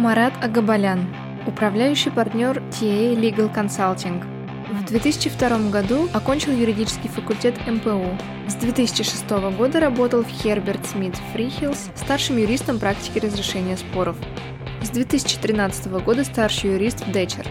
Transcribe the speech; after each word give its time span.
Марат 0.00 0.32
Агабалян, 0.42 1.14
управляющий 1.46 2.08
партнер 2.08 2.62
TA 2.70 3.14
Legal 3.14 3.54
Consulting. 3.54 4.24
В 4.72 4.86
2002 4.86 5.70
году 5.70 6.08
окончил 6.14 6.52
юридический 6.52 7.10
факультет 7.10 7.54
МПУ. 7.66 8.16
С 8.48 8.54
2006 8.54 9.28
года 9.58 9.78
работал 9.78 10.22
в 10.22 10.28
Herbert 10.28 10.80
Smith 10.90 11.18
Freehills 11.34 11.90
старшим 11.96 12.38
юристом 12.38 12.78
практики 12.78 13.18
разрешения 13.18 13.76
споров. 13.76 14.16
С 14.82 14.88
2013 14.88 15.92
года 16.02 16.24
старший 16.24 16.72
юрист 16.72 17.06
в 17.06 17.12
Дечерт. 17.12 17.50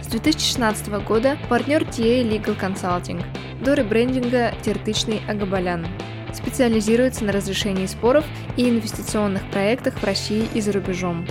С 0.00 0.06
2016 0.06 0.88
года 1.04 1.36
партнер 1.50 1.82
TA 1.82 2.26
Legal 2.26 2.58
Consulting. 2.58 3.22
До 3.62 3.74
ребрендинга 3.74 4.54
Тертычный 4.62 5.20
Агабалян. 5.28 5.86
Специализируется 6.32 7.26
на 7.26 7.32
разрешении 7.32 7.84
споров 7.84 8.24
и 8.56 8.66
инвестиционных 8.66 9.42
проектах 9.50 9.98
в 9.98 10.04
России 10.04 10.48
и 10.54 10.62
за 10.62 10.72
рубежом. 10.72 11.26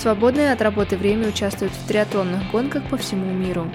Свободное 0.00 0.54
от 0.54 0.62
работы 0.62 0.96
время 0.96 1.28
участвует 1.28 1.72
в 1.72 1.86
триатлонных 1.86 2.50
гонках 2.50 2.82
по 2.88 2.96
всему 2.96 3.30
миру. 3.34 3.70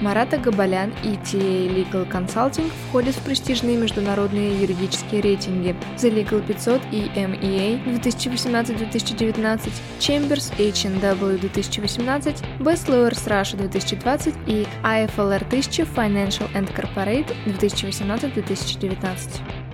Марата 0.00 0.38
Габалян 0.38 0.90
и 1.04 1.08
TA 1.08 1.68
Legal 1.68 2.10
Consulting 2.10 2.72
входят 2.88 3.14
в 3.14 3.22
престижные 3.22 3.76
международные 3.76 4.58
юридические 4.58 5.20
рейтинги 5.20 5.76
The 5.98 6.10
Legal 6.10 6.40
500 6.46 6.80
и 6.92 7.10
MEA 7.14 7.84
2018-2019, 8.02 9.70
Chambers 9.98 10.50
H&W 10.58 11.38
2018, 11.40 12.42
Best 12.60 12.88
Lawyers 12.88 13.26
Russia 13.26 13.58
2020 13.58 14.34
и 14.46 14.66
IFLR 14.82 15.44
1000 15.44 15.82
Financial 15.94 16.50
and 16.54 16.74
Corporate 16.74 17.34
2018-2019. 17.44 19.65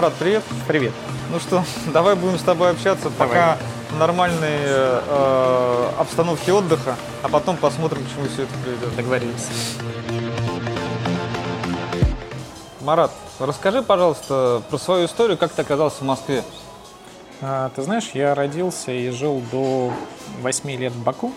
Марат, 0.00 0.14
привет. 0.14 0.42
Привет. 0.66 0.94
Ну 1.30 1.38
что, 1.38 1.62
давай 1.92 2.14
будем 2.14 2.38
с 2.38 2.42
тобой 2.42 2.70
общаться, 2.70 3.10
Давай. 3.10 3.28
пока 3.28 3.58
нормальной 3.98 4.60
э, 4.62 5.90
обстановке 5.98 6.54
отдыха, 6.54 6.96
а 7.22 7.28
потом 7.28 7.58
посмотрим, 7.58 8.02
к 8.06 8.08
чему 8.08 8.26
все 8.32 8.44
это 8.44 8.52
приведет. 8.64 8.96
Договорились. 8.96 9.48
Марат, 12.80 13.10
расскажи, 13.38 13.82
пожалуйста, 13.82 14.62
про 14.70 14.78
свою 14.78 15.04
историю, 15.04 15.36
как 15.36 15.52
ты 15.52 15.60
оказался 15.60 15.98
в 15.98 16.06
Москве. 16.06 16.44
А, 17.42 17.70
ты 17.76 17.82
знаешь, 17.82 18.08
я 18.14 18.34
родился 18.34 18.92
и 18.92 19.10
жил 19.10 19.42
до 19.52 19.92
8 20.40 20.70
лет 20.76 20.94
в 20.94 21.02
Баку. 21.02 21.34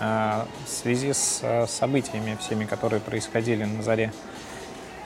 А, 0.00 0.46
в 0.64 0.70
связи 0.70 1.12
с 1.12 1.40
а, 1.42 1.66
событиями 1.66 2.38
всеми, 2.40 2.64
которые 2.64 3.00
происходили 3.00 3.64
на 3.64 3.82
заре 3.82 4.14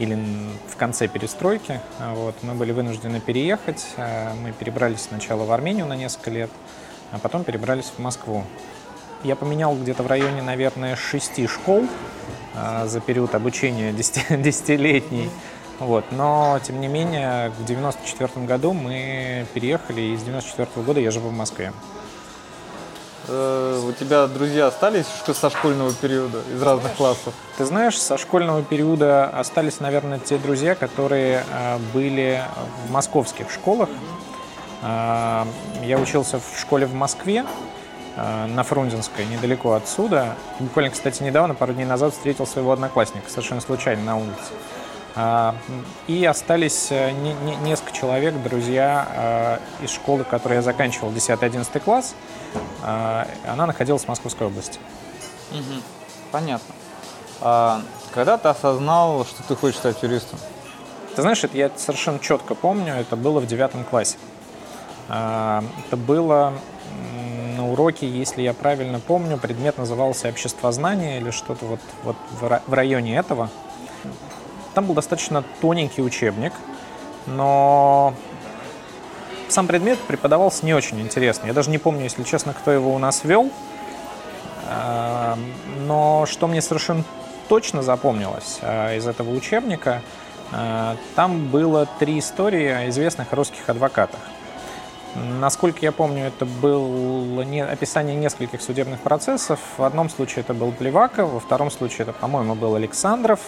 или 0.01 0.19
в 0.67 0.77
конце 0.77 1.09
перестройки, 1.09 1.79
а, 1.99 2.15
вот, 2.15 2.35
мы 2.43 2.55
были 2.55 2.73
вынуждены 2.73 3.21
переехать. 3.21 3.87
А, 3.99 4.33
Мы 4.35 4.51
перебрались 4.53 5.03
сначала 5.03 5.45
в 5.45 5.53
Армению 5.53 5.87
на 5.87 5.95
несколько 5.95 6.31
лет, 6.31 6.51
а 7.13 7.19
потом 7.19 7.45
перебрались 7.45 7.93
в 7.97 7.99
Москву. 7.99 8.45
Я 9.23 9.37
поменял 9.37 9.77
где-то 9.77 10.03
в 10.03 10.07
районе, 10.07 10.41
наверное, 10.41 10.97
шести 10.97 11.47
школ 11.47 11.87
а, 12.55 12.87
за 12.87 13.01
период 13.01 13.35
обучения 13.35 13.93
10 13.93 14.41
десятилетний. 14.41 15.29
Вот. 15.79 16.07
Но, 16.13 16.59
тем 16.63 16.81
не 16.81 16.89
менее, 16.89 17.51
в 17.51 17.65
94 17.67 18.47
году 18.47 18.73
мы 18.73 19.47
переехали, 19.53 20.01
и 20.01 20.17
с 20.17 20.23
94 20.23 20.85
года 20.85 21.01
я 21.01 21.11
живу 21.11 21.29
в 21.29 21.35
Москве. 21.35 21.73
Э, 23.29 23.83
у 23.87 23.93
тебя 23.93 24.27
друзья 24.27 24.69
остались 24.69 25.07
что 25.07 25.35
со 25.35 25.51
школьного 25.51 25.93
периода 25.93 26.41
из 26.53 26.63
разных 26.63 26.95
классов? 26.95 27.35
Ты 27.59 27.65
знаешь, 27.65 27.99
со 28.01 28.17
школьного 28.17 28.63
периода 28.63 29.29
остались, 29.29 29.81
наверное, 29.81 30.19
те 30.19 30.39
друзья, 30.39 30.75
которые 30.75 31.45
а, 31.53 31.79
были 31.93 32.43
в 32.87 32.91
московских 32.91 33.51
школах. 33.51 33.89
А, 34.83 35.47
Я 35.83 35.99
учился 35.99 36.39
в 36.39 36.59
школе 36.59 36.87
в 36.87 36.95
Москве, 36.95 37.45
на 38.17 38.65
Фрунзенской, 38.65 39.25
недалеко 39.25 39.73
отсюда. 39.73 40.35
Буквально, 40.59 40.91
кстати, 40.91 41.23
недавно, 41.23 41.55
пару 41.55 41.73
дней 41.73 41.87
назад, 41.87 42.13
встретил 42.13 42.47
своего 42.47 42.73
одноклассника, 42.73 43.31
совершенно 43.31 43.61
случайно 43.61 44.03
на 44.03 44.17
улице. 44.19 44.53
А, 45.17 45.55
И 46.07 46.25
остались 46.25 46.89
э, 46.91 47.11
не- 47.11 47.33
не- 47.35 47.57
несколько 47.57 47.93
человек, 47.93 48.35
друзья 48.43 49.07
а, 49.11 49.61
из 49.83 49.91
школы, 49.91 50.25
в 50.25 50.29
которой 50.29 50.55
я 50.55 50.63
заканчивал 50.63 51.11
10-11 51.11 51.81
класс. 51.81 52.15
А, 52.83 53.27
Она 53.49 53.67
находилась 53.67 54.05
в 54.05 54.09
Московской 54.09 54.47
области. 54.47 54.79
Понятно. 56.31 56.75
А 57.41 57.83
когда 58.15 58.39
ты 58.39 58.49
осознал, 58.49 59.25
что 59.25 59.43
ты 59.43 59.57
хочешь 59.57 59.79
стать 59.79 60.03
юристом? 60.03 60.39
Ты 61.17 61.23
знаешь, 61.23 61.43
это 61.43 61.57
я 61.57 61.71
совершенно 61.77 62.21
четко 62.21 62.55
помню, 62.55 62.95
это 62.95 63.17
было 63.17 63.41
в 63.41 63.47
девятом 63.47 63.83
классе. 63.85 64.17
А, 65.09 65.65
Это 65.87 65.97
было 65.97 66.53
на 67.57 67.69
уроке, 67.69 68.09
если 68.09 68.43
я 68.43 68.55
правильно 68.55 69.01
помню, 69.01 69.37
предмет 69.39 69.77
назывался 69.77 70.29
«Обществознание» 70.29 71.19
или 71.21 71.31
что-то 71.31 71.65
вот, 71.67 71.81
вот 72.05 72.17
в 72.67 72.73
районе 72.73 73.17
этого. 73.17 73.51
Там 74.75 74.87
был 74.87 74.95
достаточно 74.95 75.43
тоненький 75.61 76.03
учебник, 76.03 76.53
но 77.27 78.15
сам 79.49 79.67
предмет 79.67 79.99
преподавался 80.01 80.65
не 80.65 80.75
очень 80.75 81.01
интересно. 81.01 81.47
Я 81.47 81.53
даже 81.53 81.71
не 81.71 81.79
помню, 81.79 82.05
если 82.05 82.23
честно, 82.23 82.55
кто 82.55 82.71
его 82.71 82.95
у 82.95 82.99
нас 82.99 83.25
вел. 83.25 83.51
А, 84.69 85.37
Но 85.81 86.27
что 86.27 86.47
мне 86.47 86.63
совершенно 86.63 87.05
точно 87.49 87.83
запомнилось 87.83 88.59
а, 88.63 88.95
из 88.95 89.07
этого 89.09 89.31
учебника, 89.31 90.03
а, 90.53 90.97
там 91.17 91.49
было 91.49 91.87
три 91.99 92.21
истории 92.21 92.69
о 92.69 92.89
известных 92.91 93.33
русских 93.33 93.69
адвокатах. 93.69 94.21
Насколько 95.41 95.81
я 95.83 95.91
помню, 95.91 96.27
это 96.27 96.47
было 96.47 97.43
не- 97.43 97.65
описание 97.65 98.15
нескольких 98.15 98.63
судебных 98.63 99.01
процессов. 99.01 99.59
В 99.77 99.83
одном 99.83 100.09
случае 100.09 100.43
это 100.43 100.55
был 100.55 100.71
Плеваков, 100.71 101.31
во 101.31 101.41
втором 101.41 101.73
случае 101.73 102.03
это, 102.03 102.13
по-моему, 102.13 102.55
был 102.55 102.77
Александров, 102.77 103.41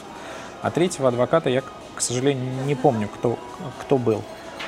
а 0.63 0.71
третьего 0.71 1.09
адвоката 1.09 1.51
я, 1.51 1.63
к 1.95 2.01
сожалению, 2.01 2.47
не 2.65 2.75
помню, 2.75 3.09
кто, 3.09 3.39
кто 3.81 3.99
был. 3.99 4.23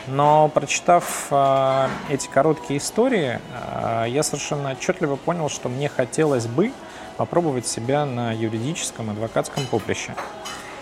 Но 0.06 0.48
прочитав 0.48 1.28
а, 1.30 1.88
эти 2.10 2.28
короткие 2.28 2.78
истории, 2.78 3.40
а, 3.52 4.04
я 4.04 4.22
совершенно 4.22 4.72
отчетливо 4.72 5.16
понял, 5.16 5.48
что 5.48 5.68
мне 5.68 5.88
хотелось 5.88 6.46
бы 6.46 6.72
попробовать 7.16 7.66
себя 7.66 8.04
на 8.04 8.32
юридическом 8.32 9.10
адвокатском 9.10 9.64
поприще. 9.66 10.14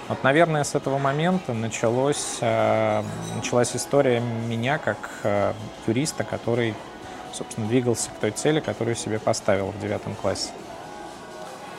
Вот, 0.08 0.24
наверное, 0.24 0.64
с 0.64 0.74
этого 0.74 0.98
момента 0.98 1.52
началось, 1.52 2.38
а, 2.40 3.04
началась 3.36 3.76
история 3.76 4.20
меня 4.20 4.78
как 4.78 4.96
а, 5.22 5.54
юриста, 5.86 6.24
который, 6.24 6.74
собственно, 7.32 7.68
двигался 7.68 8.10
к 8.10 8.14
той 8.14 8.32
цели, 8.32 8.60
которую 8.60 8.96
себе 8.96 9.18
поставил 9.18 9.66
в 9.66 9.80
девятом 9.80 10.14
классе. 10.14 10.50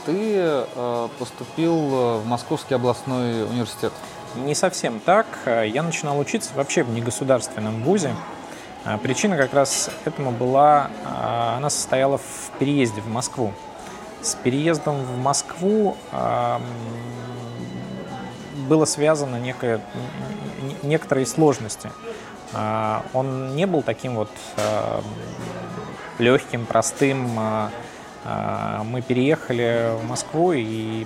Ты 0.06 0.36
э, 0.36 1.08
поступил 1.18 1.76
э, 1.76 2.18
в 2.18 2.26
Московский 2.26 2.76
областной 2.76 3.44
университет. 3.44 3.94
Не 4.36 4.54
совсем 4.54 5.00
так. 5.00 5.26
Я 5.46 5.82
начинал 5.84 6.20
учиться 6.20 6.50
вообще 6.56 6.84
в 6.84 6.90
негосударственном 6.90 7.84
вузе. 7.84 8.16
Причина 9.04 9.38
как 9.38 9.54
раз 9.54 9.92
этому 10.06 10.32
была, 10.32 10.90
она 11.56 11.70
состояла 11.70 12.18
в 12.18 12.52
переезде 12.58 13.00
в 13.00 13.08
Москву. 13.08 13.54
С 14.22 14.34
переездом 14.36 15.04
в 15.04 15.18
Москву 15.20 15.96
а, 16.12 16.60
м, 18.56 18.68
было 18.68 18.86
связано 18.86 19.40
некое, 19.40 19.82
некоторые 20.82 21.28
сложности. 21.28 21.92
Он 23.14 23.56
не 23.56 23.68
был 23.68 23.84
таким 23.84 24.16
вот 24.16 24.32
легким, 26.18 26.66
простым. 26.66 27.40
А, 28.26 28.84
Мы 28.84 29.02
переехали 29.02 29.92
в 30.02 30.08
Москву 30.08 30.54
и 30.54 31.06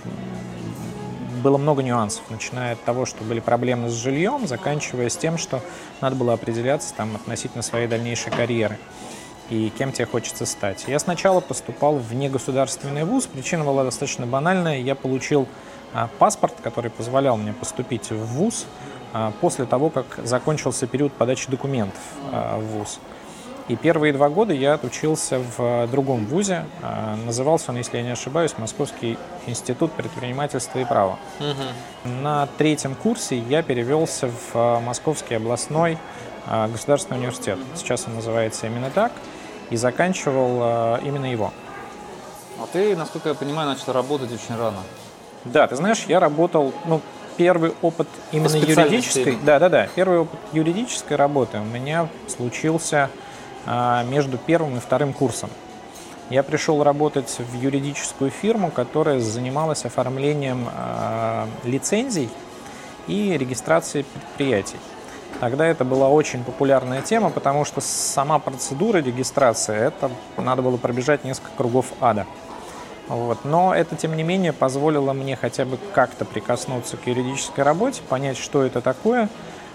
было 1.44 1.57
много 1.57 1.84
нюансов, 1.84 2.23
начиная 2.29 2.73
от 2.73 2.84
того, 2.84 3.05
что 3.05 3.23
были 3.23 3.40
проблемы 3.40 3.90
с 3.90 3.93
жильем, 3.93 4.47
заканчивая 4.47 5.09
с 5.09 5.17
тем, 5.17 5.37
что 5.37 5.61
надо 6.02 6.16
было 6.16 6.34
определяться 6.34 6.93
там, 6.93 7.16
относительно 7.16 7.61
своей 7.64 7.87
дальнейшей 7.87 8.31
карьеры 8.31 8.78
и 9.49 9.72
кем 9.78 9.91
тебе 9.91 10.05
хочется 10.05 10.46
стать. 10.46 10.85
Я 10.87 10.99
сначала 10.99 11.40
поступал 11.40 11.97
в 11.97 12.14
негосударственный 12.14 13.05
вуз, 13.05 13.28
причина 13.28 13.64
была 13.64 13.84
достаточно 13.84 14.25
банальная. 14.25 14.79
Я 14.79 14.96
получил 14.96 15.47
а, 15.93 16.09
паспорт, 16.19 16.55
который 16.61 16.91
позволял 16.91 17.37
мне 17.37 17.53
поступить 17.53 18.09
в 18.11 18.25
вуз 18.25 18.66
а, 19.14 19.31
после 19.40 19.66
того, 19.66 19.90
как 19.90 20.19
закончился 20.23 20.85
период 20.85 21.14
подачи 21.14 21.49
документов 21.49 22.02
в 22.31 22.59
вуз. 22.59 22.99
И 23.67 23.75
первые 23.75 24.14
два 24.14 24.29
года 24.29 24.53
я 24.53 24.75
отучился 24.75 25.40
в 25.40 25.59
э, 25.59 25.87
другом 25.87 26.25
вузе. 26.25 26.66
А, 26.81 27.17
Назывался 27.25 27.72
он, 27.72 27.78
если 27.78 27.97
я 27.97 28.03
не 28.03 28.11
ошибаюсь, 28.11 28.53
Московский 28.58 29.17
институт 29.46 29.91
предпринимательства 29.91 30.79
и 30.79 30.85
права. 30.85 31.19
На 32.05 32.47
третьем 32.58 32.96
курсе 32.96 33.37
я 33.37 33.61
перевелся 33.64 34.28
в 34.28 34.55
э, 34.55 34.79
Московский 34.79 35.35
областной 35.35 35.97
э, 36.47 36.67
государственный 36.69 37.19
университет. 37.19 37.59
Сейчас 37.75 38.08
он 38.08 38.16
называется 38.16 38.67
именно 38.67 38.90
так. 38.90 39.11
И 39.69 39.75
заканчивал 39.75 40.59
э, 40.61 40.99
именно 41.03 41.29
его. 41.29 41.52
А 42.59 42.67
ты, 42.72 42.96
насколько 42.96 43.29
я 43.29 43.35
понимаю, 43.35 43.67
начал 43.67 43.91
работать 43.91 44.31
очень 44.31 44.58
рано. 44.58 44.79
Да, 45.43 45.67
ты 45.67 45.75
знаешь, 45.75 46.05
я 46.08 46.22
работал, 46.22 46.73
ну, 46.85 47.02
первый 47.35 47.73
опыт 47.81 48.08
именно 48.31 48.55
юридической, 48.55 49.37
да, 49.43 49.59
да, 49.59 49.69
да, 49.69 49.87
первый 49.93 50.19
опыт 50.19 50.40
юридической 50.53 51.16
работы 51.16 51.59
у 51.59 51.66
меня 51.66 52.09
случился 52.28 53.09
между 54.05 54.37
первым 54.37 54.78
и 54.78 54.79
вторым 54.79 55.14
курсом. 55.14 55.49
Я 56.29 56.43
пришел 56.43 56.84
работать 56.84 57.37
в 57.40 57.55
юридическую 57.55 58.31
фирму, 58.31 58.69
которая 58.69 59.19
занималась 59.19 59.85
оформлением 59.85 60.67
э, 60.69 61.46
лицензий 61.64 62.29
и 63.08 63.37
регистрацией 63.37 64.03
предприятий. 64.03 64.78
Тогда 65.40 65.66
это 65.66 65.85
была 65.85 66.09
очень 66.09 66.43
популярная 66.43 67.02
тема, 67.02 67.29
потому 67.29 67.64
что 67.64 67.79
сама 67.79 68.40
процедура 68.40 68.97
регистрации, 68.97 69.78
это 69.78 70.11
надо 70.35 70.61
было 70.61 70.78
пробежать 70.78 71.23
несколько 71.23 71.52
кругов 71.55 71.93
ада. 72.02 72.25
Вот. 73.08 73.46
Но 73.46 73.73
это, 73.73 73.96
тем 73.96 74.17
не 74.17 74.23
менее, 74.23 74.52
позволило 74.52 75.14
мне 75.14 75.35
хотя 75.37 75.64
бы 75.64 75.78
как-то 75.93 76.25
прикоснуться 76.25 76.97
к 76.97 77.08
юридической 77.08 77.61
работе, 77.61 78.02
понять, 78.09 78.37
что 78.37 78.64
это 78.64 78.81
такое. 78.81 79.29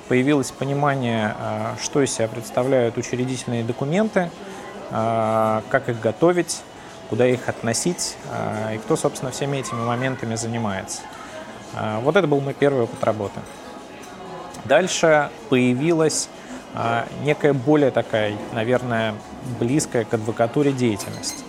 Появилось 0.08 0.50
понимание, 0.50 1.34
а, 1.38 1.76
что 1.80 2.02
из 2.02 2.12
себя 2.12 2.28
представляют 2.28 2.96
учредительные 2.96 3.64
документы, 3.64 4.30
а, 4.90 5.62
как 5.70 5.88
их 5.88 6.00
готовить, 6.00 6.62
куда 7.08 7.26
их 7.26 7.48
относить 7.48 8.16
а, 8.30 8.74
и 8.74 8.78
кто, 8.78 8.96
собственно, 8.96 9.30
всеми 9.30 9.58
этими 9.58 9.84
моментами 9.84 10.34
занимается. 10.34 11.02
Вот 12.02 12.16
это 12.16 12.26
был 12.26 12.42
мой 12.42 12.52
первый 12.52 12.82
опыт 12.82 13.02
работы. 13.02 13.40
Дальше 14.66 15.30
появилась 15.48 16.28
некая 17.22 17.54
более 17.54 17.90
такая, 17.90 18.36
наверное, 18.52 19.14
близкая 19.58 20.04
к 20.04 20.12
адвокатуре 20.12 20.72
деятельность. 20.72 21.44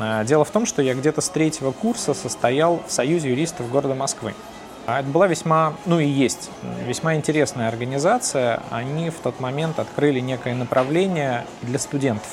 Э, 0.00 0.24
дело 0.24 0.44
в 0.44 0.50
том, 0.50 0.66
что 0.66 0.82
я 0.82 0.94
где-то 0.94 1.20
с 1.20 1.28
третьего 1.28 1.72
курса 1.72 2.14
состоял 2.14 2.82
в 2.86 2.92
Союзе 2.92 3.30
юристов 3.30 3.70
города 3.70 3.94
Москвы. 3.94 4.34
А 4.86 5.00
это 5.00 5.08
была 5.08 5.26
весьма, 5.26 5.74
ну 5.86 5.98
и 5.98 6.06
есть, 6.06 6.50
весьма 6.86 7.14
интересная 7.14 7.68
организация. 7.68 8.60
Они 8.70 9.08
в 9.10 9.14
тот 9.14 9.40
момент 9.40 9.78
открыли 9.78 10.20
некое 10.20 10.54
направление 10.54 11.46
для 11.62 11.78
студентов. 11.78 12.28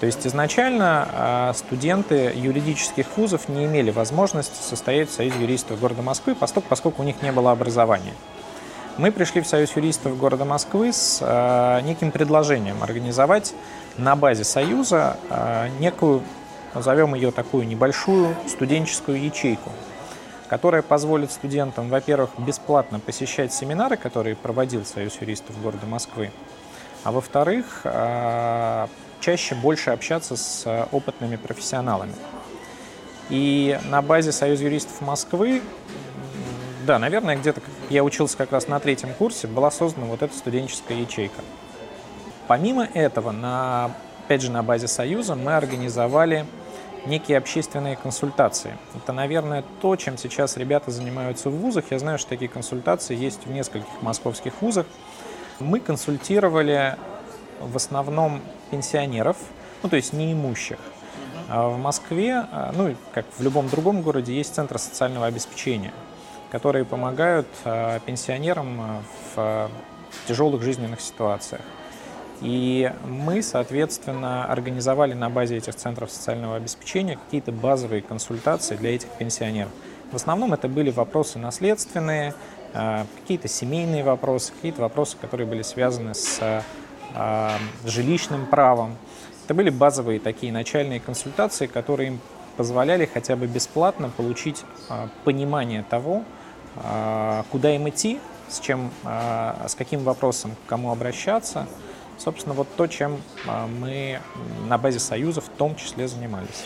То 0.00 0.06
есть 0.06 0.26
изначально 0.26 1.08
э, 1.12 1.52
студенты 1.54 2.32
юридических 2.34 3.06
вузов 3.16 3.48
не 3.48 3.66
имели 3.66 3.90
возможности 3.90 4.60
состоять 4.60 5.10
в 5.10 5.12
Союзе 5.12 5.40
юристов 5.40 5.78
города 5.78 6.02
Москвы, 6.02 6.34
поскольку, 6.34 7.02
у 7.02 7.04
них 7.04 7.22
не 7.22 7.30
было 7.30 7.52
образования. 7.52 8.14
Мы 8.96 9.12
пришли 9.12 9.40
в 9.40 9.46
Союз 9.46 9.76
юристов 9.76 10.18
города 10.18 10.44
Москвы 10.44 10.92
с 10.92 11.18
э, 11.20 11.80
неким 11.82 12.10
предложением 12.10 12.82
организовать 12.82 13.54
на 13.98 14.16
базе 14.16 14.42
Союза 14.42 15.18
некую 15.78 16.22
назовем 16.74 17.14
ее 17.14 17.30
такую 17.30 17.66
небольшую 17.66 18.34
студенческую 18.48 19.22
ячейку, 19.22 19.70
которая 20.52 20.82
позволит 20.82 21.32
студентам, 21.32 21.88
во-первых, 21.88 22.28
бесплатно 22.36 23.00
посещать 23.00 23.54
семинары, 23.54 23.96
которые 23.96 24.36
проводил 24.36 24.84
Союз 24.84 25.16
юристов 25.18 25.58
города 25.62 25.86
Москвы, 25.86 26.30
а 27.04 27.10
во-вторых, 27.10 27.80
а, 27.84 28.86
чаще 29.20 29.54
больше 29.54 29.92
общаться 29.92 30.36
с 30.36 30.86
опытными 30.92 31.36
профессионалами. 31.36 32.12
И 33.30 33.80
на 33.88 34.02
базе 34.02 34.30
Союз 34.30 34.60
юристов 34.60 35.00
Москвы, 35.00 35.62
да, 36.86 36.98
наверное, 36.98 37.36
где-то 37.36 37.62
я 37.88 38.04
учился 38.04 38.36
как 38.36 38.52
раз 38.52 38.68
на 38.68 38.78
третьем 38.78 39.14
курсе, 39.14 39.46
была 39.46 39.70
создана 39.70 40.04
вот 40.04 40.20
эта 40.20 40.36
студенческая 40.36 41.00
ячейка. 41.00 41.40
Помимо 42.46 42.84
этого, 42.92 43.30
на, 43.30 43.92
опять 44.26 44.42
же, 44.42 44.50
на 44.50 44.62
базе 44.62 44.86
Союза 44.86 45.34
мы 45.34 45.56
организовали 45.56 46.44
некие 47.06 47.38
общественные 47.38 47.96
консультации. 47.96 48.76
Это, 48.94 49.12
наверное, 49.12 49.64
то, 49.80 49.96
чем 49.96 50.16
сейчас 50.16 50.56
ребята 50.56 50.90
занимаются 50.90 51.50
в 51.50 51.56
вузах. 51.56 51.86
Я 51.90 51.98
знаю, 51.98 52.18
что 52.18 52.30
такие 52.30 52.48
консультации 52.48 53.16
есть 53.16 53.46
в 53.46 53.50
нескольких 53.50 54.02
московских 54.02 54.60
вузах. 54.60 54.86
Мы 55.58 55.80
консультировали 55.80 56.96
в 57.60 57.76
основном 57.76 58.40
пенсионеров, 58.70 59.36
ну 59.82 59.88
то 59.88 59.96
есть 59.96 60.12
неимущих. 60.12 60.78
А 61.48 61.68
в 61.68 61.78
Москве, 61.78 62.46
а, 62.50 62.72
ну 62.74 62.96
как 63.12 63.26
в 63.36 63.42
любом 63.42 63.68
другом 63.68 64.02
городе, 64.02 64.34
есть 64.34 64.54
центры 64.54 64.78
социального 64.78 65.26
обеспечения, 65.26 65.92
которые 66.50 66.84
помогают 66.84 67.48
а, 67.64 68.00
пенсионерам 68.00 69.02
в 69.34 69.70
тяжелых 70.26 70.62
жизненных 70.62 71.00
ситуациях. 71.00 71.62
И 72.42 72.92
мы, 73.04 73.40
соответственно, 73.40 74.46
организовали 74.46 75.14
на 75.14 75.30
базе 75.30 75.58
этих 75.58 75.76
центров 75.76 76.10
социального 76.10 76.56
обеспечения 76.56 77.16
какие-то 77.16 77.52
базовые 77.52 78.02
консультации 78.02 78.74
для 78.74 78.94
этих 78.96 79.08
пенсионеров. 79.10 79.70
В 80.10 80.16
основном 80.16 80.52
это 80.52 80.68
были 80.68 80.90
вопросы 80.90 81.38
наследственные, 81.38 82.34
э, 82.74 83.04
какие-то 83.20 83.46
семейные 83.46 84.02
вопросы, 84.02 84.52
какие-то 84.52 84.82
вопросы, 84.82 85.16
которые 85.20 85.46
были 85.46 85.62
связаны 85.62 86.14
с 86.14 86.40
э, 87.14 87.50
жилищным 87.84 88.46
правом. 88.46 88.96
Это 89.44 89.54
были 89.54 89.70
базовые 89.70 90.18
такие 90.18 90.52
начальные 90.52 90.98
консультации, 90.98 91.66
которые 91.66 92.08
им 92.08 92.20
позволяли 92.56 93.06
хотя 93.06 93.36
бы 93.36 93.46
бесплатно 93.46 94.10
получить 94.10 94.64
э, 94.90 95.08
понимание 95.24 95.84
того, 95.88 96.24
куда 97.50 97.76
им 97.76 97.86
идти, 97.90 98.18
с 98.48 98.58
чем, 98.58 98.90
с 99.04 99.74
каким 99.74 100.04
вопросом 100.04 100.52
к 100.52 100.70
кому 100.70 100.90
обращаться, 100.90 101.66
Собственно, 102.18 102.54
вот 102.54 102.68
то, 102.76 102.86
чем 102.86 103.20
а, 103.46 103.66
мы 103.66 104.20
на 104.68 104.78
базе 104.78 104.98
Союза 104.98 105.40
в 105.40 105.48
том 105.48 105.76
числе 105.76 106.08
занимались. 106.08 106.64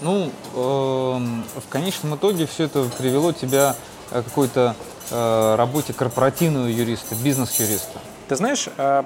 Ну, 0.00 0.30
э, 0.54 0.58
в 0.58 1.68
конечном 1.68 2.16
итоге 2.16 2.46
все 2.46 2.64
это 2.64 2.84
привело 2.98 3.32
тебя 3.32 3.76
к 4.10 4.24
какой-то 4.24 4.74
э, 5.10 5.54
работе 5.56 5.92
корпоративного 5.92 6.66
юриста, 6.66 7.14
бизнес-юриста. 7.14 8.00
Ты 8.28 8.36
знаешь, 8.36 8.68
э, 8.76 9.04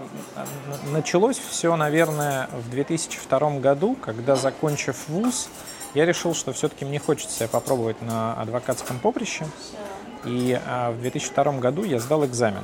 началось 0.93 1.38
все, 1.50 1.76
наверное, 1.76 2.49
в 2.52 2.70
2002 2.70 3.58
году, 3.58 3.96
когда, 4.00 4.37
закончив 4.37 4.96
вуз, 5.08 5.49
я 5.94 6.06
решил, 6.06 6.34
что 6.34 6.52
все-таки 6.52 6.84
мне 6.84 6.99
хочется 6.99 7.37
себя 7.37 7.49
попробовать 7.49 8.00
на 8.02 8.34
адвокатском 8.34 8.99
поприще. 8.99 9.46
И 10.24 10.58
а, 10.66 10.92
в 10.92 11.00
2002 11.00 11.52
году 11.52 11.84
я 11.84 11.98
сдал 11.98 12.24
экзамен. 12.24 12.62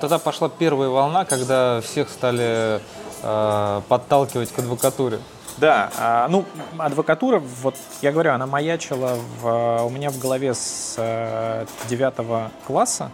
Тогда 0.00 0.18
пошла 0.18 0.48
первая 0.48 0.88
волна, 0.88 1.24
когда 1.24 1.80
всех 1.80 2.08
стали 2.08 2.80
э, 3.22 3.80
подталкивать 3.88 4.50
к 4.50 4.58
адвокатуре. 4.58 5.20
Да, 5.58 5.90
а, 5.98 6.28
ну, 6.28 6.44
адвокатура, 6.78 7.38
вот 7.38 7.76
я 8.02 8.10
говорю, 8.10 8.32
она 8.32 8.46
маячила 8.46 9.16
в, 9.40 9.84
у 9.84 9.90
меня 9.90 10.10
в 10.10 10.18
голове 10.18 10.54
с 10.54 11.66
9 11.88 12.50
класса, 12.66 13.12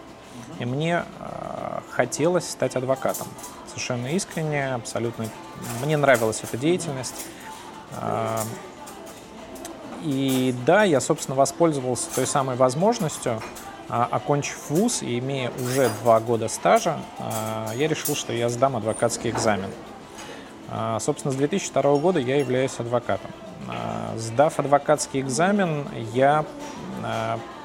и 0.59 0.65
мне 0.65 1.03
хотелось 1.91 2.49
стать 2.49 2.75
адвокатом. 2.75 3.27
Совершенно 3.67 4.07
искренне, 4.07 4.73
абсолютно. 4.73 5.25
Мне 5.83 5.97
нравилась 5.97 6.39
эта 6.41 6.57
деятельность. 6.57 7.25
И 10.07 10.55
да, 10.65 10.85
я, 10.85 11.01
собственно, 11.01 11.35
воспользовался 11.35 12.07
той 12.15 12.25
самой 12.25 12.55
возможностью, 12.55 13.41
а, 13.89 14.07
окончив 14.09 14.57
вуз 14.69 15.03
и 15.03 15.19
имея 15.19 15.51
уже 15.61 15.89
два 16.01 16.21
года 16.21 16.47
стажа, 16.47 16.97
а, 17.19 17.73
я 17.75 17.89
решил, 17.89 18.15
что 18.15 18.31
я 18.31 18.47
сдам 18.47 18.77
адвокатский 18.77 19.29
экзамен. 19.29 19.69
А, 20.69 20.97
собственно, 21.01 21.33
с 21.33 21.35
2002 21.35 21.97
года 21.97 22.21
я 22.21 22.37
являюсь 22.37 22.79
адвокатом. 22.79 23.29
Сдав 24.15 24.57
адвокатский 24.59 25.19
экзамен, 25.19 25.85
я 26.13 26.45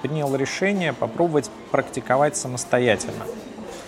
принял 0.00 0.34
решение 0.34 0.92
попробовать 0.92 1.48
практиковать 1.70 2.36
самостоятельно. 2.36 3.24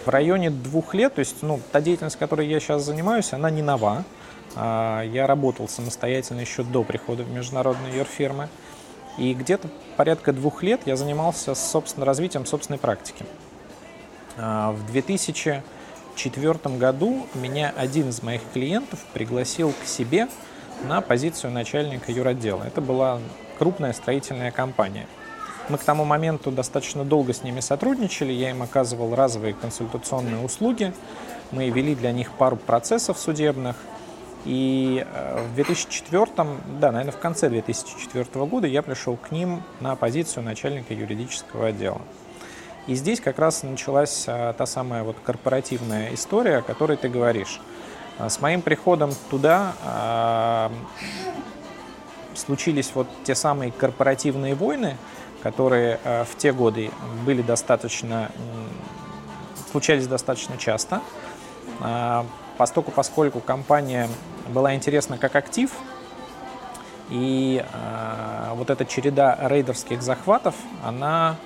В 0.04 0.08
районе 0.10 0.50
двух 0.50 0.94
лет, 0.94 1.14
то 1.14 1.18
есть 1.18 1.42
ну, 1.42 1.58
та 1.72 1.80
деятельность, 1.80 2.16
которой 2.16 2.46
я 2.46 2.60
сейчас 2.60 2.84
занимаюсь, 2.84 3.32
она 3.32 3.50
не 3.50 3.62
нова. 3.62 4.04
Я 4.56 5.26
работал 5.26 5.68
самостоятельно 5.68 6.40
еще 6.40 6.62
до 6.62 6.84
прихода 6.84 7.24
в 7.24 7.30
международные 7.30 7.98
юрфирмы. 7.98 8.48
И 9.16 9.32
где-то 9.32 9.68
порядка 9.96 10.32
двух 10.32 10.62
лет 10.62 10.82
я 10.86 10.96
занимался 10.96 11.54
собственно, 11.54 12.04
развитием 12.04 12.46
собственной 12.46 12.78
практики. 12.78 13.24
А, 14.36 14.72
в 14.72 14.86
2004 14.86 16.76
году 16.76 17.26
меня 17.34 17.72
один 17.76 18.08
из 18.08 18.22
моих 18.22 18.42
клиентов 18.52 18.98
пригласил 19.12 19.72
к 19.72 19.86
себе 19.86 20.28
на 20.82 21.00
позицию 21.00 21.52
начальника 21.52 22.10
юротдела. 22.10 22.64
Это 22.64 22.80
была 22.80 23.20
крупная 23.58 23.92
строительная 23.92 24.50
компания. 24.50 25.06
Мы 25.68 25.78
к 25.78 25.84
тому 25.84 26.04
моменту 26.04 26.50
достаточно 26.50 27.04
долго 27.04 27.32
с 27.32 27.42
ними 27.42 27.60
сотрудничали, 27.60 28.32
я 28.32 28.50
им 28.50 28.62
оказывал 28.62 29.14
разовые 29.14 29.54
консультационные 29.54 30.44
услуги, 30.44 30.92
мы 31.52 31.70
вели 31.70 31.94
для 31.94 32.12
них 32.12 32.32
пару 32.32 32.56
процессов 32.56 33.18
судебных– 33.18 33.76
и 34.44 35.04
э, 35.06 35.46
в 35.46 35.54
2004, 35.54 36.26
да, 36.80 36.92
наверное, 36.92 37.12
в 37.12 37.18
конце 37.18 37.48
2004 37.48 38.44
года 38.46 38.66
я 38.66 38.82
пришел 38.82 39.16
к 39.16 39.30
ним 39.30 39.62
на 39.80 39.96
позицию 39.96 40.44
начальника 40.44 40.92
юридического 40.92 41.68
отдела. 41.68 42.00
И 42.86 42.94
здесь 42.94 43.20
как 43.20 43.38
раз 43.38 43.62
началась 43.62 44.24
а, 44.28 44.52
та 44.52 44.66
самая 44.66 45.04
вот 45.04 45.16
корпоративная 45.24 46.12
история, 46.12 46.58
о 46.58 46.62
которой 46.62 46.98
ты 46.98 47.08
говоришь. 47.08 47.60
А, 48.18 48.28
с 48.28 48.40
моим 48.42 48.60
приходом 48.60 49.12
туда 49.30 50.70
случились 52.34 52.90
вот 52.94 53.06
те 53.22 53.34
самые 53.34 53.70
корпоративные 53.70 54.54
войны, 54.54 54.96
которые 55.42 56.00
э, 56.04 56.24
в 56.24 56.36
те 56.36 56.52
годы 56.52 56.90
были 57.24 57.42
достаточно, 57.42 58.30
случались 59.70 60.06
достаточно 60.06 60.56
часто. 60.56 61.00
Э, 61.80 62.24
поскольку, 62.56 62.90
поскольку 62.90 63.40
компания 63.40 64.08
была 64.48 64.74
интересна 64.74 65.18
как 65.18 65.36
актив, 65.36 65.70
и 67.10 67.64
э, 67.64 68.52
вот 68.54 68.70
эта 68.70 68.84
череда 68.84 69.38
рейдерских 69.48 70.02
захватов, 70.02 70.54
она 70.82 71.36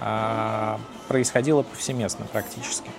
э, 0.00 0.76
происходила 1.08 1.62
повсеместно 1.62 2.26
практически. 2.26 2.90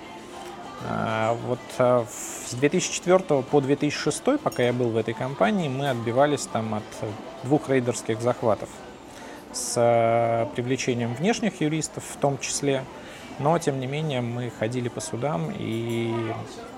Э, 0.88 1.36
вот 1.48 1.60
э, 1.78 2.06
с 2.48 2.54
2004 2.54 3.42
по 3.44 3.62
2006, 3.62 4.40
пока 4.42 4.64
я 4.64 4.74
был 4.74 4.90
в 4.90 4.98
этой 4.98 5.14
компании, 5.14 5.68
мы 5.68 5.90
отбивались 5.90 6.46
там 6.46 6.76
от 6.76 6.84
двух 7.44 7.70
рейдерских 7.70 8.22
захватов. 8.22 8.70
С 9.52 10.50
привлечением 10.56 11.14
внешних 11.16 11.62
юристов 11.62 12.04
в 12.04 12.18
том 12.18 12.38
числе, 12.40 12.84
но 13.40 13.58
тем 13.60 13.80
не 13.80 13.88
менее 13.88 14.22
мы 14.22 14.50
ходили 14.50 14.90
по 14.90 15.02
судам 15.02 15.52
и 15.58 16.14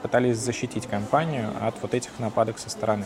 пытались 0.01 0.37
защитить 0.37 0.87
компанию 0.87 1.51
от 1.61 1.81
вот 1.81 1.93
этих 1.93 2.19
нападок 2.19 2.59
со 2.59 2.69
стороны. 2.69 3.05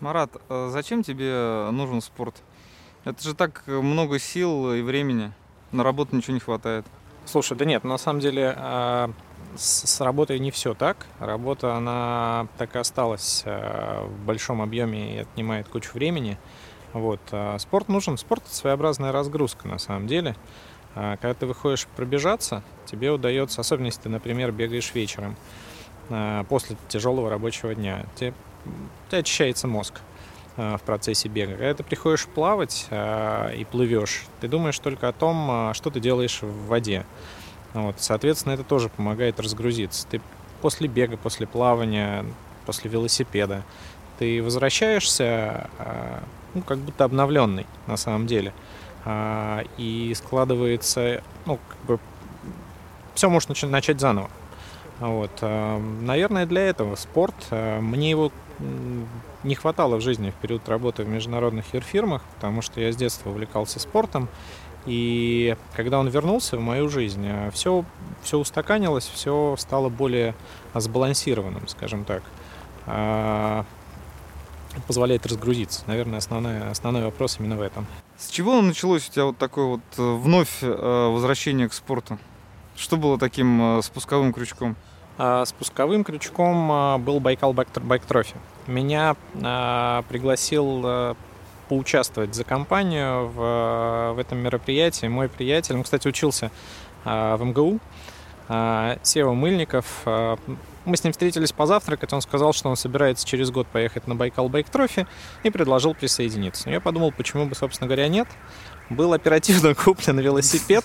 Марат, 0.00 0.30
а 0.48 0.68
зачем 0.70 1.02
тебе 1.02 1.68
нужен 1.70 2.00
спорт? 2.00 2.42
Это 3.04 3.22
же 3.22 3.34
так 3.34 3.64
много 3.66 4.18
сил 4.18 4.72
и 4.72 4.82
времени. 4.82 5.32
На 5.70 5.84
работу 5.84 6.14
ничего 6.16 6.34
не 6.34 6.40
хватает. 6.40 6.84
Слушай, 7.24 7.56
да 7.56 7.64
нет, 7.64 7.84
на 7.84 7.98
самом 7.98 8.20
деле 8.20 8.52
а, 8.56 9.10
с, 9.56 10.00
работой 10.00 10.38
не 10.38 10.50
все 10.50 10.74
так. 10.74 11.06
Работа, 11.18 11.76
она 11.76 12.48
так 12.58 12.74
и 12.74 12.78
осталась 12.78 13.42
а, 13.46 14.06
в 14.06 14.24
большом 14.24 14.60
объеме 14.60 15.16
и 15.16 15.18
отнимает 15.18 15.68
кучу 15.68 15.92
времени. 15.94 16.36
Вот. 16.92 17.20
Спорт 17.58 17.88
нужен. 17.88 18.16
Спорт— 18.18 18.42
это 18.46 18.54
своеобразная 18.54 19.12
разгрузка 19.12 19.68
на 19.68 19.78
самом 19.78 20.06
деле. 20.06 20.36
Когда 20.94 21.32
ты 21.34 21.46
выходишь 21.46 21.86
пробежаться, 21.96 22.62
тебе 22.86 23.10
удается, 23.10 23.60
особенно 23.60 23.86
если 23.86 24.02
ты, 24.02 24.08
например, 24.10 24.52
бегаешь 24.52 24.92
вечером 24.94 25.36
после 26.48 26.76
тяжелого 26.88 27.30
рабочего 27.30 27.74
дня, 27.74 28.04
тебе 28.16 28.34
тебя 29.08 29.18
очищается 29.18 29.66
мозг 29.66 30.00
в 30.56 30.80
процессе 30.84 31.28
бега. 31.28 31.52
Когда 31.52 31.74
ты 31.74 31.82
приходишь 31.82 32.26
плавать 32.26 32.86
и 32.90 33.66
плывешь, 33.70 34.24
ты 34.40 34.48
думаешь 34.48 34.78
только 34.78 35.08
о 35.08 35.12
том, 35.12 35.72
что 35.72 35.90
ты 35.90 35.98
делаешь 35.98 36.42
в 36.42 36.66
воде. 36.66 37.06
Вот, 37.72 37.96
соответственно, 37.98 38.52
это 38.52 38.64
тоже 38.64 38.90
помогает 38.90 39.40
разгрузиться. 39.40 40.06
Ты 40.06 40.20
после 40.60 40.88
бега, 40.88 41.16
после 41.16 41.46
плавания, 41.46 42.26
после 42.66 42.90
велосипеда, 42.90 43.62
ты 44.18 44.42
возвращаешься, 44.42 45.70
ну, 46.54 46.62
как 46.62 46.78
будто 46.78 47.04
обновленный 47.04 47.66
на 47.86 47.96
самом 47.96 48.26
деле. 48.26 48.52
И 49.78 50.12
складывается, 50.16 51.22
ну, 51.46 51.58
как 51.68 51.78
бы, 51.86 51.98
все 53.14 53.28
может 53.28 53.50
начать 53.62 54.00
заново. 54.00 54.30
Вот. 55.00 55.42
Наверное, 55.42 56.46
для 56.46 56.62
этого 56.62 56.94
спорт. 56.96 57.34
Мне 57.50 58.10
его 58.10 58.30
не 59.42 59.54
хватало 59.56 59.96
в 59.96 60.00
жизни 60.00 60.30
в 60.30 60.34
период 60.34 60.68
работы 60.68 61.02
в 61.02 61.08
международных 61.08 61.64
фирмах, 61.64 62.22
потому 62.36 62.62
что 62.62 62.80
я 62.80 62.92
с 62.92 62.96
детства 62.96 63.30
увлекался 63.30 63.80
спортом. 63.80 64.28
И 64.86 65.56
когда 65.74 65.98
он 65.98 66.08
вернулся 66.08 66.56
в 66.56 66.60
мою 66.60 66.88
жизнь, 66.88 67.28
все, 67.52 67.84
все 68.22 68.38
устаканилось, 68.38 69.06
все 69.06 69.56
стало 69.58 69.88
более 69.88 70.34
сбалансированным, 70.74 71.66
скажем 71.68 72.04
так. 72.04 72.22
А, 74.74 74.80
позволяет 74.80 75.26
разгрузиться. 75.26 75.82
Наверное, 75.86 76.18
основной, 76.18 76.70
основной 76.70 77.04
вопрос 77.04 77.36
именно 77.38 77.56
в 77.56 77.60
этом. 77.60 77.86
С 78.16 78.30
чего 78.30 78.60
началось 78.60 79.08
у 79.08 79.12
тебя 79.12 79.24
вот 79.26 79.38
такое 79.38 79.66
вот 79.66 79.80
э, 79.98 80.02
вновь 80.02 80.62
э, 80.62 80.66
возвращение 80.66 81.68
к 81.68 81.72
спорту? 81.72 82.18
Что 82.76 82.96
было 82.96 83.18
таким 83.18 83.78
э, 83.78 83.82
спусковым 83.82 84.32
крючком? 84.32 84.76
А, 85.18 85.44
спусковым 85.44 86.04
крючком 86.04 87.02
был 87.02 87.20
Байкал 87.20 87.52
Байк 87.52 88.04
Трофи. 88.06 88.34
Меня 88.66 89.16
э, 89.34 90.02
пригласил 90.08 91.16
поучаствовать 91.68 92.34
за 92.34 92.44
компанию 92.44 93.28
в, 93.28 94.12
в 94.14 94.18
этом 94.18 94.38
мероприятии 94.38 95.06
мой 95.06 95.28
приятель, 95.28 95.76
он, 95.76 95.84
кстати, 95.84 96.06
учился 96.06 96.50
в 97.04 97.38
МГУ, 97.40 97.80
Сева 99.02 99.32
Мыльников. 99.32 100.02
Э, 100.04 100.36
мы 100.84 100.96
с 100.96 101.04
ним 101.04 101.12
встретились 101.12 101.52
позавтракать, 101.52 102.12
он 102.12 102.20
сказал, 102.20 102.52
что 102.52 102.68
он 102.68 102.76
собирается 102.76 103.26
через 103.26 103.50
год 103.50 103.66
поехать 103.68 104.06
на 104.06 104.14
Байкал 104.14 104.48
Байк 104.48 104.68
Трофи 104.68 105.06
и 105.42 105.50
предложил 105.50 105.94
присоединиться. 105.94 106.70
Я 106.70 106.80
подумал, 106.80 107.12
почему 107.12 107.46
бы, 107.46 107.54
собственно 107.54 107.86
говоря, 107.86 108.08
нет. 108.08 108.28
Был 108.90 109.12
оперативно 109.12 109.74
куплен 109.76 110.18
велосипед, 110.18 110.84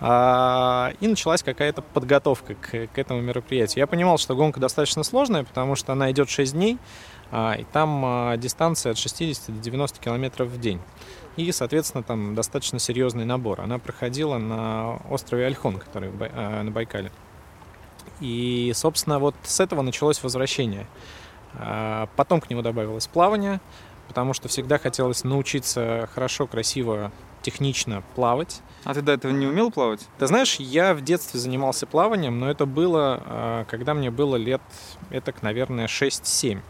а, 0.00 0.92
и 1.00 1.08
началась 1.08 1.42
какая-то 1.42 1.82
подготовка 1.82 2.54
к, 2.54 2.86
к 2.88 2.98
этому 2.98 3.20
мероприятию. 3.20 3.80
Я 3.80 3.86
понимал, 3.86 4.18
что 4.18 4.34
гонка 4.34 4.60
достаточно 4.60 5.02
сложная, 5.02 5.44
потому 5.44 5.74
что 5.76 5.92
она 5.92 6.10
идет 6.10 6.28
6 6.28 6.52
дней, 6.52 6.78
а, 7.30 7.54
и 7.54 7.64
там 7.64 8.02
а, 8.04 8.36
дистанция 8.36 8.92
от 8.92 8.98
60 8.98 9.56
до 9.56 9.62
90 9.62 9.98
километров 10.00 10.48
в 10.48 10.60
день. 10.60 10.80
И, 11.36 11.50
соответственно, 11.52 12.02
там 12.02 12.34
достаточно 12.34 12.78
серьезный 12.78 13.24
набор. 13.24 13.60
Она 13.60 13.78
проходила 13.78 14.38
на 14.38 14.96
острове 15.10 15.46
Альхон, 15.46 15.78
который 15.78 16.10
на 16.12 16.70
Байкале. 16.70 17.10
И, 18.20 18.72
собственно, 18.74 19.18
вот 19.18 19.34
с 19.42 19.58
этого 19.58 19.82
началось 19.82 20.22
возвращение. 20.22 20.86
Потом 22.16 22.40
к 22.40 22.50
нему 22.50 22.62
добавилось 22.62 23.06
плавание, 23.06 23.60
потому 24.08 24.32
что 24.32 24.48
всегда 24.48 24.78
хотелось 24.78 25.24
научиться 25.24 26.08
хорошо, 26.14 26.46
красиво 26.46 27.10
технично 27.42 28.02
плавать. 28.14 28.62
А 28.84 28.94
ты 28.94 29.02
до 29.02 29.12
этого 29.12 29.32
не 29.32 29.46
умел 29.46 29.70
плавать? 29.70 30.06
Ты 30.18 30.26
знаешь, 30.26 30.56
я 30.56 30.94
в 30.94 31.02
детстве 31.02 31.38
занимался 31.38 31.86
плаванием, 31.86 32.40
но 32.40 32.50
это 32.50 32.66
было, 32.66 33.22
а, 33.24 33.64
когда 33.66 33.94
мне 33.94 34.10
было 34.10 34.36
лет, 34.36 34.62
это, 35.10 35.34
наверное, 35.42 35.86
6-7. 35.86 36.60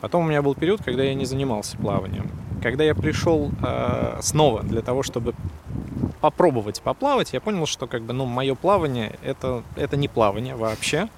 Потом 0.00 0.24
у 0.24 0.28
меня 0.28 0.42
был 0.42 0.54
период, 0.54 0.82
когда 0.82 1.02
я 1.02 1.14
не 1.14 1.24
занимался 1.24 1.76
плаванием. 1.76 2.30
Когда 2.62 2.84
я 2.84 2.94
пришел 2.94 3.50
э, 3.62 4.18
снова 4.22 4.62
для 4.62 4.82
того, 4.82 5.02
чтобы 5.02 5.34
попробовать 6.20 6.80
поплавать, 6.82 7.32
я 7.32 7.40
понял, 7.40 7.66
что 7.66 7.86
как 7.86 8.02
бы, 8.02 8.12
ну, 8.12 8.26
мое 8.26 8.54
плавание 8.54 9.18
это, 9.22 9.62
это 9.76 9.96
не 9.96 10.08
плавание 10.08 10.56
вообще. 10.56 11.08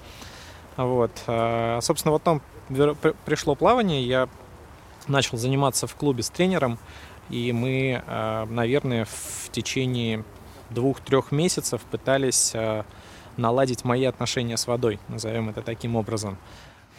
Вот. 0.77 1.11
Э, 1.27 1.79
собственно, 1.81 2.11
вот 2.11 2.23
там 2.23 2.41
пришло 3.25 3.55
плавание, 3.55 4.05
я 4.05 4.29
начал 5.07 5.37
заниматься 5.37 5.87
в 5.87 5.95
клубе 5.95 6.23
с 6.23 6.29
тренером. 6.29 6.79
И 7.29 7.51
мы, 7.51 8.03
э, 8.05 8.45
наверное, 8.49 9.05
в 9.05 9.49
течение 9.51 10.23
двух-трех 10.69 11.31
месяцев 11.31 11.81
пытались 11.89 12.51
э, 12.53 12.83
наладить 13.37 13.85
мои 13.85 14.03
отношения 14.05 14.57
с 14.57 14.67
водой, 14.67 14.99
назовем 15.07 15.49
это 15.49 15.61
таким 15.61 15.95
образом. 15.95 16.37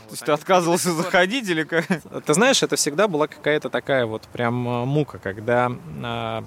То 0.07 0.13
есть 0.13 0.25
ты 0.25 0.33
отказывался 0.33 0.93
заходить 0.93 1.49
или 1.49 1.65
как? 1.65 1.87
Ты 2.25 2.35
знаешь, 2.35 2.63
это 2.63 2.77
всегда 2.77 3.09
была 3.09 3.27
какая-то 3.27 3.71
такая 3.71 4.07
вот 4.07 4.23
прям 4.33 4.67
э, 4.69 4.85
мука, 4.85 5.19
когда 5.19 5.71
э, 5.71 6.43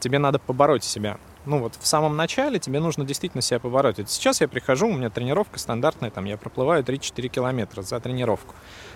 тебе 0.00 0.18
надо 0.18 0.38
побороть 0.38 0.84
себя. 0.84 1.18
Ну 1.44 1.58
вот 1.58 1.74
в 1.78 1.86
самом 1.86 2.16
начале 2.16 2.58
тебе 2.58 2.78
нужно 2.78 3.04
действительно 3.04 3.42
себя 3.42 3.58
побороть. 3.58 3.98
Это 3.98 4.08
сейчас 4.08 4.40
я 4.40 4.48
прихожу, 4.48 4.88
у 4.88 4.92
меня 4.92 5.10
тренировка 5.10 5.58
стандартная, 5.58 6.10
там 6.10 6.24
я 6.24 6.36
проплываю 6.36 6.84
3-4 6.84 7.28
километра 7.28 7.82
за 7.82 7.98
тренировку. 7.98 8.54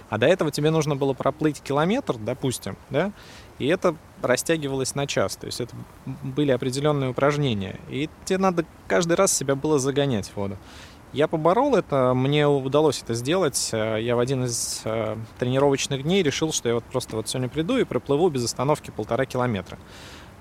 А 0.09 0.19
до 0.19 0.27
этого 0.27 0.53
тебе 0.53 0.71
нужно 0.71 0.95
было 0.95 1.13
проплыть 1.13 1.61
километр, 1.61 2.17
допустим, 2.17 2.77
да, 2.91 3.13
и 3.59 3.67
это 3.67 3.97
растягивалось 4.23 4.95
на 4.95 5.07
час. 5.07 5.37
То 5.37 5.47
есть 5.47 5.61
это 5.61 5.75
были 6.23 6.53
определенные 6.53 7.11
упражнения. 7.11 7.81
И 7.89 8.09
тебе 8.25 8.39
надо 8.39 8.65
каждый 8.87 9.15
раз 9.15 9.33
себя 9.33 9.57
было 9.57 9.81
загонять 9.81 10.29
в 10.29 10.37
воду. 10.37 10.57
Я 11.13 11.29
поборол 11.29 11.77
это, 11.77 12.13
мне 12.15 12.47
удалось 12.47 13.03
это 13.03 13.15
сделать. 13.15 13.71
Я 13.73 14.17
в 14.17 14.19
один 14.19 14.45
из 14.45 14.83
э, 14.85 15.17
тренировочных 15.39 16.03
дней 16.03 16.23
решил, 16.23 16.53
что 16.53 16.69
я 16.69 16.75
вот 16.75 16.85
просто 16.85 17.17
вот 17.17 17.29
сегодня 17.29 17.49
приду 17.49 17.79
и 17.79 17.85
проплыву 17.85 18.29
без 18.29 18.45
остановки 18.45 18.91
полтора 18.91 19.25
километра. 19.25 19.79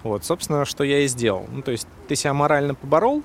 Вот, 0.03 0.25
собственно, 0.25 0.65
что 0.65 0.83
я 0.83 0.99
и 0.99 1.07
сделал. 1.07 1.45
Ну, 1.51 1.61
то 1.61 1.71
есть 1.71 1.87
ты 2.07 2.15
себя 2.15 2.33
морально 2.33 2.75
поборол, 2.75 3.23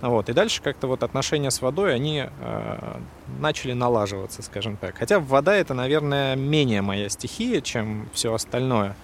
вот, 0.00 0.28
и 0.28 0.32
дальше 0.32 0.62
как-то 0.62 0.86
вот 0.86 1.02
отношения 1.02 1.50
с 1.50 1.62
водой, 1.62 1.94
они 1.94 2.24
э, 2.26 3.00
начали 3.38 3.72
налаживаться, 3.72 4.42
скажем 4.42 4.76
так. 4.76 4.96
Хотя 4.98 5.18
вода 5.18 5.54
это, 5.54 5.74
наверное, 5.74 6.36
менее 6.36 6.82
моя 6.82 7.08
стихия, 7.08 7.60
чем 7.60 8.08
все 8.12 8.32
остальное 8.32 8.94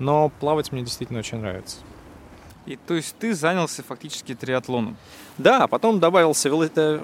но 0.00 0.30
плавать 0.40 0.72
мне 0.72 0.82
действительно 0.82 1.20
очень 1.20 1.38
нравится. 1.38 1.76
И 2.70 2.78
то 2.86 2.94
есть 2.94 3.16
ты 3.18 3.34
занялся 3.34 3.82
фактически 3.82 4.32
триатлоном? 4.32 4.96
Да, 5.38 5.66
потом 5.66 5.98
добавился 5.98 6.48
велосипед. 6.48 7.02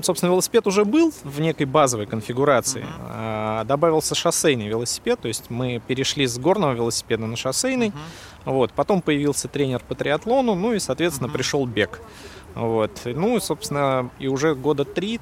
Собственно, 0.00 0.30
велосипед 0.30 0.64
уже 0.68 0.84
был 0.84 1.12
в 1.24 1.40
некой 1.40 1.66
базовой 1.66 2.06
конфигурации. 2.06 2.86
Uh-huh. 2.86 3.64
Добавился 3.64 4.14
шоссейный 4.14 4.68
велосипед, 4.68 5.18
то 5.18 5.26
есть 5.26 5.50
мы 5.50 5.82
перешли 5.84 6.24
с 6.24 6.38
горного 6.38 6.72
велосипеда 6.74 7.26
на 7.26 7.34
шоссейный. 7.34 7.88
Uh-huh. 7.88 8.52
Вот. 8.52 8.72
Потом 8.72 9.02
появился 9.02 9.48
тренер 9.48 9.82
по 9.88 9.96
триатлону, 9.96 10.54
ну 10.54 10.74
и, 10.74 10.78
соответственно, 10.78 11.26
uh-huh. 11.26 11.32
пришел 11.32 11.66
бег. 11.66 12.00
Вот. 12.54 13.00
Ну 13.04 13.36
и, 13.36 13.40
собственно, 13.40 14.10
и 14.20 14.28
уже 14.28 14.54
года 14.54 14.84
три 14.84 15.18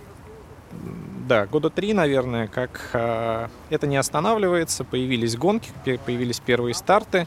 да, 1.27 1.47
года 1.47 1.71
три, 1.71 1.93
наверное, 1.93 2.47
как 2.47 2.91
э, 2.93 3.49
это 3.71 3.87
не 3.89 3.97
останавливается, 3.97 4.85
появились 4.85 5.37
гонки, 5.37 5.71
появились 6.05 6.39
первые 6.39 6.73
старты, 6.73 7.27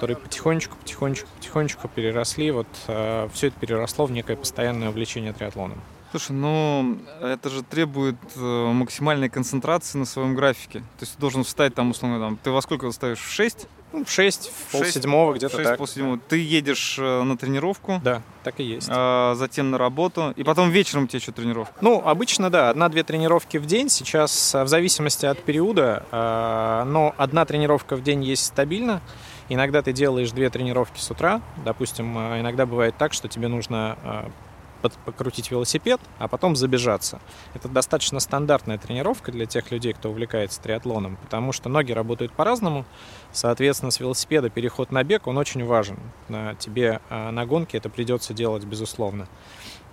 которые 0.00 0.16
потихонечку, 0.16 0.76
потихонечку, 0.78 1.28
потихонечку 1.36 1.88
переросли, 1.88 2.50
вот 2.52 2.66
э, 2.88 3.28
все 3.34 3.48
это 3.48 3.60
переросло 3.60 4.06
в 4.06 4.12
некое 4.12 4.34
постоянное 4.34 4.88
увлечение 4.88 5.34
триатлоном. 5.34 5.78
Слушай, 6.10 6.32
ну 6.32 6.96
это 7.20 7.50
же 7.50 7.62
требует 7.62 8.16
э, 8.34 8.40
максимальной 8.72 9.28
концентрации 9.28 9.98
на 9.98 10.06
своем 10.06 10.34
графике. 10.34 10.78
То 10.80 11.02
есть 11.02 11.16
ты 11.16 11.20
должен 11.20 11.44
встать 11.44 11.74
там, 11.74 11.90
условно, 11.90 12.18
там, 12.18 12.38
ты 12.42 12.50
во 12.50 12.62
сколько 12.62 12.90
встаешь? 12.90 13.18
В 13.18 13.30
6? 13.30 13.66
Ну, 13.92 14.04
в 14.06 14.10
6, 14.10 14.50
в 14.50 14.72
полседьмого 14.72 15.34
где-то 15.34 15.56
6, 15.56 15.68
так. 15.68 15.78
полседьмого. 15.78 16.18
Ты 16.30 16.38
едешь 16.38 16.96
э, 16.98 17.22
на 17.22 17.36
тренировку. 17.36 18.00
Да, 18.02 18.22
так 18.42 18.58
и 18.60 18.64
есть. 18.64 18.88
А, 18.90 19.34
затем 19.34 19.70
на 19.70 19.76
работу. 19.76 20.32
И 20.36 20.44
потом 20.44 20.70
вечером 20.70 21.04
у 21.04 21.06
тебя 21.08 21.18
еще 21.18 21.32
тренировка. 21.32 21.74
Ну, 21.82 22.00
обычно, 22.02 22.48
да, 22.48 22.70
одна-две 22.70 23.02
тренировки 23.02 23.58
в 23.58 23.66
день. 23.66 23.90
Сейчас 23.90 24.54
э, 24.54 24.64
в 24.64 24.68
зависимости 24.68 25.26
от 25.26 25.42
периода, 25.42 26.06
но 26.86 27.14
одна 27.18 27.44
тренировка 27.44 27.96
в 27.96 28.02
день 28.02 28.24
есть 28.24 28.46
стабильно. 28.46 29.02
Иногда 29.50 29.82
ты 29.82 29.92
делаешь 29.92 30.30
две 30.30 30.48
тренировки 30.48 30.98
с 30.98 31.10
утра. 31.10 31.42
Допустим, 31.64 32.16
иногда 32.16 32.64
бывает 32.64 32.96
так, 32.96 33.12
что 33.12 33.28
тебе 33.28 33.48
нужно 33.48 34.30
покрутить 35.04 35.50
велосипед, 35.50 36.00
а 36.18 36.26
потом 36.26 36.56
забежаться. 36.56 37.20
Это 37.52 37.68
достаточно 37.68 38.18
стандартная 38.18 38.78
тренировка 38.78 39.30
для 39.30 39.44
тех 39.44 39.70
людей, 39.70 39.92
кто 39.92 40.08
увлекается 40.08 40.62
триатлоном, 40.62 41.16
потому 41.16 41.52
что 41.52 41.68
ноги 41.68 41.92
работают 41.92 42.32
по-разному. 42.32 42.86
Соответственно, 43.32 43.90
с 43.90 44.00
велосипеда 44.00 44.48
переход 44.48 44.90
на 44.90 45.04
бег, 45.04 45.26
он 45.26 45.36
очень 45.36 45.66
важен. 45.66 45.98
Тебе 46.58 47.00
а, 47.10 47.30
на 47.30 47.44
гонке 47.44 47.76
это 47.76 47.90
придется 47.90 48.32
делать, 48.32 48.64
безусловно. 48.64 49.28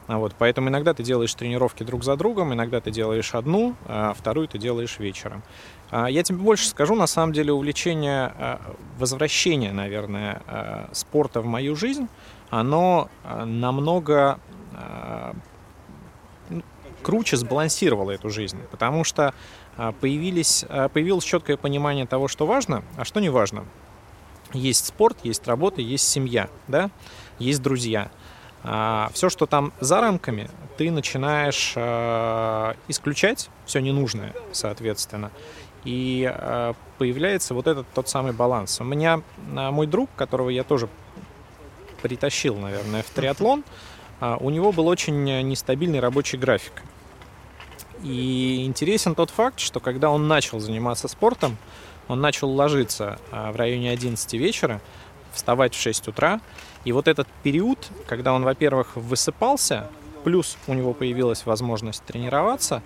Вот, 0.07 0.35
поэтому 0.37 0.69
иногда 0.69 0.93
ты 0.93 1.03
делаешь 1.03 1.33
тренировки 1.33 1.83
друг 1.83 2.05
за 2.05 2.15
другом, 2.15 2.53
иногда 2.53 2.79
ты 2.79 2.91
делаешь 2.91 3.35
одну, 3.35 3.75
а 3.87 4.13
вторую 4.13 4.47
ты 4.47 4.57
делаешь 4.57 4.99
вечером. 4.99 5.43
А, 5.89 6.07
я 6.07 6.23
тебе 6.23 6.37
больше 6.37 6.67
скажу, 6.67 6.95
на 6.95 7.07
самом 7.07 7.33
деле 7.33 7.53
увлечение, 7.53 8.33
а, 8.37 8.75
возвращение, 8.97 9.71
наверное, 9.71 10.41
спорта 10.91 11.41
в 11.41 11.45
мою 11.45 11.75
жизнь, 11.75 12.07
оно 12.49 13.09
намного 13.45 14.39
ну, 16.49 16.63
круче 17.03 17.37
сбалансировала 17.37 18.11
эту 18.11 18.29
жизнь, 18.29 18.57
потому 18.71 19.03
что 19.03 19.33
появились, 19.99 20.65
появилось 20.93 21.25
четкое 21.25 21.57
понимание 21.57 22.07
того, 22.07 22.27
что 22.27 22.47
важно, 22.47 22.83
а 22.95 23.05
что 23.05 23.19
не 23.19 23.29
важно. 23.29 23.65
Есть 24.53 24.85
спорт, 24.87 25.17
есть 25.23 25.47
работа, 25.47 25.81
есть 25.81 26.07
семья, 26.07 26.49
да? 26.67 26.89
есть 27.37 27.61
друзья. 27.61 28.09
А 28.63 29.11
все, 29.13 29.29
что 29.29 29.45
там 29.45 29.73
за 29.79 30.01
рамками, 30.01 30.49
ты 30.77 30.89
начинаешь 30.89 31.73
исключать 32.87 33.49
все 33.65 33.79
ненужное, 33.79 34.33
соответственно. 34.51 35.31
И 35.87 36.29
появляется 36.97 37.53
вот 37.53 37.65
этот 37.65 37.87
тот 37.93 38.09
самый 38.09 38.33
баланс. 38.33 38.81
У 38.81 38.83
меня 38.83 39.21
мой 39.37 39.87
друг, 39.87 40.09
которого 40.17 40.49
я 40.49 40.65
тоже 40.65 40.89
притащил, 42.01 42.55
наверное, 42.55 43.03
в 43.03 43.09
триатлон, 43.09 43.63
а, 44.19 44.37
у 44.39 44.49
него 44.49 44.71
был 44.71 44.87
очень 44.87 45.23
нестабильный 45.23 45.99
рабочий 45.99 46.37
график. 46.37 46.83
И 48.03 48.63
интересен 48.65 49.15
тот 49.15 49.29
факт, 49.29 49.59
что 49.59 49.79
когда 49.79 50.09
он 50.09 50.27
начал 50.27 50.59
заниматься 50.59 51.07
спортом, 51.07 51.57
он 52.07 52.21
начал 52.21 52.49
ложиться 52.49 53.19
а, 53.31 53.51
в 53.51 53.55
районе 53.55 53.91
11 53.91 54.33
вечера, 54.33 54.81
вставать 55.33 55.75
в 55.75 55.79
6 55.79 56.07
утра. 56.07 56.39
И 56.85 56.91
вот 56.91 57.07
этот 57.07 57.27
период, 57.43 57.89
когда 58.07 58.33
он, 58.33 58.43
во-первых, 58.43 58.95
высыпался, 58.95 59.89
плюс 60.23 60.57
у 60.67 60.73
него 60.73 60.93
появилась 60.93 61.45
возможность 61.45 62.03
тренироваться, 62.03 62.81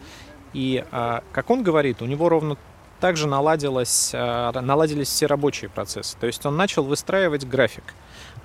и, 0.53 0.84
а, 0.91 1.24
как 1.31 1.50
он 1.50 1.63
говорит, 1.63 2.01
у 2.01 2.05
него 2.05 2.27
ровно 2.27 2.58
также 3.01 3.27
наладилось, 3.27 4.13
наладились 4.13 5.10
все 5.10 5.25
рабочие 5.25 5.70
процессы. 5.70 6.15
То 6.20 6.27
есть 6.27 6.46
он 6.46 6.55
начал 6.55 6.84
выстраивать 6.84 7.46
график. 7.46 7.84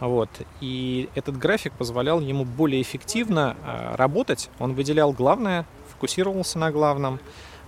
Вот. 0.00 0.28
И 0.60 1.08
этот 1.14 1.38
график 1.38 1.72
позволял 1.72 2.20
ему 2.20 2.44
более 2.44 2.82
эффективно 2.82 3.56
а, 3.64 3.96
работать. 3.96 4.50
Он 4.58 4.74
выделял 4.74 5.12
главное, 5.12 5.64
фокусировался 5.90 6.58
на 6.58 6.70
главном. 6.70 7.18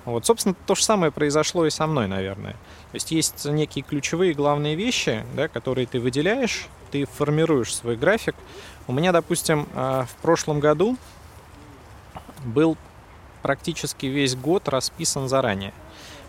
Вот, 0.04 0.26
собственно, 0.26 0.54
то 0.66 0.74
же 0.74 0.82
самое 0.84 1.12
произошло 1.12 1.66
и 1.66 1.70
со 1.70 1.86
мной, 1.86 2.06
наверное. 2.06 2.52
То 2.52 2.94
есть 2.94 3.10
есть 3.10 3.44
некие 3.44 3.82
ключевые 3.82 4.34
главные 4.34 4.74
вещи, 4.74 5.24
да, 5.34 5.48
которые 5.48 5.86
ты 5.86 6.00
выделяешь, 6.00 6.66
ты 6.90 7.04
формируешь 7.06 7.74
свой 7.74 7.96
график. 7.96 8.34
У 8.86 8.92
меня, 8.92 9.12
допустим, 9.12 9.66
а, 9.74 10.04
в 10.04 10.14
прошлом 10.16 10.60
году 10.60 10.96
был 12.44 12.76
практически 13.42 14.06
весь 14.06 14.34
год 14.34 14.68
расписан 14.68 15.28
заранее. 15.28 15.72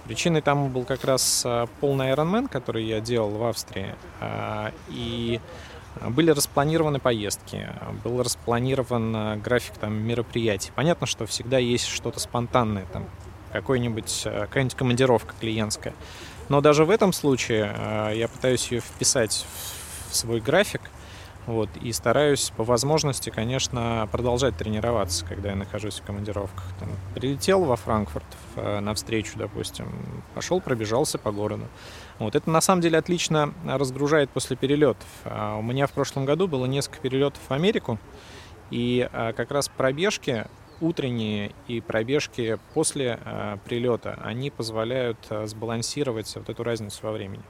Причиной 0.10 0.41
тому 0.41 0.69
был 0.69 0.86
как 0.86 1.04
раз 1.04 1.43
а, 1.45 1.67
полный 1.82 2.12
Ironman, 2.12 2.50
который 2.50 2.84
я 2.84 3.00
делал 3.00 3.30
в 3.30 3.43
Австрии. 3.43 3.93
И 4.88 5.39
были 6.02 6.32
распланированы 6.32 6.98
поездки, 6.98 7.69
был 8.04 8.24
распланирован 8.24 9.15
э, 9.15 9.36
график 9.38 9.78
там, 9.78 9.93
мероприятий. 9.93 10.72
Понятно, 10.74 11.06
что 11.06 11.28
всегда 11.28 11.60
есть 11.60 11.86
что-то 11.86 12.19
спонтанное, 12.19 12.88
там, 12.91 13.06
какой-нибудь, 13.54 14.22
какая-нибудь 14.24 14.76
командировка 14.76 15.36
клиентская. 15.39 15.93
Но 16.48 16.60
даже 16.60 16.86
в 16.86 16.89
этом 16.89 17.13
случае 17.13 17.72
я 18.15 18.28
пытаюсь 18.28 18.72
ее 18.72 18.80
вписать 18.80 19.45
в 20.10 20.15
свой 20.15 20.39
график, 20.39 20.82
вот, 21.50 21.70
и 21.82 21.92
стараюсь 21.92 22.52
по 22.56 22.64
возможности, 22.64 23.32
конечно, 23.32 24.08
продолжать 24.12 24.56
тренироваться, 24.56 25.26
когда 25.26 25.50
я 25.50 25.56
нахожусь 25.56 26.00
в 26.00 26.04
командировках. 26.04 26.64
Там, 26.80 26.90
прилетел 27.16 27.64
во 27.64 27.76
Франкфурт 27.76 28.26
на 28.56 28.94
встречу, 28.94 29.32
допустим, 29.36 29.88
пошел, 30.36 30.62
пробежался 30.62 31.18
по 31.18 31.32
городу. 31.32 31.66
Вот 32.20 32.36
это 32.36 32.50
на 32.52 32.62
самом 32.62 32.82
деле 32.82 33.00
отлично 33.00 33.54
разгружает 33.66 34.30
после 34.30 34.56
перелетов. 34.56 35.08
А 35.24 35.58
у 35.58 35.64
меня 35.64 35.88
в 35.88 35.92
прошлом 35.92 36.26
году 36.26 36.48
было 36.48 36.66
несколько 36.66 37.00
перелетов 37.00 37.42
в 37.48 37.52
Америку, 37.52 37.98
и 38.70 39.10
а, 39.12 39.34
как 39.34 39.50
раз 39.50 39.70
пробежки 39.70 40.46
утренние 40.82 41.52
и 41.68 41.82
пробежки 41.82 42.60
после 42.76 43.20
а, 43.26 43.58
прилета, 43.66 44.20
они 44.24 44.52
позволяют 44.52 45.18
сбалансировать 45.46 46.32
вот 46.36 46.48
эту 46.48 46.64
разницу 46.64 47.00
во 47.02 47.12
времени. 47.12 47.44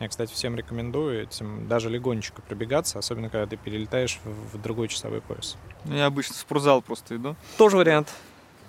Я, 0.00 0.08
кстати, 0.08 0.32
всем 0.32 0.56
рекомендую 0.56 1.22
этим 1.22 1.68
даже 1.68 1.88
легонечко 1.88 2.42
пробегаться, 2.42 2.98
особенно 2.98 3.28
когда 3.28 3.46
ты 3.46 3.56
перелетаешь 3.56 4.18
в, 4.24 4.60
другой 4.60 4.88
часовой 4.88 5.20
пояс. 5.20 5.56
Ну, 5.84 5.94
я 5.94 6.06
обычно 6.06 6.34
в 6.34 6.38
спортзал 6.38 6.82
просто 6.82 7.16
иду. 7.16 7.36
Тоже 7.56 7.76
вариант. 7.76 8.12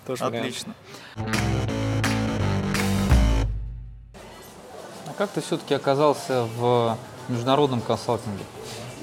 Тоже 0.06 0.24
Отлично. 0.24 0.74
Вариант. 1.16 1.36
как 5.16 5.30
ты 5.30 5.40
все-таки 5.40 5.74
оказался 5.74 6.44
в 6.56 6.96
международном 7.28 7.80
консалтинге? 7.80 8.44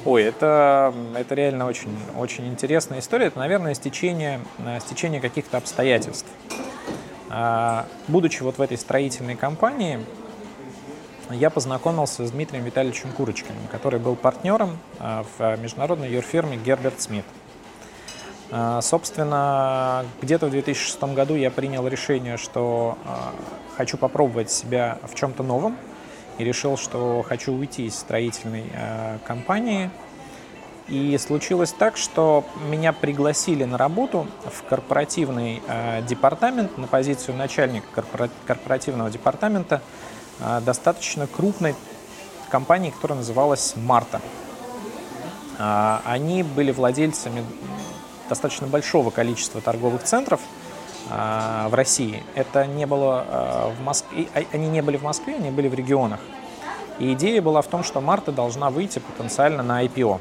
Ой, 0.06 0.24
это, 0.24 0.94
это 1.16 1.34
реально 1.34 1.66
очень, 1.66 1.98
очень 2.18 2.48
интересная 2.48 3.00
история. 3.00 3.28
Это, 3.28 3.40
наверное, 3.40 3.74
стечение, 3.74 4.42
э, 4.60 4.80
стечение 4.82 5.22
каких-то 5.22 5.58
обстоятельств. 5.58 6.28
А, 7.30 7.88
будучи 8.08 8.44
вот 8.44 8.58
в 8.58 8.62
этой 8.62 8.78
строительной 8.78 9.36
компании, 9.36 10.00
я 11.32 11.50
познакомился 11.50 12.26
с 12.26 12.32
Дмитрием 12.32 12.66
Витальевичем 12.66 13.12
Курочкиным, 13.12 13.68
который 13.72 14.00
был 14.00 14.16
партнером 14.16 14.78
э, 15.00 15.24
в 15.38 15.58
международной 15.58 16.12
юрфирме 16.12 16.58
Герберт 16.58 17.02
Смит. 17.02 17.26
А, 18.52 18.82
собственно, 18.82 20.06
где-то 20.22 20.48
в 20.48 20.52
2006 20.52 21.02
году 21.16 21.36
я 21.36 21.50
принял 21.50 21.88
решение, 21.88 22.38
что 22.38 22.98
э, 23.06 23.10
хочу 23.78 23.98
попробовать 23.98 24.52
себя 24.52 25.00
в 25.04 25.16
чем-то 25.16 25.44
новом, 25.44 25.78
и 26.38 26.44
решил, 26.44 26.78
что 26.78 27.24
хочу 27.28 27.54
уйти 27.54 27.86
из 27.86 27.96
строительной 27.96 28.64
компании. 29.24 29.92
И 30.88 31.16
случилось 31.20 31.72
так, 31.72 31.96
что 31.96 32.44
меня 32.72 32.92
пригласили 32.92 33.66
на 33.66 33.78
работу 33.78 34.26
в 34.44 34.64
корпоративный 34.64 35.62
департамент, 36.08 36.76
на 36.80 36.88
позицию 36.88 37.38
начальника 37.38 37.86
корпора- 37.94 38.32
корпоративного 38.48 39.12
департамента 39.12 39.84
достаточно 40.40 41.28
крупной 41.28 41.76
компании, 42.50 42.90
которая 42.92 43.20
называлась 43.20 43.74
«Марта». 43.76 44.22
Э, 45.60 46.00
они 46.06 46.44
были 46.44 46.72
владельцами 46.72 47.46
достаточно 48.30 48.68
большого 48.68 49.10
количества 49.10 49.62
торговых 49.62 50.04
центров– 50.04 50.42
а, 51.10 51.68
в 51.70 51.74
России. 51.74 52.24
Это 52.34 52.66
не 52.66 52.86
было 52.86 53.26
а, 53.28 53.74
в 53.78 53.82
Москве, 53.82 54.28
а, 54.34 54.42
они 54.54 54.68
не 54.68 54.82
были 54.82 54.98
в 54.98 55.04
Москве, 55.04 55.36
они 55.36 55.52
были 55.52 55.68
в 55.68 55.74
регионах. 55.74 56.20
И 57.00 57.14
идея 57.14 57.42
была 57.42 57.62
в 57.62 57.68
том, 57.68 57.84
что 57.84 58.00
Марта 58.02 58.32
должна 58.32 58.70
выйти 58.70 59.00
потенциально 59.00 59.64
на 59.64 59.84
IPO. 59.84 60.20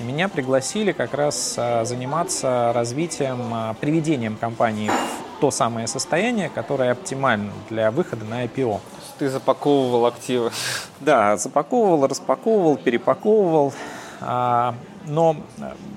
И 0.00 0.02
меня 0.04 0.28
пригласили 0.28 0.92
как 0.92 1.12
раз 1.12 1.54
заниматься 1.54 2.72
развитием, 2.72 3.74
приведением 3.80 4.36
компании 4.36 4.90
в 4.90 5.40
то 5.40 5.50
самое 5.50 5.88
состояние, 5.88 6.50
которое 6.50 6.92
оптимально 6.92 7.52
для 7.68 7.90
выхода 7.90 8.24
на 8.24 8.44
IPO. 8.44 8.80
Ты 9.18 9.28
запаковывал 9.28 10.06
активы. 10.06 10.52
Да, 11.00 11.36
запаковывал, 11.36 12.06
распаковывал, 12.06 12.76
перепаковывал. 12.76 13.72
Но 14.20 15.36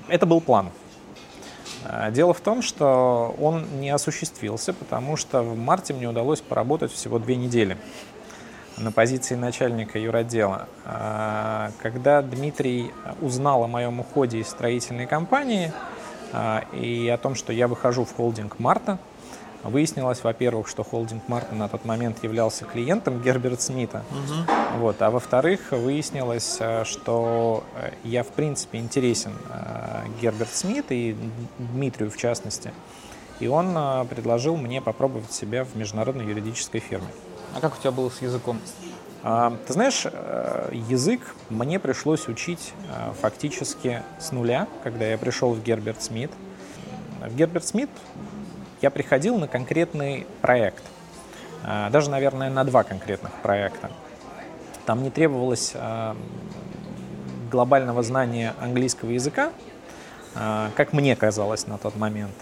это 0.08 0.26
был 0.26 0.40
план. 0.40 0.70
А, 1.84 2.10
дело 2.10 2.32
в 2.32 2.40
том, 2.40 2.62
что 2.62 3.34
он 3.40 3.80
не 3.80 3.90
осуществился, 3.90 4.72
потому 4.72 5.16
что 5.16 5.42
в 5.42 5.56
марте 5.56 5.94
мне 5.94 6.08
удалось 6.08 6.40
поработать 6.40 6.92
всего 6.92 7.18
две 7.18 7.36
недели 7.36 7.76
на 8.78 8.92
позиции 8.92 9.34
начальника 9.34 9.98
юротдела. 9.98 10.68
А, 10.84 11.70
когда 11.82 12.22
Дмитрий 12.22 12.92
узнал 13.20 13.64
о 13.64 13.66
моем 13.66 14.00
уходе 14.00 14.38
из 14.38 14.48
строительной 14.48 15.06
компании 15.06 15.72
а, 16.32 16.64
и 16.72 17.08
о 17.08 17.18
том, 17.18 17.34
что 17.34 17.52
я 17.52 17.68
выхожу 17.68 18.04
в 18.04 18.14
холдинг 18.14 18.58
«Марта», 18.58 18.98
Выяснилось, 19.64 20.24
во-первых, 20.24 20.66
что 20.66 20.82
холдинг 20.82 21.28
Марта 21.28 21.54
на 21.54 21.68
тот 21.68 21.84
момент 21.84 22.22
являлся 22.24 22.64
клиентом 22.64 23.22
Герберт 23.22 23.62
Смита. 23.62 24.02
Угу. 24.10 24.78
Вот. 24.78 25.00
А 25.00 25.10
во-вторых, 25.10 25.70
выяснилось, 25.70 26.56
э, 26.58 26.84
что 26.84 27.62
э, 27.76 27.92
я, 28.02 28.24
в 28.24 28.28
принципе, 28.28 28.78
интересен 28.78 29.32
э, 29.48 30.04
Герберт 30.20 30.52
Смит 30.52 30.86
и 30.90 31.16
Дмитрию 31.58 32.10
в 32.10 32.16
частности. 32.16 32.72
И 33.38 33.46
он 33.46 33.76
предложил 34.08 34.56
мне 34.56 34.80
попробовать 34.80 35.32
себя 35.32 35.64
в 35.64 35.74
международной 35.74 36.24
юридической 36.26 36.78
фирме. 36.78 37.08
А 37.56 37.60
как 37.60 37.76
у 37.76 37.80
тебя 37.80 37.90
было 37.90 38.08
с 38.08 38.22
языком? 38.22 38.60
А, 39.24 39.56
ты 39.66 39.72
знаешь, 39.72 40.06
язык 40.88 41.34
мне 41.48 41.80
пришлось 41.80 42.28
учить 42.28 42.72
фактически 43.20 44.02
с 44.20 44.30
нуля, 44.30 44.68
когда 44.84 45.06
я 45.06 45.18
пришел 45.18 45.54
в 45.54 45.62
Герберт 45.62 46.00
Смит. 46.02 46.30
В 47.20 47.34
Герберт 47.34 47.66
Смит 47.66 47.90
я 48.82 48.90
приходил 48.90 49.38
на 49.38 49.46
конкретный 49.46 50.26
проект, 50.42 50.82
а, 51.64 51.88
даже, 51.90 52.10
наверное, 52.10 52.50
на 52.50 52.64
два 52.64 52.82
конкретных 52.82 53.32
проекта. 53.34 53.90
Там 54.84 55.04
не 55.04 55.10
требовалось 55.10 55.72
а, 55.74 56.16
глобального 57.50 58.02
знания 58.02 58.54
английского 58.60 59.10
языка, 59.10 59.52
а, 60.34 60.70
как 60.76 60.92
мне 60.92 61.14
казалось 61.14 61.68
на 61.68 61.78
тот 61.78 61.96
момент. 61.96 62.34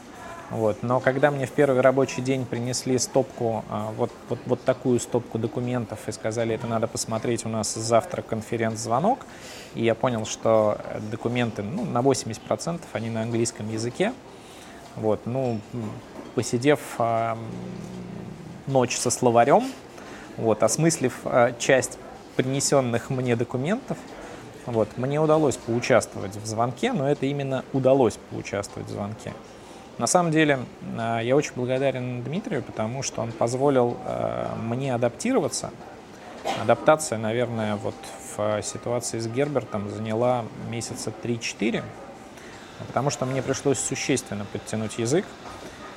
Вот. 0.50 0.82
Но 0.82 0.98
когда 0.98 1.30
мне 1.30 1.46
в 1.46 1.52
первый 1.52 1.80
рабочий 1.80 2.22
день 2.22 2.44
принесли 2.44 2.98
стопку, 2.98 3.64
вот, 3.96 4.10
вот, 4.28 4.40
вот 4.46 4.64
такую 4.64 4.98
стопку 4.98 5.38
документов 5.38 6.00
и 6.08 6.12
сказали, 6.12 6.56
это 6.56 6.66
надо 6.66 6.88
посмотреть, 6.88 7.46
у 7.46 7.48
нас 7.48 7.72
завтра 7.72 8.22
конференц-звонок, 8.22 9.20
и 9.76 9.84
я 9.84 9.94
понял, 9.94 10.26
что 10.26 10.80
документы 11.08 11.62
ну, 11.62 11.84
на 11.84 12.00
80% 12.00 12.80
они 12.94 13.10
на 13.10 13.22
английском 13.22 13.70
языке, 13.70 14.12
вот, 14.96 15.20
ну, 15.24 15.60
посидев 16.34 16.80
э, 16.98 17.36
ночь 18.66 18.96
со 18.96 19.10
словарем, 19.10 19.70
вот, 20.36 20.62
осмыслив 20.62 21.14
э, 21.24 21.54
часть 21.58 21.98
принесенных 22.36 23.10
мне 23.10 23.36
документов, 23.36 23.98
вот, 24.66 24.96
мне 24.96 25.20
удалось 25.20 25.56
поучаствовать 25.56 26.36
в 26.36 26.46
звонке, 26.46 26.92
но 26.92 27.10
это 27.10 27.26
именно 27.26 27.64
удалось 27.72 28.18
поучаствовать 28.30 28.88
в 28.88 28.92
звонке. 28.92 29.32
На 29.98 30.06
самом 30.06 30.32
деле, 30.32 30.60
э, 30.96 31.20
я 31.24 31.36
очень 31.36 31.52
благодарен 31.54 32.22
Дмитрию, 32.22 32.62
потому 32.62 33.02
что 33.02 33.20
он 33.20 33.32
позволил 33.32 33.96
э, 34.06 34.46
мне 34.56 34.94
адаптироваться. 34.94 35.70
Адаптация, 36.62 37.18
наверное, 37.18 37.76
вот 37.76 37.94
в 38.36 38.62
ситуации 38.62 39.18
с 39.18 39.26
Гербертом 39.26 39.90
заняла 39.90 40.44
месяца 40.70 41.12
3-4, 41.22 41.82
потому 42.86 43.10
что 43.10 43.26
мне 43.26 43.42
пришлось 43.42 43.78
существенно 43.78 44.46
подтянуть 44.50 44.98
язык. 44.98 45.26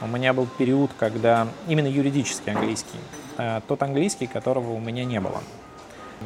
У 0.01 0.07
меня 0.07 0.33
был 0.33 0.47
период, 0.57 0.91
когда 0.97 1.47
именно 1.67 1.87
юридический 1.87 2.51
английский, 2.51 2.97
э, 3.37 3.61
тот 3.67 3.81
английский, 3.83 4.27
которого 4.27 4.73
у 4.73 4.79
меня 4.79 5.05
не 5.05 5.19
было. 5.19 5.41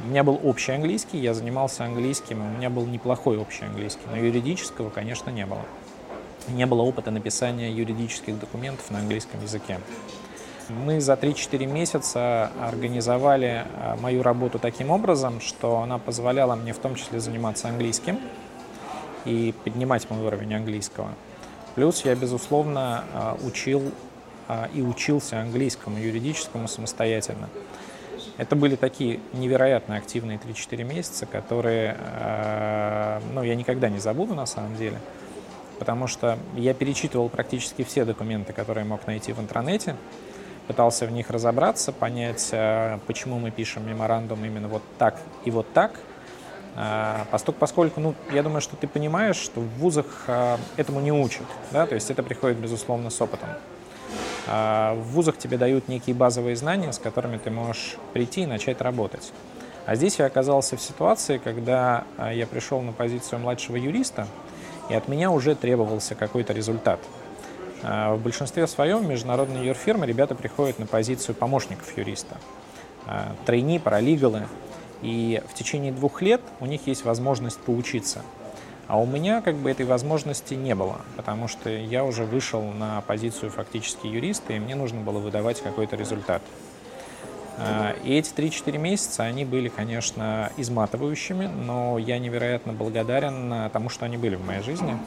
У 0.03 0.07
меня 0.07 0.23
был 0.23 0.39
общий 0.43 0.71
английский, 0.71 1.17
я 1.17 1.33
занимался 1.33 1.85
английским, 1.85 2.41
у 2.41 2.57
меня 2.57 2.69
был 2.69 2.85
неплохой 2.85 3.37
общий 3.37 3.65
английский, 3.65 4.03
но 4.09 4.17
юридического, 4.17 4.89
конечно, 4.89 5.29
не 5.29 5.45
было. 5.45 5.61
Не 6.47 6.65
было 6.65 6.81
опыта 6.81 7.11
написания 7.11 7.71
юридических 7.71 8.39
документов 8.39 8.89
на 8.89 8.99
английском 8.99 9.41
языке. 9.41 9.79
Мы 10.69 10.99
за 10.99 11.13
3-4 11.13 11.65
месяца 11.65 12.51
организовали 12.61 13.65
э, 13.65 13.95
мою 14.01 14.23
работу 14.23 14.59
таким 14.59 14.91
образом, 14.91 15.41
что 15.41 15.81
она 15.81 15.97
позволяла 15.97 16.55
мне 16.55 16.73
в 16.73 16.79
том 16.79 16.95
числе 16.95 17.19
заниматься 17.19 17.67
английским 17.67 18.19
и 19.25 19.53
поднимать 19.63 20.09
мой 20.09 20.25
уровень 20.25 20.55
английского– 20.55 21.09
Плюс 21.77 22.03
я, 22.05 22.15
безусловно, 22.15 23.03
а, 23.13 23.37
учил 23.45 23.91
а, 24.47 24.67
и 24.73 24.81
учился 24.81 25.39
английскому, 25.39 25.99
юридическому 25.99 26.67
самостоятельно. 26.67 27.49
Это 28.37 28.55
были 28.55 28.75
такие 28.75 29.19
невероятно 29.33 29.95
активные 29.95 30.39
3-4 30.39 30.83
месяца, 30.83 31.27
которые 31.27 31.95
а, 31.99 33.21
ну, 33.31 33.43
я 33.43 33.53
никогда 33.53 33.89
не 33.89 33.99
забуду 33.99 34.33
на 34.33 34.47
самом 34.47 34.75
деле, 34.75 34.97
потому 35.77 36.07
что 36.07 36.39
я 36.55 36.73
перечитывал 36.73 37.29
практически 37.29 37.83
все 37.83 38.05
документы, 38.05 38.53
которые 38.53 38.83
мог 38.83 39.05
найти 39.05 39.31
в 39.31 39.39
интернете, 39.39 39.95
пытался 40.65 41.05
в 41.05 41.11
них 41.11 41.29
разобраться, 41.29 41.91
понять, 41.91 42.49
почему 43.05 43.37
мы 43.37 43.51
пишем 43.51 43.87
меморандум 43.87 44.43
именно 44.43 44.67
вот 44.67 44.81
так 44.97 45.21
и 45.45 45.51
вот 45.51 45.71
так– 45.73 45.91
а, 46.79 47.25
поскольку, 47.59 47.99
ну, 47.99 48.13
я 48.31 48.43
думаю, 48.43 48.61
что 48.61 48.75
ты 48.75 48.87
понимаешь, 48.87 49.37
что 49.37 49.61
в 49.61 49.67
вузах 49.79 50.25
а, 50.27 50.59
этому 50.75 50.99
не 50.99 51.11
учат, 51.11 51.45
да, 51.71 51.87
то 51.87 51.95
есть 51.95 52.11
это 52.11 52.21
приходит, 52.21 52.59
безусловно, 52.59 53.09
с 53.09 53.19
опытом. 53.19 53.49
А, 54.45 54.93
в 54.93 55.01
вузах 55.13 55.39
тебе 55.39 55.57
дают 55.57 55.87
некие 55.87 56.15
базовые 56.15 56.55
знания, 56.55 56.93
с 56.93 56.99
которыми 56.99 57.37
ты 57.37 57.49
можешь 57.49 57.97
прийти 58.13 58.41
и 58.41 58.45
начать 58.45 58.79
работать. 58.79 59.33
А 59.87 59.95
здесь 59.95 60.19
я 60.19 60.27
оказался 60.27 60.77
в 60.77 60.81
ситуации, 60.81 61.39
когда 61.39 62.03
я 62.31 62.45
пришел 62.45 62.81
на 62.81 62.91
позицию 62.91 63.39
младшего 63.39 63.77
юриста, 63.77 64.27
и 64.89 64.93
от 64.93 65.07
меня 65.07 65.31
уже 65.31 65.55
требовался 65.55 66.13
какой-то 66.13 66.53
результат. 66.53 66.99
В 67.81 68.17
большинстве 68.17 68.67
своем 68.67 69.07
международные 69.09 69.65
юрфирмы 69.65 70.05
ребята 70.05 70.35
приходят 70.35 70.77
на 70.77 70.87
позицию 70.87 71.35
помощников 71.35 71.97
юриста. 71.97 72.35
Тройни, 73.45 73.77
паралигалы, 73.77 74.47
и 75.01 75.41
в 75.49 75.53
течение 75.53 75.91
двух 75.91 76.21
лет 76.21 76.41
у 76.59 76.65
них 76.65 76.87
есть 76.87 77.05
возможность 77.05 77.59
поучиться. 77.59 78.21
А 78.87 78.97
у 78.97 79.05
меня 79.05 79.41
как 79.41 79.55
бы 79.55 79.69
этой 79.69 79.85
возможности 79.85 80.53
не 80.53 80.73
было, 80.73 81.01
потому 81.17 81.47
что 81.49 81.69
я 81.69 82.05
уже 82.05 82.23
вышел 82.23 82.61
на 82.61 83.01
позицию 83.01 83.51
фактически 83.51 84.07
юриста, 84.07 84.53
и 84.53 84.59
мне 84.59 84.75
нужно 84.75 85.01
было 85.01 85.19
выдавать 85.19 85.61
какой-то 85.61 85.97
результат. 85.97 86.41
А, 87.57 87.95
и 88.03 88.13
эти 88.13 88.31
3-4 88.33 88.77
месяца, 88.77 89.23
они 89.23 89.43
были, 89.43 89.67
конечно, 89.67 90.51
изматывающими, 90.55 91.47
но 91.47 91.97
я 91.97 92.17
невероятно 92.17 92.71
благодарен 92.71 93.69
тому, 93.71 93.89
что 93.89 94.05
они 94.05 94.15
были 94.15 94.35
в 94.35 94.45
моей 94.45 94.61
жизни. 94.61 94.97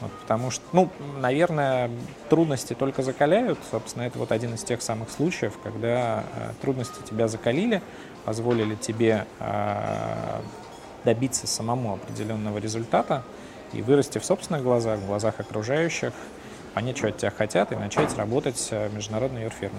Вот, 0.00 0.12
потому 0.20 0.50
что, 0.50 0.62
ну, 0.72 0.90
наверное, 1.20 1.90
трудности 2.28 2.74
только 2.74 3.02
закаляют. 3.02 3.58
Собственно, 3.70 4.02
это 4.02 4.18
вот 4.18 4.30
один 4.30 4.54
из 4.54 4.62
тех 4.62 4.82
самых 4.82 5.10
случаев, 5.10 5.58
когда 5.62 6.24
э, 6.34 6.50
трудности 6.60 7.00
тебя 7.08 7.28
закалили, 7.28 7.80
позволили 8.26 8.74
тебе 8.74 9.24
а, 9.38 10.42
добиться 11.04 11.46
самому 11.46 11.94
определенного 11.94 12.58
результата 12.58 13.22
и 13.72 13.80
вырасти 13.80 14.18
в 14.18 14.24
собственных 14.24 14.64
глазах, 14.64 14.98
в 14.98 15.06
глазах 15.06 15.38
окружающих, 15.38 16.12
понять, 16.74 16.98
что 16.98 17.08
от 17.08 17.16
тебя 17.16 17.30
хотят, 17.30 17.72
и 17.72 17.76
начать 17.76 18.14
работать 18.16 18.58
в 18.70 18.94
международной 18.94 19.44
юрфирме. 19.44 19.78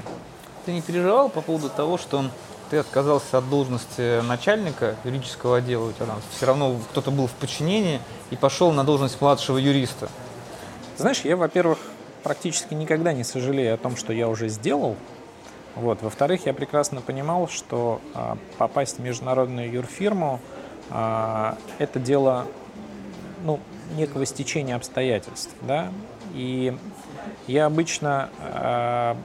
Ты 0.65 0.71
не 0.71 0.81
переживал 0.81 1.29
по 1.29 1.41
поводу 1.41 1.69
того, 1.69 1.97
что 1.97 2.25
ты 2.69 2.77
отказался 2.77 3.38
от 3.38 3.49
должности 3.49 4.21
начальника 4.21 4.95
юридического 5.03 5.57
отдела, 5.57 5.89
у 5.89 5.91
тебя 5.91 6.05
там 6.05 6.21
все 6.31 6.45
равно 6.45 6.77
кто-то 6.91 7.12
был 7.12 7.27
в 7.27 7.33
подчинении, 7.33 7.99
и 8.31 8.38
пошел 8.38 8.71
на 8.71 8.86
должность 8.86 9.19
младшего 9.19 9.57
юриста? 9.57 10.10
Знаешь, 10.97 11.21
я, 11.21 11.36
во-первых, 11.36 11.79
практически 12.23 12.73
никогда 12.73 13.12
не 13.12 13.23
сожалею 13.23 13.73
о 13.73 13.77
том, 13.77 13.97
что 13.97 14.13
я 14.13 14.29
уже 14.29 14.47
сделал, 14.47 14.95
вот. 15.75 16.01
Во-вторых, 16.01 16.45
я 16.45 16.53
прекрасно 16.53 17.01
понимал, 17.01 17.47
что 17.47 18.01
а, 18.13 18.38
попасть 18.58 18.97
в 18.97 19.01
международную 19.01 19.71
юрфирму 19.71 20.39
а, 20.89 21.58
это 21.77 21.99
дело 21.99 22.45
ну, 23.43 23.60
некого 23.95 24.25
стечения 24.25 24.75
обстоятельств. 24.75 25.53
Да? 25.62 25.91
И 26.34 26.75
я 27.47 27.65
обычно 27.65 28.30
а, 28.39 29.17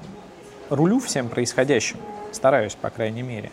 рулю 0.69 1.01
всем 1.01 1.29
происходящим, 1.29 1.99
стараюсь, 2.33 2.75
по 2.75 2.91
крайней 2.91 3.23
мере. 3.23 3.51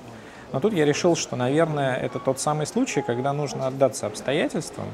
Но 0.51 0.59
тут 0.59 0.73
я 0.73 0.85
решил, 0.85 1.15
что, 1.15 1.35
наверное, 1.35 1.95
это 1.95 2.19
тот 2.19 2.39
самый 2.39 2.65
случай, 2.65 3.01
когда 3.01 3.33
нужно 3.33 3.67
отдаться 3.67 4.07
обстоятельствам, 4.07 4.87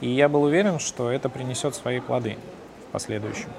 и 0.00 0.08
я 0.08 0.28
был 0.28 0.42
уверен, 0.42 0.78
что 0.78 1.10
это 1.10 1.28
принесет 1.28 1.74
свои 1.74 2.00
плоды 2.00 2.38
в 2.88 2.92
последующем. 2.92 3.50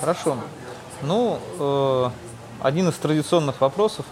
Хорошо. 0.00 0.36
Ну, 1.02 1.38
э, 1.58 2.10
один 2.60 2.88
из 2.88 2.94
традиционных 2.96 3.60
вопросов, 3.60 4.04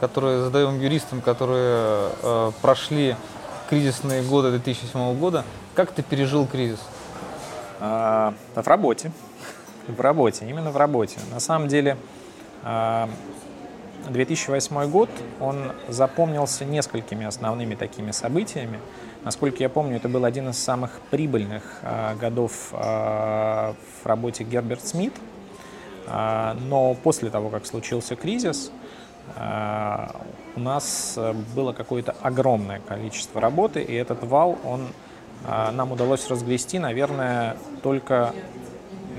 которые 0.00 0.42
задаем 0.42 0.80
юристам, 0.80 1.20
которые 1.20 2.10
э, 2.22 2.52
прошли 2.60 3.16
кризисные 3.70 4.22
годы 4.22 4.50
2007 4.50 5.18
года. 5.18 5.44
Как 5.74 5.92
ты 5.92 6.02
пережил 6.02 6.46
кризис? 6.46 6.80
А, 7.80 8.34
в 8.54 8.66
работе. 8.66 9.12
В 9.88 10.00
работе, 10.00 10.48
именно 10.48 10.70
в 10.70 10.76
работе. 10.76 11.18
На 11.32 11.40
самом 11.40 11.68
деле, 11.68 11.96
а, 12.62 13.08
2008 14.08 14.90
год, 14.90 15.10
он 15.40 15.72
запомнился 15.88 16.64
несколькими 16.64 17.26
основными 17.26 17.74
такими 17.74 18.10
событиями. 18.10 18.78
Насколько 19.24 19.58
я 19.58 19.68
помню, 19.68 19.96
это 19.96 20.08
был 20.08 20.24
один 20.24 20.50
из 20.50 20.58
самых 20.58 21.00
прибыльных 21.10 21.62
э, 21.82 22.14
годов 22.16 22.68
э, 22.72 22.76
в 22.76 24.06
работе 24.06 24.44
Герберт 24.44 24.86
Смит. 24.86 25.12
Э, 26.06 26.54
но 26.68 26.94
после 26.94 27.30
того, 27.30 27.48
как 27.48 27.66
случился 27.66 28.16
кризис, 28.16 28.70
э, 29.36 30.06
у 30.56 30.60
нас 30.60 31.18
было 31.54 31.72
какое-то 31.72 32.14
огромное 32.22 32.80
количество 32.80 33.40
работы, 33.40 33.82
и 33.82 33.94
этот 33.94 34.24
вал, 34.24 34.58
он 34.64 34.88
э, 35.46 35.70
нам 35.70 35.92
удалось 35.92 36.28
разгрести, 36.28 36.78
наверное, 36.78 37.56
только 37.82 38.34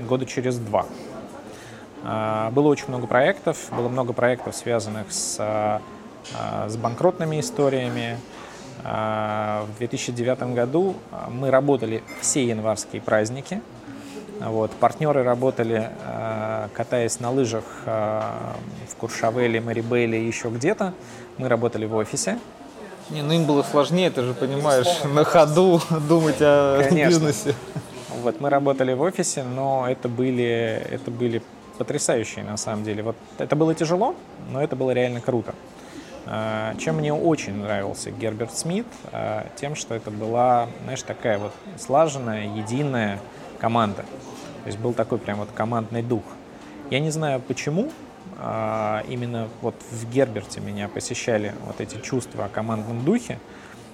года 0.08 0.26
через 0.26 0.58
два. 0.58 0.86
Э, 2.04 2.50
было 2.50 2.68
очень 2.68 2.88
много 2.88 3.06
проектов, 3.06 3.70
было 3.70 3.88
много 3.88 4.12
проектов, 4.12 4.56
связанных 4.56 5.12
с, 5.12 5.36
э, 5.38 6.68
с 6.68 6.76
банкротными 6.76 7.40
историями, 7.40 8.18
а, 8.84 9.64
в 9.64 9.78
2009 9.78 10.54
году 10.54 10.94
а, 11.10 11.28
мы 11.30 11.50
работали 11.50 12.02
все 12.20 12.46
январские 12.46 13.02
праздники. 13.02 13.60
Вот, 14.40 14.70
партнеры 14.72 15.24
работали, 15.24 15.90
а, 16.04 16.37
катаясь 16.72 17.20
на 17.20 17.30
лыжах 17.30 17.64
в 17.84 18.96
Куршавеле, 18.98 19.60
Марибеле 19.60 20.22
и 20.22 20.26
еще 20.26 20.48
где-то. 20.48 20.94
Мы 21.38 21.48
работали 21.48 21.86
в 21.86 21.94
офисе. 21.94 22.38
Не, 23.10 23.22
ну 23.22 23.32
им 23.32 23.46
было 23.46 23.62
сложнее, 23.62 24.10
ты 24.10 24.22
же 24.22 24.34
понимаешь, 24.34 24.86
на 25.04 25.24
ходу 25.24 25.80
думать 26.08 26.36
о 26.40 26.82
Конечно. 26.88 27.08
бизнесе. 27.08 27.54
Вот, 28.22 28.40
мы 28.40 28.50
работали 28.50 28.92
в 28.92 29.00
офисе, 29.00 29.44
но 29.44 29.86
это 29.88 30.08
были, 30.08 30.82
это 30.90 31.10
были 31.10 31.42
потрясающие 31.78 32.44
на 32.44 32.56
самом 32.56 32.84
деле. 32.84 33.02
Вот 33.02 33.16
это 33.38 33.56
было 33.56 33.74
тяжело, 33.74 34.14
но 34.50 34.62
это 34.62 34.76
было 34.76 34.90
реально 34.90 35.20
круто. 35.20 35.54
А, 36.26 36.74
чем 36.76 36.96
мне 36.96 37.14
очень 37.14 37.54
нравился 37.54 38.10
Герберт 38.10 38.54
Смит, 38.54 38.86
а, 39.12 39.46
тем, 39.56 39.74
что 39.74 39.94
это 39.94 40.10
была, 40.10 40.68
знаешь, 40.82 41.02
такая 41.02 41.38
вот 41.38 41.52
слаженная, 41.78 42.54
единая 42.56 43.20
команда. 43.58 44.02
То 44.64 44.66
есть 44.66 44.78
был 44.78 44.92
такой 44.92 45.18
прям 45.18 45.38
вот 45.38 45.48
командный 45.54 46.02
дух. 46.02 46.24
Я 46.90 47.00
не 47.00 47.10
знаю 47.10 47.40
почему, 47.40 47.90
а, 48.38 49.04
именно 49.08 49.48
вот 49.60 49.74
в 49.90 50.10
Герберте 50.10 50.60
меня 50.60 50.88
посещали 50.88 51.54
вот 51.66 51.80
эти 51.80 52.00
чувства 52.00 52.46
о 52.46 52.48
командном 52.48 53.04
духе, 53.04 53.38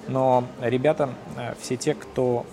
но 0.06 0.44
ребята, 0.60 1.10
все 1.60 1.76
те, 1.76 1.94
кто 1.94 2.46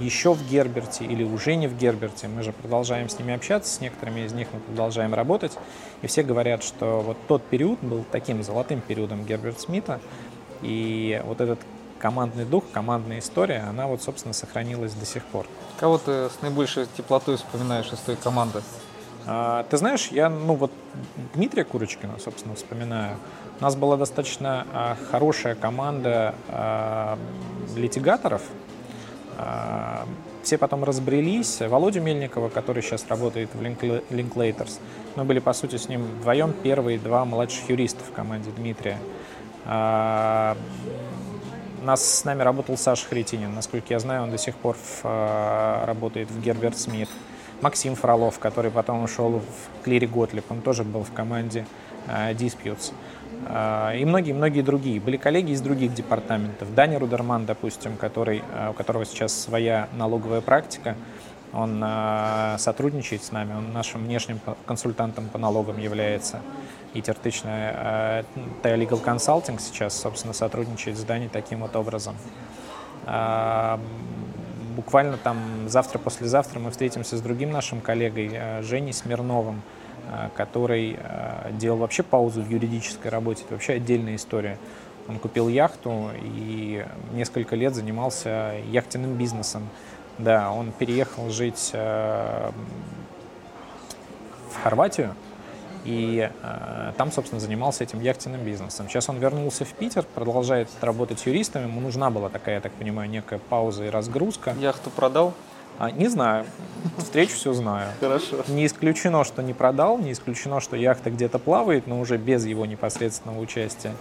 еще 0.00 0.34
в 0.34 0.48
Герберте 0.48 1.04
или 1.04 1.22
уже 1.24 1.54
не 1.54 1.68
в 1.68 1.76
Герберте. 1.76 2.28
Мы 2.28 2.42
же 2.42 2.52
продолжаем 2.52 3.08
с 3.08 3.18
ними 3.18 3.34
общаться, 3.34 3.72
с 3.72 3.80
некоторыми 3.80 4.20
из 4.20 4.32
них 4.32 4.48
мы 4.52 4.60
продолжаем 4.60 5.14
работать. 5.14 5.56
И 6.02 6.06
все 6.06 6.22
говорят, 6.22 6.62
что 6.62 7.00
вот 7.00 7.16
тот 7.28 7.42
период 7.44 7.80
был 7.80 8.04
таким 8.10 8.42
золотым 8.42 8.80
периодом 8.80 9.24
Герберт 9.24 9.60
Смита. 9.60 10.00
И 10.62 11.22
вот 11.24 11.40
этот 11.40 11.60
командный 11.98 12.44
дух, 12.44 12.64
командная 12.72 13.18
история, 13.18 13.64
она 13.68 13.86
вот, 13.86 14.02
собственно, 14.02 14.32
сохранилась 14.32 14.92
до 14.92 15.04
сих 15.04 15.24
пор. 15.24 15.46
Кого 15.78 15.98
ты 15.98 16.28
с 16.30 16.38
наибольшей 16.40 16.86
теплотой 16.96 17.36
вспоминаешь 17.36 17.92
из 17.92 17.98
той 17.98 18.16
команды? 18.16 18.62
А, 19.26 19.64
ты 19.64 19.76
знаешь, 19.76 20.08
я, 20.08 20.28
ну 20.28 20.54
вот, 20.54 20.72
Дмитрия 21.34 21.64
Курочкина, 21.64 22.18
собственно, 22.18 22.54
вспоминаю. 22.54 23.16
У 23.60 23.62
нас 23.62 23.76
была 23.76 23.96
достаточно 23.96 24.66
а, 24.72 24.96
хорошая 25.10 25.54
команда 25.54 26.34
а, 26.48 27.18
литигаторов, 27.76 28.42
все 30.42 30.58
потом 30.58 30.84
разбрелись. 30.84 31.60
Володю 31.60 32.02
Мельникова, 32.02 32.50
который 32.50 32.82
сейчас 32.82 33.06
работает 33.08 33.48
в 33.54 33.62
Linklaters, 33.62 34.80
мы 35.16 35.24
были, 35.24 35.38
по 35.38 35.54
сути, 35.54 35.76
с 35.76 35.88
ним 35.88 36.02
вдвоем 36.02 36.52
первые 36.52 36.98
два 36.98 37.24
младших 37.24 37.70
юриста 37.70 38.04
в 38.04 38.12
команде 38.12 38.50
Дмитрия. 38.50 38.98
А, 39.64 40.58
нас 41.82 42.04
с 42.04 42.24
нами 42.24 42.42
работал 42.42 42.76
Саша 42.76 43.06
Хретинин. 43.06 43.54
Насколько 43.54 43.94
я 43.94 43.98
знаю, 43.98 44.24
он 44.24 44.30
до 44.30 44.36
сих 44.36 44.56
пор 44.56 44.76
работает 45.02 46.30
в 46.30 46.42
Герберт 46.42 46.76
Смит. 46.78 47.08
Максим 47.62 47.94
Фролов, 47.94 48.38
который 48.38 48.70
потом 48.70 49.02
ушел 49.02 49.40
в 49.40 49.84
Клири 49.84 50.06
Готлиб, 50.06 50.44
он 50.50 50.62
тоже 50.62 50.84
был 50.84 51.02
в 51.02 51.12
команде 51.12 51.66
Disputes. 52.06 52.92
А, 53.46 53.94
и 53.94 54.04
многие-многие 54.04 54.62
другие. 54.62 55.00
Были 55.00 55.16
коллеги 55.16 55.52
из 55.52 55.60
других 55.60 55.94
департаментов. 55.94 56.74
Даня 56.74 56.98
Рудерман, 56.98 57.46
допустим, 57.46 57.96
который, 57.96 58.42
а, 58.52 58.70
у 58.70 58.72
которого 58.72 59.04
сейчас 59.04 59.32
своя 59.32 59.88
налоговая 59.92 60.40
практика, 60.40 60.96
он 61.52 61.84
сотрудничает 62.58 63.24
с 63.24 63.32
нами, 63.32 63.54
он 63.54 63.72
нашим 63.72 64.04
внешним 64.04 64.38
консультантом 64.66 65.28
по 65.28 65.36
налогам 65.36 65.78
является. 65.78 66.42
И 66.94 67.02
тертычная 67.02 68.24
Taya 68.62 68.76
Legal 68.76 69.02
Consulting 69.04 69.58
сейчас, 69.58 70.00
собственно, 70.00 70.32
сотрудничает 70.32 70.96
с 70.96 71.02
Даней 71.02 71.28
таким 71.28 71.62
вот 71.62 71.74
образом. 71.74 72.14
Буквально 74.80 75.18
там 75.18 75.38
завтра-послезавтра 75.68 76.58
мы 76.58 76.70
встретимся 76.70 77.16
с 77.16 77.20
другим 77.20 77.50
нашим 77.50 77.80
коллегой 77.80 78.62
Женей 78.62 78.94
Смирновым, 78.94 79.62
Э, 80.08 80.28
который 80.34 80.98
э, 80.98 81.52
делал 81.52 81.78
вообще 81.78 82.02
паузу 82.02 82.42
в 82.42 82.48
юридической 82.48 83.08
работе. 83.08 83.44
Это 83.44 83.54
вообще 83.54 83.74
отдельная 83.74 84.16
история. 84.16 84.58
Он 85.08 85.18
купил 85.18 85.48
яхту 85.48 86.10
и 86.20 86.84
несколько 87.12 87.54
лет 87.54 87.74
занимался 87.74 88.54
яхтенным 88.70 89.14
бизнесом. 89.14 89.68
Да, 90.18 90.50
он 90.50 90.72
переехал 90.72 91.30
жить 91.30 91.70
э, 91.74 92.50
в 94.50 94.62
Хорватию, 94.62 95.14
и 95.84 96.30
э, 96.42 96.92
там, 96.96 97.12
собственно, 97.12 97.40
занимался 97.40 97.84
этим 97.84 98.00
яхтенным 98.00 98.42
бизнесом. 98.44 98.88
Сейчас 98.88 99.08
он 99.08 99.18
вернулся 99.18 99.64
в 99.64 99.72
Питер, 99.72 100.04
продолжает 100.14 100.68
работать 100.80 101.24
юристом. 101.26 101.62
Ему 101.62 101.80
нужна 101.80 102.10
была 102.10 102.28
такая, 102.28 102.56
я 102.56 102.60
так 102.60 102.72
понимаю, 102.72 103.08
некая 103.08 103.38
пауза 103.38 103.84
и 103.84 103.88
разгрузка. 103.88 104.54
Яхту 104.58 104.90
продал? 104.90 105.34
А, 105.78 105.90
не 105.90 106.08
знаю. 106.08 106.44
Встречу 106.98 107.34
все 107.34 107.52
знаю. 107.54 107.90
Хорошо. 108.00 108.44
Не 108.48 108.66
исключено, 108.66 109.24
что 109.24 109.42
не 109.42 109.54
продал, 109.54 109.98
не 109.98 110.12
исключено, 110.12 110.60
что 110.60 110.76
яхта 110.76 111.10
где-то 111.10 111.38
плавает, 111.38 111.86
но 111.86 112.00
уже 112.00 112.18
без 112.18 112.44
его 112.44 112.66
непосредственного 112.66 113.40
участия. 113.40 113.92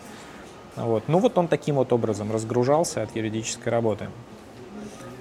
Вот. 0.76 1.06
Ну 1.08 1.20
вот 1.20 1.38
он 1.38 1.48
таким 1.48 1.76
вот 1.76 1.94
образом 1.94 2.32
разгружался 2.32 3.04
от 3.04 3.16
юридической 3.16 3.70
работы. 3.70 4.10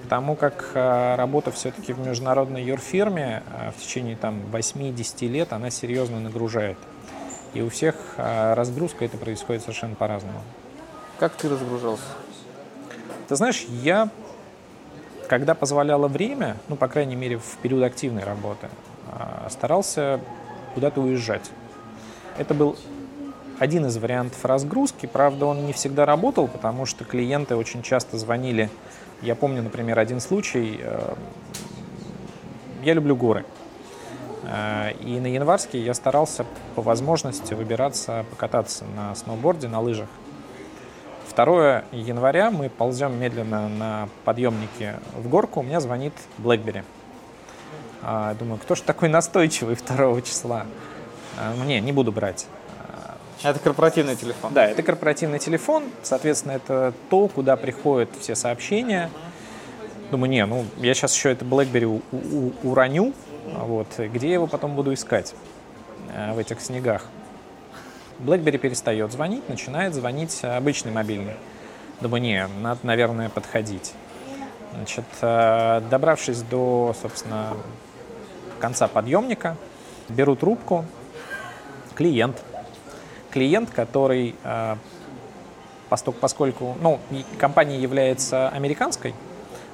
Потому 0.09 0.35
как 0.35 0.71
э, 0.73 1.15
работа 1.17 1.51
все-таки 1.51 1.93
в 1.93 1.99
международной 1.99 2.63
юрфирме 2.63 3.43
э, 3.45 3.69
в 3.69 3.79
течение 3.79 4.15
там, 4.15 4.41
8-10 4.51 5.27
лет, 5.27 5.53
она 5.53 5.69
серьезно 5.69 6.19
нагружает. 6.19 6.79
И 7.53 7.61
у 7.61 7.69
всех 7.69 7.93
э, 8.17 8.55
разгрузка 8.55 9.05
это 9.05 9.17
происходит 9.17 9.61
совершенно 9.61 9.93
по-разному. 9.93 10.41
Как 11.19 11.33
ты 11.33 11.47
разгружался? 11.47 12.01
Ты 13.27 13.35
знаешь, 13.35 13.67
я 13.69 14.09
когда 15.27 15.53
позволяло 15.53 16.07
время, 16.07 16.57
ну, 16.69 16.75
по 16.75 16.87
крайней 16.87 17.15
мере, 17.15 17.37
в 17.37 17.57
период 17.61 17.83
активной 17.83 18.23
работы, 18.23 18.67
старался 19.47 20.19
куда-то 20.73 21.01
уезжать. 21.01 21.51
Это 22.39 22.55
был 22.55 22.75
один 23.59 23.85
из 23.85 23.97
вариантов 23.97 24.43
разгрузки. 24.45 25.05
Правда, 25.05 25.45
он 25.45 25.65
не 25.65 25.73
всегда 25.73 26.05
работал, 26.05 26.47
потому 26.47 26.85
что 26.85 27.03
клиенты 27.03 27.55
очень 27.55 27.83
часто 27.83 28.17
звонили. 28.17 28.69
Я 29.21 29.35
помню, 29.35 29.61
например, 29.61 29.99
один 29.99 30.21
случай. 30.21 30.79
Э, 30.81 31.13
я 32.83 32.93
люблю 32.93 33.17
горы. 33.17 33.45
Э, 34.43 34.93
и 35.01 35.19
на 35.19 35.27
январский 35.27 35.81
я 35.81 35.93
старался 35.93 36.45
по 36.75 36.81
возможности 36.81 37.53
выбираться, 37.53 38.25
покататься 38.31 38.85
на 38.95 39.13
сноуборде, 39.13 39.67
на 39.67 39.81
лыжах. 39.81 40.07
2 41.35 41.83
января 41.91 42.51
мы 42.51 42.69
ползем 42.69 43.19
медленно 43.19 43.69
на 43.69 44.09
подъемнике 44.25 44.99
в 45.15 45.29
горку, 45.29 45.59
у 45.59 45.63
меня 45.63 45.79
звонит 45.79 46.13
BlackBerry. 46.37 46.83
А, 48.01 48.33
думаю, 48.35 48.57
кто 48.57 48.75
же 48.75 48.83
такой 48.83 49.09
настойчивый 49.09 49.75
2 49.75 50.21
числа? 50.21 50.65
А, 51.37 51.55
не, 51.65 51.79
не 51.81 51.91
буду 51.91 52.11
брать. 52.11 52.47
Это 53.43 53.59
корпоративный 53.59 54.15
телефон? 54.15 54.53
Да, 54.53 54.65
это 54.65 54.83
корпоративный 54.83 55.39
телефон. 55.39 55.85
Соответственно, 56.03 56.53
это 56.53 56.93
то, 57.09 57.27
куда 57.27 57.55
приходят 57.55 58.09
все 58.19 58.35
сообщения. 58.35 59.09
Думаю, 60.11 60.29
не, 60.29 60.45
ну 60.45 60.65
я 60.77 60.93
сейчас 60.93 61.15
еще 61.15 61.31
это 61.31 61.45
BlackBerry 61.45 61.85
у- 61.85 62.01
у- 62.15 62.53
уроню, 62.69 63.13
вот, 63.45 63.87
где 63.97 64.27
я 64.27 64.33
его 64.33 64.47
потом 64.47 64.75
буду 64.75 64.93
искать 64.93 65.35
э, 66.13 66.33
в 66.33 66.37
этих 66.39 66.59
снегах. 66.61 67.05
BlackBerry 68.19 68.57
перестает 68.57 69.11
звонить, 69.11 69.47
начинает 69.47 69.93
звонить 69.93 70.43
обычный 70.43 70.91
мобильный. 70.91 71.35
Думаю, 72.01 72.21
не, 72.21 72.47
надо, 72.61 72.79
наверное, 72.83 73.29
подходить. 73.29 73.93
Значит, 74.75 75.05
э, 75.21 75.81
добравшись 75.89 76.41
до, 76.41 76.93
собственно, 77.01 77.53
конца 78.59 78.87
подъемника, 78.87 79.55
беру 80.09 80.35
трубку, 80.35 80.85
клиент. 81.95 82.41
Клиент, 83.31 83.69
который, 83.69 84.35
э, 84.43 84.75
поскольку 85.89 86.75
ну, 86.81 86.99
компания 87.37 87.79
является 87.79 88.49
американской, 88.49 89.13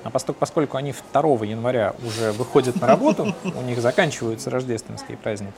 А 0.03 0.09
поскольку, 0.09 0.39
поскольку 0.39 0.77
они 0.77 0.93
2 1.13 1.45
января 1.45 1.95
уже 2.05 2.31
выходят 2.33 2.79
на 2.79 2.87
работу, 2.87 3.33
у 3.43 3.61
них 3.61 3.79
заканчиваются 3.79 4.49
рождественские 4.49 5.17
праздники, 5.17 5.53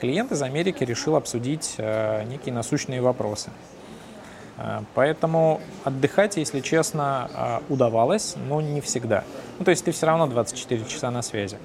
клиент 0.00 0.32
из 0.32 0.42
Америки 0.42 0.84
решил 0.84 1.16
обсудить 1.16 1.74
э, 1.76 2.24
некие 2.24 2.54
насущные 2.54 3.02
вопросы. 3.02 3.50
Э, 4.56 4.80
поэтому 4.94 5.60
отдыхать, 5.84 6.36
если 6.36 6.60
честно, 6.60 7.60
удавалось, 7.68 8.36
но 8.48 8.60
не 8.60 8.80
всегда. 8.80 9.24
Ну, 9.58 9.64
то 9.64 9.70
есть 9.70 9.84
ты 9.84 9.92
все 9.92 10.06
равно 10.06 10.26
24 10.26 10.84
часа 10.86 11.10
на 11.10 11.22
связи. 11.22 11.58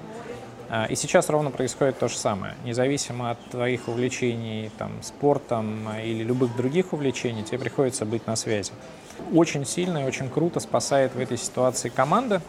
Э, 0.69 0.87
и 0.89 0.95
сейчас 0.95 1.29
ровно 1.29 1.51
происходит 1.51 1.99
то 1.99 2.07
же 2.07 2.17
самое. 2.17 2.55
Независимо 2.63 3.31
от 3.31 3.39
твоих 3.49 3.87
увлечений 3.87 4.71
там, 4.77 4.91
спортом 5.01 5.89
или 5.97 6.23
любых 6.23 6.55
других 6.55 6.93
увлечений, 6.93 7.43
тебе 7.43 7.59
приходится 7.59 8.05
быть 8.05 8.27
на 8.27 8.35
связи. 8.35 8.71
Очень 9.33 9.65
сильно 9.65 9.99
и 9.99 10.03
очень 10.03 10.29
круто 10.29 10.59
спасает 10.59 11.15
в 11.15 11.19
этой 11.19 11.37
ситуации 11.37 11.89
команда. 11.89 12.41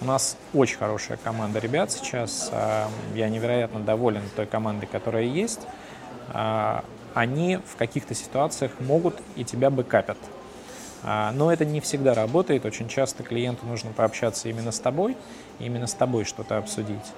У 0.00 0.04
нас 0.04 0.36
очень 0.52 0.76
хорошая 0.76 1.16
команда 1.16 1.58
ребят 1.58 1.90
сейчас. 1.90 2.50
А, 2.52 2.88
я 3.14 3.28
невероятно 3.28 3.80
доволен 3.80 4.22
той 4.34 4.46
командой, 4.46 4.86
которая 4.86 5.24
есть. 5.24 5.60
А, 6.28 6.84
они 7.14 7.56
в 7.56 7.76
каких-то 7.76 8.14
ситуациях 8.14 8.72
могут 8.80 9.16
и 9.36 9.44
тебя 9.44 9.70
бэкапят. 9.70 10.18
А, 11.02 11.32
но 11.32 11.50
это 11.50 11.64
не 11.64 11.80
всегда 11.80 12.12
работает. 12.12 12.66
Очень 12.66 12.88
часто 12.88 13.22
клиенту 13.22 13.64
нужно 13.64 13.92
пообщаться 13.92 14.50
именно 14.50 14.70
с 14.70 14.80
тобой, 14.80 15.16
именно 15.58 15.86
с 15.86 15.94
тобой 15.94 16.24
что-то 16.24 16.58
обсудить. 16.58 17.12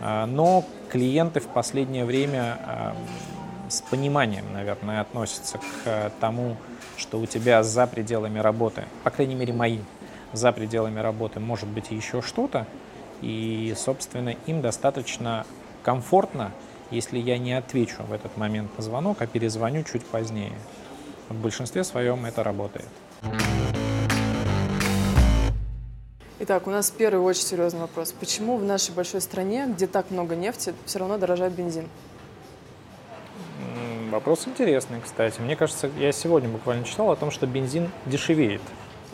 Но 0.00 0.64
клиенты 0.90 1.40
в 1.40 1.48
последнее 1.48 2.04
время 2.04 2.94
с 3.68 3.80
пониманием, 3.80 4.44
наверное, 4.52 5.00
относятся 5.00 5.58
к 5.58 6.12
тому, 6.20 6.56
что 6.96 7.18
у 7.18 7.26
тебя 7.26 7.62
за 7.62 7.86
пределами 7.86 8.38
работы, 8.38 8.84
по 9.02 9.10
крайней 9.10 9.34
мере 9.34 9.52
мои, 9.52 9.78
за 10.32 10.52
пределами 10.52 11.00
работы 11.00 11.40
может 11.40 11.68
быть 11.68 11.90
еще 11.90 12.22
что-то, 12.22 12.66
и, 13.22 13.74
собственно, 13.76 14.34
им 14.46 14.60
достаточно 14.60 15.46
комфортно, 15.82 16.50
если 16.90 17.18
я 17.18 17.38
не 17.38 17.52
отвечу 17.52 18.02
в 18.02 18.12
этот 18.12 18.36
момент 18.36 18.76
на 18.76 18.82
звонок, 18.84 19.22
а 19.22 19.26
перезвоню 19.26 19.84
чуть 19.84 20.04
позднее. 20.04 20.52
В 21.28 21.34
большинстве 21.34 21.84
своем 21.84 22.26
это 22.26 22.42
работает. 22.42 22.88
Итак, 26.46 26.66
у 26.66 26.70
нас 26.70 26.90
первый 26.90 27.20
очень 27.24 27.40
серьезный 27.40 27.80
вопрос. 27.80 28.12
Почему 28.12 28.58
в 28.58 28.64
нашей 28.64 28.94
большой 28.94 29.22
стране, 29.22 29.64
где 29.66 29.86
так 29.86 30.10
много 30.10 30.36
нефти, 30.36 30.74
все 30.84 30.98
равно 30.98 31.16
дорожает 31.16 31.54
бензин? 31.54 31.88
Вопрос 34.10 34.46
интересный, 34.46 35.00
кстати. 35.02 35.40
Мне 35.40 35.56
кажется, 35.56 35.88
я 35.98 36.12
сегодня 36.12 36.50
буквально 36.50 36.84
читал 36.84 37.10
о 37.10 37.16
том, 37.16 37.30
что 37.30 37.46
бензин 37.46 37.90
дешевеет. 38.04 38.60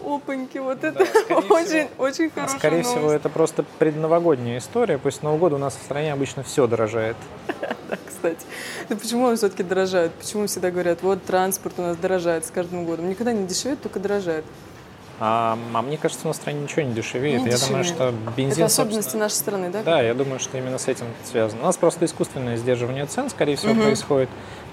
Опаньки, 0.05 0.59
вот 0.59 0.83
это 0.83 1.07
да, 1.29 1.37
очень, 1.37 1.67
всего, 1.67 1.89
очень 1.99 2.31
хорошая 2.31 2.59
Скорее 2.59 2.79
новость. 2.79 2.91
всего, 2.91 3.13
это 3.13 3.29
просто 3.29 3.65
предновогодняя 3.79 4.59
история. 4.59 4.99
После 4.99 5.21
Нового 5.23 5.39
года 5.39 5.55
у 5.55 5.59
нас 5.61 5.77
в 5.77 5.83
стране 5.85 6.13
обычно 6.13 6.43
все 6.43 6.67
дорожает. 6.67 7.17
Да, 7.91 7.99
кстати. 8.07 8.45
Но 8.89 8.97
почему 8.97 9.25
он 9.25 9.37
все-таки 9.37 9.65
дорожает? 9.65 10.13
Почему 10.13 10.47
всегда 10.47 10.71
говорят, 10.71 11.03
вот 11.03 11.25
транспорт 11.25 11.75
у 11.79 11.83
нас 11.83 11.97
дорожает 11.97 12.45
с 12.45 12.51
каждым 12.51 12.85
годом? 12.85 13.09
Никогда 13.09 13.33
не 13.33 13.47
дешевеет, 13.47 13.83
только 13.83 13.99
дорожает. 13.99 14.45
А, 15.21 15.59
а 15.75 15.83
мне 15.83 15.99
кажется, 15.99 16.27
у 16.27 16.29
нас 16.29 16.39
в 16.39 16.41
стране 16.41 16.63
ничего 16.63 16.83
не 16.83 16.95
дешевеет. 16.95 17.43
Не 17.43 17.51
я 17.51 17.53
дешевеет. 17.53 17.69
думаю, 17.69 17.85
что 17.85 18.15
бензин... 18.37 18.65
Это 18.65 18.65
особенности 18.65 19.17
нашей 19.17 19.35
страны, 19.35 19.69
да? 19.71 19.83
Да, 19.83 20.03
я 20.03 20.15
думаю, 20.15 20.41
что 20.41 20.57
именно 20.57 20.79
с 20.79 20.89
этим 20.89 21.07
связано. 21.25 21.63
У 21.63 21.67
нас 21.67 21.77
просто 21.77 22.07
искусственное 22.07 22.57
сдерживание 22.57 23.07
цен, 23.07 23.29
скорее 23.29 23.57
всего, 23.57 23.73
угу. 23.73 23.83
происходит 23.83 24.31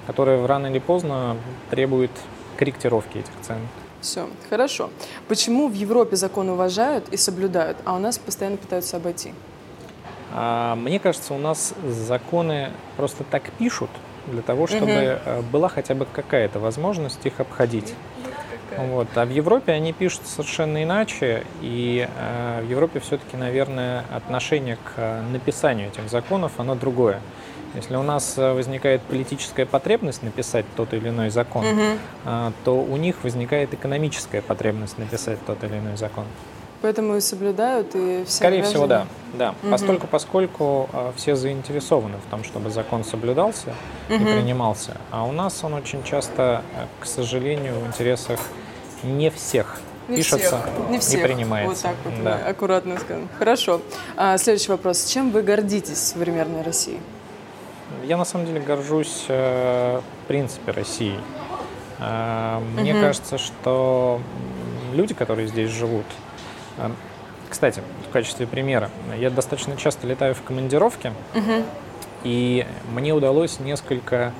которая 0.08 0.48
рано 0.48 0.68
или 0.68 0.80
поздно 0.80 1.36
требует 1.70 2.12
корректировки 2.56 3.20
этих 3.20 3.32
цен. 3.42 3.58
Все, 4.00 4.28
хорошо. 4.50 4.90
Почему 5.28 5.68
в 5.68 5.74
Европе 5.74 6.16
законы 6.16 6.54
уважают 6.54 7.10
и 7.10 7.18
соблюдают, 7.18 7.78
а 7.84 7.96
у 7.96 8.00
нас 8.00 8.18
постоянно 8.18 8.56
пытаются 8.58 8.98
обойти? 8.98 9.34
А, 10.34 10.76
мне 10.76 11.00
кажется, 11.00 11.34
у 11.34 11.38
нас 11.38 11.74
законы 11.86 12.72
просто 12.96 13.26
так 13.26 13.52
пишут 13.60 13.90
для 14.28 14.42
того, 14.42 14.68
чтобы 14.68 15.20
угу. 15.26 15.44
была 15.52 15.68
хотя 15.68 15.94
бы 15.94 16.06
какая-то 16.06 16.60
возможность 16.60 17.26
их 17.26 17.40
обходить. 17.42 17.94
Вот. 18.78 19.08
А 19.16 19.26
в 19.26 19.30
Европе 19.30 19.72
они 19.72 19.94
пишут 19.94 20.22
совершенно 20.26 20.84
иначе, 20.84 21.44
и 21.62 22.08
э, 22.08 22.62
в 22.64 22.70
Европе 22.70 23.00
все-таки, 23.00 23.38
наверное, 23.38 24.04
отношение 24.14 24.76
к 24.78 24.94
э, 24.98 25.22
написанию 25.32 25.88
этих 25.90 26.10
законов, 26.10 26.54
оно 26.58 26.76
другое. 26.76 27.20
Если 27.74 27.96
у 27.96 28.04
нас 28.04 28.38
э, 28.38 28.54
возникает 28.54 29.02
политическая 29.02 29.66
потребность 29.66 30.24
написать 30.24 30.66
тот 30.76 30.94
или 30.94 31.10
иной 31.10 31.30
закон, 31.30 31.66
угу. 31.66 32.54
то 32.64 32.82
у 32.82 32.98
них 32.98 33.24
возникает 33.24 33.74
экономическая 33.74 34.42
потребность 34.42 34.98
написать 34.98 35.40
тот 35.46 35.64
или 35.64 35.78
иной 35.78 35.98
закон. 35.98 36.26
Поэтому 36.82 37.16
и 37.16 37.22
соблюдают 37.22 37.96
и 37.96 38.24
все. 38.26 38.38
Скорее 38.38 38.60
граждане. 38.60 38.74
всего, 38.74 38.88
да, 38.88 39.08
да. 39.34 39.50
Угу. 39.64 39.72
Постольку, 39.72 40.08
поскольку 40.08 40.90
а, 40.94 41.12
все 41.16 41.36
заинтересованы 41.36 42.18
в 42.18 42.30
том, 42.30 42.44
чтобы 42.44 42.70
закон 42.70 43.04
соблюдался 43.04 43.74
угу. 44.10 44.16
и 44.16 44.26
принимался, 44.26 44.98
а 45.10 45.26
у 45.26 45.32
нас 45.32 45.64
он 45.64 45.74
очень 45.74 46.04
часто, 46.04 46.62
э, 46.76 46.86
к 47.00 47.06
сожалению, 47.06 47.80
в 47.80 47.88
интересах 47.88 48.40
не 49.04 49.30
всех 49.30 49.80
не 50.08 50.18
пишется, 50.18 50.62
всех. 50.62 50.90
не, 50.90 51.00
всех. 51.00 51.20
не 51.20 51.28
принимается. 51.28 51.70
Вот 51.70 51.82
так 51.82 51.96
вот, 52.06 52.24
да. 52.24 52.36
аккуратно 52.48 52.98
сказано. 52.98 53.28
Хорошо. 53.38 53.82
А, 54.16 54.38
следующий 54.38 54.72
вопрос. 54.72 55.06
Чем 55.06 55.32
вы 55.32 55.42
гордитесь 55.42 55.98
в 55.98 56.08
современной 56.08 56.62
России? 56.62 57.00
Я 58.06 58.18
на 58.18 58.26
самом 58.26 58.46
деле 58.46 58.60
горжусь 58.60 59.26
э, 59.28 60.00
в 60.00 60.28
принципе 60.28 60.72
Россией. 60.72 61.20
Э, 62.00 62.60
мне 62.76 62.94
угу. 62.94 63.02
кажется, 63.02 63.38
что 63.38 64.22
люди, 64.94 65.14
которые 65.14 65.48
здесь 65.48 65.70
живут, 65.70 66.06
э, 66.78 66.90
кстати, 67.50 67.82
в 68.08 68.12
качестве 68.12 68.46
примера, 68.46 68.90
я 69.18 69.30
достаточно 69.30 69.78
часто 69.78 70.06
летаю 70.06 70.36
в 70.36 70.42
командировке, 70.42 71.14
угу. 71.34 71.64
и 72.24 72.66
мне 72.94 73.14
удалось 73.14 73.60
несколько 73.60 74.34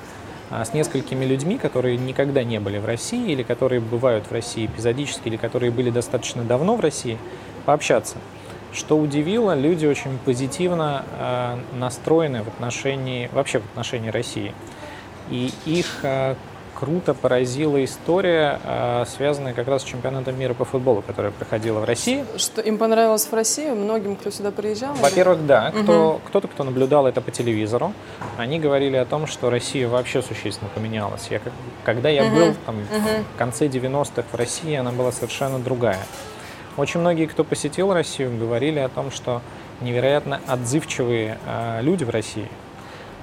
с 0.50 0.72
несколькими 0.72 1.24
людьми, 1.24 1.58
которые 1.58 1.96
никогда 1.96 2.42
не 2.42 2.58
были 2.58 2.78
в 2.78 2.86
России, 2.86 3.32
или 3.32 3.42
которые 3.42 3.80
бывают 3.80 4.26
в 4.26 4.32
России 4.32 4.66
эпизодически, 4.66 5.28
или 5.28 5.36
которые 5.36 5.70
были 5.70 5.90
достаточно 5.90 6.42
давно 6.42 6.76
в 6.76 6.80
России, 6.80 7.18
пообщаться. 7.66 8.16
Что 8.72 8.98
удивило, 8.98 9.54
люди 9.54 9.86
очень 9.86 10.18
позитивно 10.24 11.04
э, 11.18 11.56
настроены 11.78 12.42
в 12.42 12.48
отношении, 12.48 13.28
вообще 13.32 13.60
в 13.60 13.64
отношении 13.66 14.10
России. 14.10 14.54
И 15.30 15.52
их 15.64 16.00
э, 16.02 16.34
круто 16.78 17.12
поразила 17.12 17.84
история, 17.84 18.60
э, 18.62 19.04
связанная 19.08 19.52
как 19.52 19.66
раз 19.66 19.82
с 19.82 19.84
чемпионатом 19.84 20.38
мира 20.38 20.54
по 20.54 20.64
футболу, 20.64 21.02
которая 21.02 21.32
проходила 21.32 21.80
в 21.80 21.84
России. 21.84 22.24
Что 22.36 22.60
им 22.60 22.78
понравилось 22.78 23.26
в 23.26 23.32
России, 23.32 23.70
многим, 23.70 24.14
кто 24.14 24.30
сюда 24.30 24.52
приезжал? 24.52 24.94
Во-первых, 24.94 25.44
да. 25.44 25.72
Кто, 25.72 26.10
угу. 26.10 26.20
Кто-то, 26.28 26.46
кто 26.46 26.62
наблюдал 26.62 27.08
это 27.08 27.20
по 27.20 27.32
телевизору, 27.32 27.92
они 28.36 28.60
говорили 28.60 28.96
о 28.96 29.04
том, 29.04 29.26
что 29.26 29.50
Россия 29.50 29.88
вообще 29.88 30.22
существенно 30.22 30.70
поменялась. 30.72 31.26
Я, 31.30 31.40
когда 31.84 32.10
я 32.10 32.24
угу. 32.24 32.36
был 32.36 32.54
там, 32.64 32.76
угу. 32.76 33.24
в 33.34 33.38
конце 33.38 33.66
90-х 33.66 34.24
в 34.30 34.36
России, 34.36 34.74
она 34.76 34.92
была 34.92 35.10
совершенно 35.10 35.58
другая. 35.58 36.00
Очень 36.76 37.00
многие, 37.00 37.26
кто 37.26 37.42
посетил 37.42 37.92
Россию, 37.92 38.38
говорили 38.38 38.78
о 38.78 38.88
том, 38.88 39.10
что 39.10 39.42
невероятно 39.80 40.40
отзывчивые 40.46 41.38
э, 41.44 41.82
люди 41.82 42.04
в 42.04 42.10
России. 42.10 42.48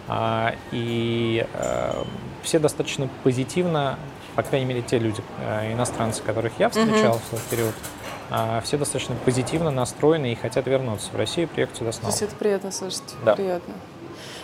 А, 0.07 0.53
и 0.71 1.45
э, 1.53 2.03
все 2.43 2.59
достаточно 2.59 3.09
позитивно, 3.23 3.97
по 4.35 4.43
крайней 4.43 4.65
мере, 4.65 4.81
те 4.81 4.99
люди, 4.99 5.21
э, 5.39 5.73
иностранцы, 5.73 6.21
которых 6.21 6.53
я 6.59 6.69
встречал 6.69 7.15
mm-hmm. 7.15 7.21
в 7.27 7.29
тот 7.31 7.41
период, 7.49 7.73
э, 8.29 8.61
все 8.63 8.77
достаточно 8.77 9.15
позитивно 9.25 9.71
настроены 9.71 10.31
и 10.31 10.35
хотят 10.35 10.67
вернуться 10.67 11.09
в 11.11 11.15
Россию, 11.15 11.47
приехать 11.47 11.77
сюда 11.77 11.91
снова. 11.91 12.11
То 12.11 12.13
есть 12.13 12.21
это 12.21 12.35
приятно 12.35 12.71
слышать? 12.71 13.15
Да. 13.23 13.35
Приятно. 13.35 13.73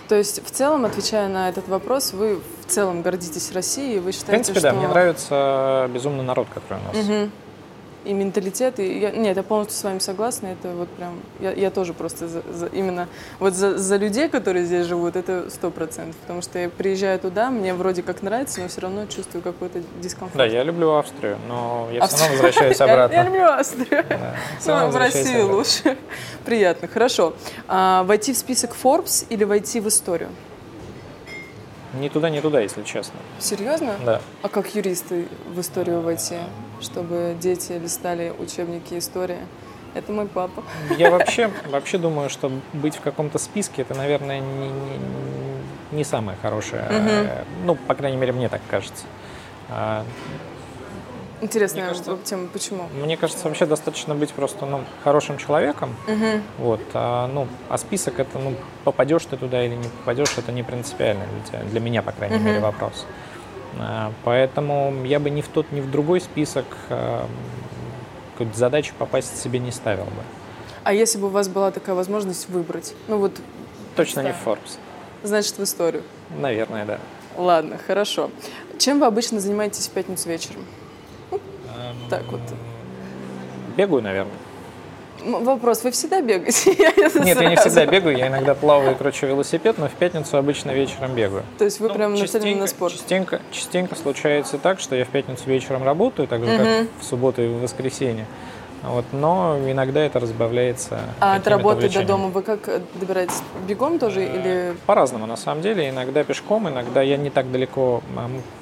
То 0.07 0.15
есть 0.15 0.45
в 0.45 0.51
целом, 0.51 0.83
отвечая 0.85 1.29
на 1.29 1.47
этот 1.47 1.67
вопрос, 1.67 2.11
вы 2.11 2.37
в 2.37 2.65
целом 2.67 3.01
гордитесь 3.01 3.51
Россией, 3.53 3.99
вы 3.99 4.11
считаете, 4.11 4.51
В 4.51 4.53
принципе, 4.53 4.59
что... 4.59 4.71
да, 4.71 4.75
мне 4.75 4.87
нравится 4.87 5.89
безумно 5.93 6.23
народ, 6.23 6.47
который 6.53 6.79
у 6.79 6.97
нас. 6.97 7.07
Угу 7.07 7.29
и 8.05 8.13
менталитет. 8.13 8.79
И 8.79 8.99
я, 8.99 9.11
нет, 9.11 9.37
я 9.37 9.43
полностью 9.43 9.77
с 9.77 9.83
вами 9.83 9.99
согласна. 9.99 10.47
Это 10.47 10.69
вот 10.69 10.89
прям, 10.89 11.19
я, 11.39 11.51
я 11.51 11.71
тоже 11.71 11.93
просто 11.93 12.27
за, 12.27 12.41
за, 12.51 12.65
именно 12.67 13.07
вот 13.39 13.53
за, 13.53 13.77
за 13.77 13.97
людей, 13.97 14.29
которые 14.29 14.65
здесь 14.65 14.85
живут, 14.85 15.15
это 15.15 15.49
сто 15.49 15.71
процентов. 15.71 16.15
Потому 16.21 16.41
что 16.41 16.59
я 16.59 16.69
приезжаю 16.69 17.19
туда, 17.19 17.49
мне 17.49 17.73
вроде 17.73 18.03
как 18.03 18.21
нравится, 18.21 18.61
но 18.61 18.67
все 18.67 18.81
равно 18.81 19.05
чувствую 19.05 19.41
какой-то 19.41 19.81
дискомфорт. 20.01 20.37
Да, 20.37 20.45
я 20.45 20.63
люблю 20.63 20.91
Австрию, 20.91 21.37
но 21.47 21.87
я 21.91 22.07
все 22.07 22.17
равно 22.17 22.31
возвращаюсь 22.33 22.81
обратно. 22.81 23.15
Я 23.15 23.23
люблю 23.23 23.45
Австрию. 23.45 24.05
Ну, 24.65 24.89
в 24.89 24.95
Россию 24.95 25.55
лучше. 25.55 25.97
Приятно, 26.45 26.87
хорошо. 26.87 27.33
А, 27.67 28.03
войти 28.03 28.33
в 28.33 28.37
список 28.37 28.75
Forbes 28.81 29.25
или 29.29 29.43
войти 29.43 29.79
в 29.79 29.87
историю? 29.87 30.29
Ни 31.93 32.09
туда, 32.09 32.29
ни 32.29 32.39
туда, 32.39 32.61
если 32.61 32.83
честно. 32.83 33.19
Серьезно? 33.39 33.95
Да. 34.05 34.21
А 34.41 34.49
как 34.49 34.73
юристы 34.75 35.27
в 35.47 35.59
историю 35.59 36.01
войти, 36.01 36.37
чтобы 36.79 37.35
дети 37.39 37.73
листали 37.73 38.33
учебники 38.37 38.97
истории? 38.97 39.39
Это 39.93 40.11
мой 40.11 40.27
папа. 40.27 40.63
Я 40.97 41.11
вообще, 41.11 41.51
вообще 41.69 41.97
думаю, 41.97 42.29
что 42.29 42.51
быть 42.73 42.95
в 42.95 43.01
каком-то 43.01 43.37
списке, 43.37 43.81
это, 43.81 43.93
наверное, 43.93 44.39
не, 44.39 44.69
не, 44.69 44.99
не 45.91 46.03
самое 46.05 46.37
хорошее. 46.41 46.83
Угу. 46.83 47.65
Ну, 47.65 47.75
по 47.75 47.95
крайней 47.95 48.17
мере, 48.17 48.31
мне 48.31 48.47
так 48.47 48.61
кажется. 48.69 49.03
Интересная 51.41 51.81
Мне 51.83 51.89
кажется- 51.91 52.17
тема. 52.23 52.47
Почему? 52.53 52.87
Мне 53.03 53.17
кажется, 53.17 53.47
вообще 53.47 53.65
достаточно 53.65 54.13
быть 54.15 54.31
просто 54.31 54.65
ну, 54.65 54.81
хорошим 55.03 55.37
человеком. 55.37 55.95
Мгм. 56.07 56.43
Вот, 56.59 56.81
а, 56.93 57.27
ну, 57.27 57.47
а 57.69 57.77
список 57.77 58.19
это, 58.19 58.37
ну, 58.37 58.53
попадешь 58.83 59.25
ты 59.25 59.37
туда 59.37 59.63
или 59.65 59.73
не 59.75 59.87
попадешь, 59.89 60.37
это 60.37 60.51
не 60.51 60.61
принципиально 60.63 61.25
для 61.25 61.43
тебя, 61.47 61.63
для 61.69 61.79
меня, 61.79 62.03
по 62.03 62.11
крайней 62.11 62.35
Мгм. 62.37 62.45
мере, 62.45 62.59
вопрос. 62.59 63.05
А, 63.79 64.11
поэтому 64.23 65.03
я 65.05 65.19
бы 65.19 65.29
ни 65.31 65.41
в 65.41 65.47
тот, 65.47 65.71
ни 65.71 65.81
в 65.81 65.89
другой 65.89 66.21
список 66.21 66.65
а, 66.89 67.25
какую-то 68.33 68.57
задачу 68.57 68.93
попасть 68.97 69.41
себе 69.41 69.59
не 69.59 69.71
ставил 69.71 70.05
бы. 70.05 70.21
А 70.83 70.93
если 70.93 71.17
бы 71.17 71.27
у 71.27 71.29
вас 71.29 71.47
была 71.47 71.71
такая 71.71 71.95
возможность 71.95 72.49
выбрать? 72.49 72.93
Ну 73.07 73.17
вот, 73.17 73.31
Точно 73.95 74.21
не 74.21 74.29
Да. 74.29 74.35
в 74.35 74.47
Forbes. 74.47 74.77
значит, 75.23 75.57
в 75.57 75.63
историю. 75.63 76.03
Наверное, 76.39 76.85
да. 76.85 76.99
Ладно, 77.37 77.77
хорошо. 77.85 78.29
Чем 78.77 78.99
вы 78.99 79.05
обычно 79.05 79.39
занимаетесь 79.39 79.87
в 79.87 79.91
пятницу 79.91 80.27
вечером? 80.29 80.65
Так 82.09 82.23
вот. 82.31 82.41
Бегаю, 83.77 84.01
наверное. 84.01 84.33
Вопрос, 85.23 85.83
вы 85.83 85.91
всегда 85.91 86.19
бегаете? 86.21 86.71
Нет, 87.23 87.39
я 87.39 87.49
не 87.49 87.55
всегда 87.55 87.85
бегаю, 87.85 88.17
я 88.17 88.27
иногда 88.27 88.55
плаваю 88.55 88.93
и 88.93 88.95
кручу 88.95 89.27
велосипед, 89.27 89.77
но 89.77 89.87
в 89.87 89.91
пятницу 89.91 90.35
обычно 90.37 90.71
вечером 90.71 91.13
бегаю. 91.13 91.43
То 91.59 91.65
есть 91.65 91.79
вы 91.79 91.89
Ну, 91.89 91.93
прям 91.93 92.15
нацелены 92.15 92.61
на 92.61 92.67
спорт? 92.67 92.93
Частенько, 92.93 93.39
частенько 93.51 93.95
случается 93.95 94.57
так, 94.57 94.79
что 94.79 94.95
я 94.95 95.05
в 95.05 95.09
пятницу 95.09 95.43
вечером 95.45 95.83
работаю, 95.83 96.27
так 96.27 96.43
же, 96.43 96.51
Мгм. 96.51 96.57
как 96.57 96.87
в 96.99 97.03
субботу 97.03 97.43
и 97.43 97.47
в 97.47 97.61
воскресенье. 97.61 98.25
Вот, 98.83 99.05
но 99.11 99.59
иногда 99.67 99.99
это 99.99 100.19
разбавляется 100.19 101.01
А 101.19 101.35
от 101.35 101.47
работы 101.47 101.87
до 101.87 102.03
дома 102.03 102.29
вы 102.29 102.41
как 102.41 102.67
э, 102.67 102.81
добираетесь? 102.95 103.43
Бегом 103.67 103.99
тоже 103.99 104.23
или... 104.25 104.75
По-разному, 104.87 105.27
на 105.27 105.37
самом 105.37 105.61
деле. 105.61 105.87
Иногда 105.89 106.23
пешком, 106.23 106.67
иногда 106.67 107.03
я 107.03 107.17
не 107.17 107.29
так 107.29 107.51
далеко... 107.51 108.01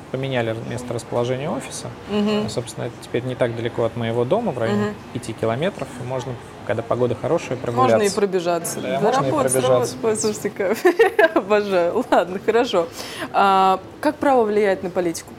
а, 0.10 0.16
поменяли 0.16 0.56
место 0.70 0.94
расположения 0.94 1.50
офиса. 1.50 1.88
Мгм. 2.10 2.50
Собственно, 2.50 2.86
это 2.86 2.96
теперь 3.02 3.24
не 3.24 3.36
так 3.36 3.56
далеко 3.56 3.84
от 3.84 3.96
моего 3.96 4.26
дома, 4.26 4.52
в 4.52 4.58
районе 4.58 4.86
Мгм. 4.88 4.96
5 5.14 5.34
километров. 5.34 5.88
И 6.02 6.06
можно, 6.08 6.34
когда 6.66 6.82
погода 6.84 7.16
хорошая, 7.16 7.58
прогуляться. 7.58 7.98
Можно 7.98 8.08
и 8.12 8.16
пробежаться. 8.16 8.80
Да, 8.82 9.00
можно 9.00 9.08
и 9.08 9.14
Заработать, 9.14 9.54
пробежаться. 9.54 10.16
Слушайте, 10.16 10.78
обожаю. 11.36 12.04
Ладно, 12.12 12.40
хорошо. 12.46 12.88
А, 13.32 13.80
как 14.02 14.18
право 14.18 14.44
влияет 14.44 14.84
на 14.84 14.90
политику? 14.90 15.34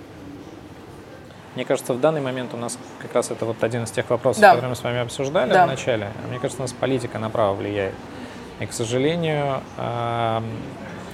Мне 1.56 1.64
кажется, 1.64 1.94
в 1.94 2.00
данный 2.00 2.20
момент 2.20 2.54
у 2.54 2.56
нас 2.56 2.78
как 3.02 3.12
раз 3.12 3.30
это 3.32 3.44
вот 3.44 3.62
один 3.64 3.82
из 3.82 3.90
тех 3.90 4.08
вопросов, 4.08 4.40
Да. 4.40 4.50
которые 4.50 4.70
мы 4.70 4.76
с 4.76 4.84
вами 4.84 5.00
обсуждали 5.00 5.52
Да. 5.52 5.64
в 5.64 5.68
начале. 5.68 6.12
Мне 6.28 6.38
кажется, 6.38 6.62
у 6.62 6.64
нас 6.64 6.72
политика 6.72 7.18
направо 7.18 7.54
влияет. 7.54 7.94
И, 8.60 8.66
к 8.66 8.72
сожалению, 8.72 9.60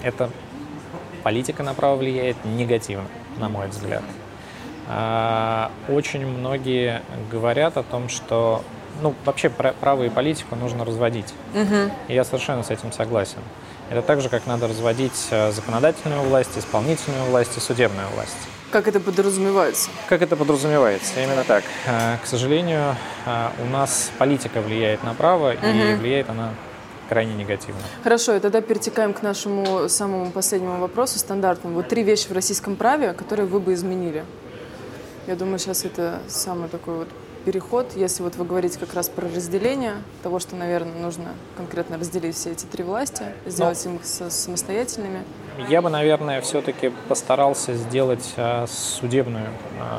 эта 0.03 0.31
политика 1.23 1.63
направо 1.63 1.97
влияет 1.97 2.37
негативно, 2.45 3.07
на 3.39 3.49
мой 3.49 3.69
взгляд. 3.69 4.03
А, 4.89 5.71
Очень 5.89 6.27
многие 6.27 7.03
говорят 7.31 7.77
о 7.77 7.83
том, 7.83 8.09
что 8.09 8.63
ну, 9.03 9.15
вообще 9.25 9.51
пра- 9.51 9.75
право 9.79 10.05
и 10.05 10.09
политику 10.09 10.57
нужно 10.57 10.85
разводить. 10.85 11.35
Мгм. 11.55 11.91
И 12.09 12.15
я 12.15 12.25
совершенно 12.25 12.63
с 12.63 12.71
этим 12.71 12.93
согласен. 12.93 13.39
Это 13.91 14.03
так 14.03 14.21
же, 14.21 14.29
как 14.29 14.47
надо 14.47 14.67
разводить 14.69 15.29
э, 15.31 15.53
законодательную 15.53 16.23
власть, 16.23 16.57
исполнительную 16.57 17.25
власть 17.25 17.57
и 17.57 17.61
судебную 17.61 18.09
власть. 18.15 18.37
Как 18.73 18.89
это 18.89 18.99
подразумевается? 18.99 19.91
Как 20.09 20.23
это 20.23 20.35
подразумевается? 20.35 21.21
Именно 21.23 21.45
так. 21.45 21.63
Э, 21.87 22.17
К 22.23 22.27
сожалению, 22.27 22.97
э, 23.27 23.49
у 23.63 23.67
нас 23.67 24.11
политика 24.19 24.61
влияет 24.61 25.05
на 25.05 25.15
право, 25.15 25.53
и 25.53 25.57
Мгм. 25.59 25.99
влияет 25.99 26.31
она 26.31 26.51
крайне 27.09 27.35
негативно. 27.35 27.81
Хорошо, 28.03 28.35
и 28.35 28.41
тогда 28.41 28.61
перетекаем 28.61 29.13
к 29.15 29.23
нашему 29.23 29.89
самому 29.89 30.31
последнему 30.31 30.79
вопросу, 30.81 31.19
стандартному. 31.19 31.77
Вот 31.77 31.89
три 31.89 32.03
вещи 32.03 32.29
в 32.29 32.33
российском 32.33 32.77
праве, 32.77 33.13
которые 33.13 33.47
вы 33.47 33.61
бы 33.61 33.73
изменили. 33.75 34.25
Я 35.27 35.35
думаю, 35.37 35.59
сейчас 35.59 35.85
это 35.85 36.21
самый 36.29 36.69
такой 36.69 36.99
вот 36.99 37.09
переход, 37.45 37.93
если 37.95 38.23
вот 38.25 38.35
вы 38.37 38.45
говорите 38.45 38.77
как 38.79 38.93
раз 38.95 39.09
про 39.09 39.27
разделение 39.29 39.95
того, 40.25 40.41
что, 40.41 40.57
наверное, 40.57 41.01
нужно 41.01 41.29
конкретно 41.57 41.97
разделить 41.97 42.35
все 42.35 42.51
эти 42.51 42.65
три 42.65 42.83
власти, 42.83 43.23
сделать 43.47 43.81
Ну. 43.85 43.95
их 43.97 44.01
самостоятельными. 44.05 45.23
Я 45.69 45.81
бы, 45.81 45.89
наверное, 45.89 46.41
все-таки 46.41 46.93
постарался 47.09 47.75
сделать 47.75 48.35
э, 48.37 48.67
судебную, 48.69 49.47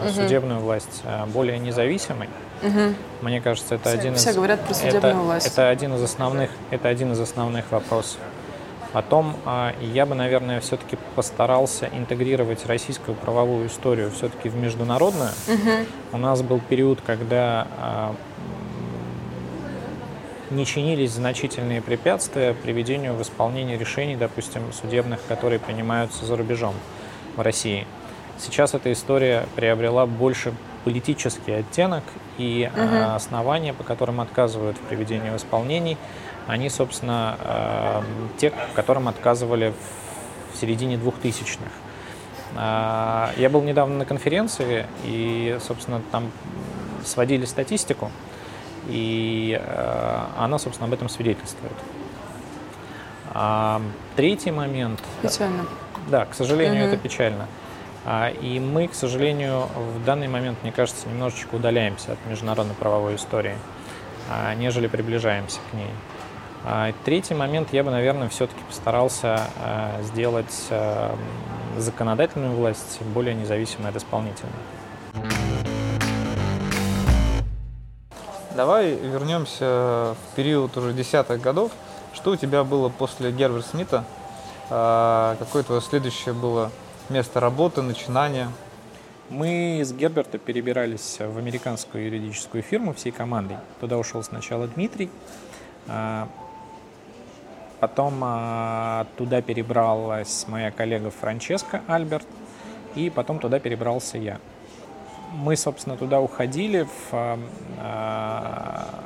Мгм. 0.03 0.13
судебную 0.13 0.59
власть 0.59 1.01
э, 1.05 1.25
более 1.27 1.57
независимой. 1.57 2.27
Мгм. 2.61 2.95
Мне 3.21 3.41
кажется, 3.41 3.75
это 3.75 3.89
Все- 3.89 3.99
один 3.99 4.13
из 4.15 4.21
все 4.21 4.33
говорят 4.33 4.61
про 4.61 4.73
судебную 4.73 5.13
это, 5.13 5.15
власть. 5.15 5.47
Это 5.47 5.69
один 5.69 5.95
из 5.95 6.03
основных, 6.03 6.49
это 6.71 6.87
один 6.87 7.11
из 7.13 7.19
основных 7.19 7.71
вопросов. 7.71 8.19
Потом 8.93 9.35
а, 9.45 9.73
я 9.81 10.05
бы, 10.05 10.15
наверное, 10.15 10.59
все-таки 10.61 10.97
постарался 11.15 11.89
интегрировать 11.93 12.65
российскую 12.65 13.15
правовую 13.15 13.67
историю 13.67 14.11
все-таки 14.11 14.49
в 14.49 14.55
международную. 14.55 15.31
Мгм. 15.47 15.85
У 16.13 16.17
нас 16.17 16.41
был 16.41 16.59
период, 16.59 16.99
когда 17.05 17.67
а, 17.77 18.15
не 20.49 20.65
чинились 20.65 21.11
значительные 21.11 21.81
препятствия 21.81 22.53
приведению 22.53 23.13
в 23.13 23.21
исполнение 23.21 23.77
решений, 23.77 24.15
допустим, 24.15 24.61
судебных, 24.71 25.19
которые 25.27 25.59
принимаются 25.59 26.25
за 26.25 26.37
рубежом 26.37 26.73
в 27.35 27.41
России. 27.41 27.85
Сейчас 28.39 28.73
эта 28.73 28.93
история 28.93 29.45
приобрела 29.55 30.05
больше 30.05 30.53
политический 30.85 31.51
оттенок, 31.51 32.03
и 32.37 32.69
Мгм. 32.75 33.15
основания, 33.15 33.73
по 33.73 33.83
которым 33.83 34.21
отказывают 34.21 34.77
в 34.77 34.81
приведении 34.81 35.29
в 35.29 35.35
исполнении, 35.37 35.97
они, 36.47 36.69
собственно, 36.69 37.35
а, 37.39 38.03
те, 38.37 38.53
которым 38.75 39.07
отказывали 39.07 39.73
в- 40.53 40.57
середине 40.59 40.97
двухтысячных. 40.97 41.69
А, 42.55 43.31
Я 43.37 43.49
был 43.49 43.61
недавно 43.61 43.97
на 43.97 44.05
конференции, 44.05 44.85
и, 45.03 45.57
собственно, 45.61 46.01
там 46.11 46.31
сводили 47.05 47.45
статистику, 47.45 48.11
и 48.87 49.61
она, 50.37 50.57
собственно, 50.57 50.87
об 50.87 50.93
этом 50.93 51.09
свидетельствует. 51.09 51.73
А, 53.33 53.81
Третий 54.15 54.49
момент. 54.51 54.99
Печально. 55.21 55.65
Да, 56.07 56.25
к 56.25 56.33
сожалению, 56.33 56.85
Мгм. 56.85 56.93
это 56.93 56.97
печально. 56.97 57.45
А, 58.09 58.29
И 58.29 58.57
мы, 58.61 58.87
к 58.87 58.93
сожалению, 58.93 59.67
в 59.75 60.05
данный 60.05 60.29
момент, 60.29 60.59
мне 60.63 60.71
кажется, 60.71 61.09
немножечко 61.09 61.55
удаляемся 61.55 62.13
от 62.13 62.25
международной 62.25 62.73
правовой 62.73 63.17
истории, 63.17 63.57
а, 64.31 64.55
нежели 64.55 64.87
приближаемся 64.87 65.59
к 65.69 65.73
ней. 65.73 65.89
А, 66.63 66.93
Третий 67.03 67.33
момент 67.33 67.73
я 67.73 67.83
бы, 67.83 67.91
наверное, 67.91 68.29
все-таки 68.29 68.61
постарался 68.63 69.41
сделать 70.03 70.71
законодательную 71.77 72.55
власть 72.55 73.01
более 73.13 73.35
независимой 73.35 73.89
от 73.89 73.97
исполнительной. 73.97 74.53
Давай 78.55 78.95
вернемся 78.95 80.15
в 80.15 80.35
период 80.37 80.77
уже 80.77 80.93
десятых 80.93 81.41
годов. 81.41 81.73
Что 82.13 82.31
у 82.31 82.35
тебя 82.37 82.63
было 82.63 82.87
после 82.87 83.31
Герберт 83.31 83.65
Смита? 83.65 84.05
Какое 84.69 85.63
твое 85.63 85.81
следующее 85.81 86.33
было 86.33 86.71
место 87.09 87.39
работы, 87.39 87.81
начинание? 87.81 88.49
Мы 89.29 89.81
с 89.83 89.93
Герберта 89.93 90.37
перебирались 90.37 91.17
в 91.19 91.37
американскую 91.37 92.05
юридическую 92.05 92.63
фирму 92.63 92.93
всей 92.93 93.11
командой. 93.11 93.57
Туда 93.79 93.97
ушел 93.97 94.23
сначала 94.23 94.67
Дмитрий, 94.67 95.09
а, 95.87 96.27
потом 97.79 98.19
а, 98.21 99.07
туда 99.17 99.41
перебралась 99.41 100.45
моя 100.47 100.71
коллега 100.71 101.09
Франческа 101.09 101.81
Альберт, 101.87 102.27
и 102.95 103.09
потом 103.09 103.39
туда 103.39 103.59
перебрался 103.59 104.17
я. 104.17 104.39
Мы, 105.31 105.55
собственно, 105.55 105.97
туда 105.97 106.19
уходили 106.19 106.83
в, 107.11 107.39
а, 107.79 109.03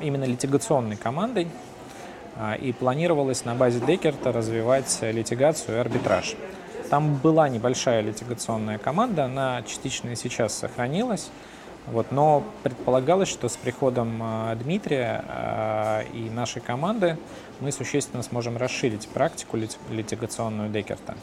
именно 0.00 0.24
литигационной 0.24 0.96
командой, 0.96 1.48
и 2.60 2.72
планировалось 2.72 3.46
на 3.46 3.54
базе 3.54 3.80
Декерта 3.80 4.30
развивать 4.30 4.98
литигацию 5.00 5.78
и 5.78 5.80
арбитраж. 5.80 6.36
Там 6.90 7.16
была 7.16 7.48
небольшая 7.48 8.00
литигационная 8.00 8.78
команда, 8.78 9.24
она 9.24 9.62
частично 9.62 10.10
и 10.10 10.16
сейчас 10.16 10.54
сохранилась, 10.54 11.30
вот, 11.86 12.10
но 12.10 12.44
предполагалось, 12.62 13.28
что 13.28 13.48
с 13.48 13.56
приходом 13.56 14.20
а, 14.20 14.54
Дмитрия 14.56 15.24
а, 15.28 16.02
и 16.12 16.28
нашей 16.30 16.60
команды 16.60 17.16
мы 17.60 17.70
существенно 17.70 18.22
сможем 18.22 18.56
расширить 18.56 19.08
практику 19.08 19.56
лити- 19.56 19.78
литигационную 19.90 20.68
Декерта. 20.68 21.16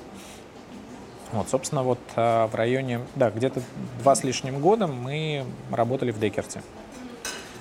Вот, 1.34 1.50
собственно, 1.50 1.84
вот 1.84 2.00
а, 2.16 2.48
в 2.48 2.56
районе, 2.56 3.02
да, 3.16 3.30
где-то 3.30 3.62
два 4.02 4.16
с 4.16 4.24
лишним 4.24 4.60
года 4.62 4.88
мы 4.88 5.46
работали 5.70 6.12
в 6.12 6.20
Декерте, 6.20 6.62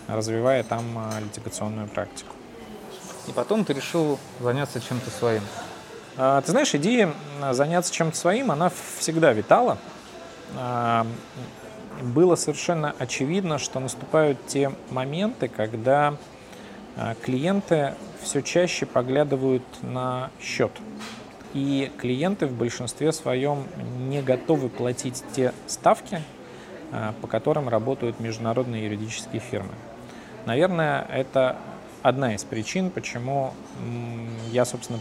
развивая 0.06 0.62
там 0.62 0.84
литигационную 1.24 1.88
практику. 1.88 2.34
И 3.26 3.32
потом 3.32 3.64
ты 3.64 3.72
решил 3.72 4.18
заняться 4.40 4.80
чем-то 4.80 5.10
своим. 5.10 5.42
А, 6.16 6.40
Ты 6.42 6.50
знаешь, 6.50 6.74
идея 6.74 7.12
заняться 7.52 7.92
чем-то 7.92 8.16
своим, 8.16 8.50
она 8.50 8.70
всегда 8.98 9.32
витала. 9.32 9.78
А, 10.56 11.06
Было 12.02 12.36
совершенно 12.36 12.94
очевидно, 12.98 13.58
что 13.58 13.80
наступают 13.80 14.38
те 14.46 14.72
моменты, 14.90 15.48
когда 15.48 16.16
а, 16.96 17.14
клиенты 17.22 17.94
все 18.22 18.42
чаще 18.42 18.86
поглядывают 18.86 19.62
на 19.82 20.30
счет. 20.40 20.72
И 21.54 21.90
клиенты 21.98 22.46
в 22.46 22.52
большинстве 22.52 23.12
своем 23.12 23.66
не 24.08 24.22
готовы 24.22 24.68
платить 24.68 25.22
те 25.34 25.52
ставки, 25.66 26.22
по 27.20 27.26
которым 27.26 27.68
работают 27.68 28.20
международные 28.20 28.84
юридические 28.84 29.40
фирмы. 29.40 29.72
Наверное, 30.46 31.06
это 31.12 31.56
одна 32.02 32.34
из 32.34 32.44
причин, 32.44 32.88
почему 32.88 33.52
я, 34.50 34.64
собственно, 34.64 35.00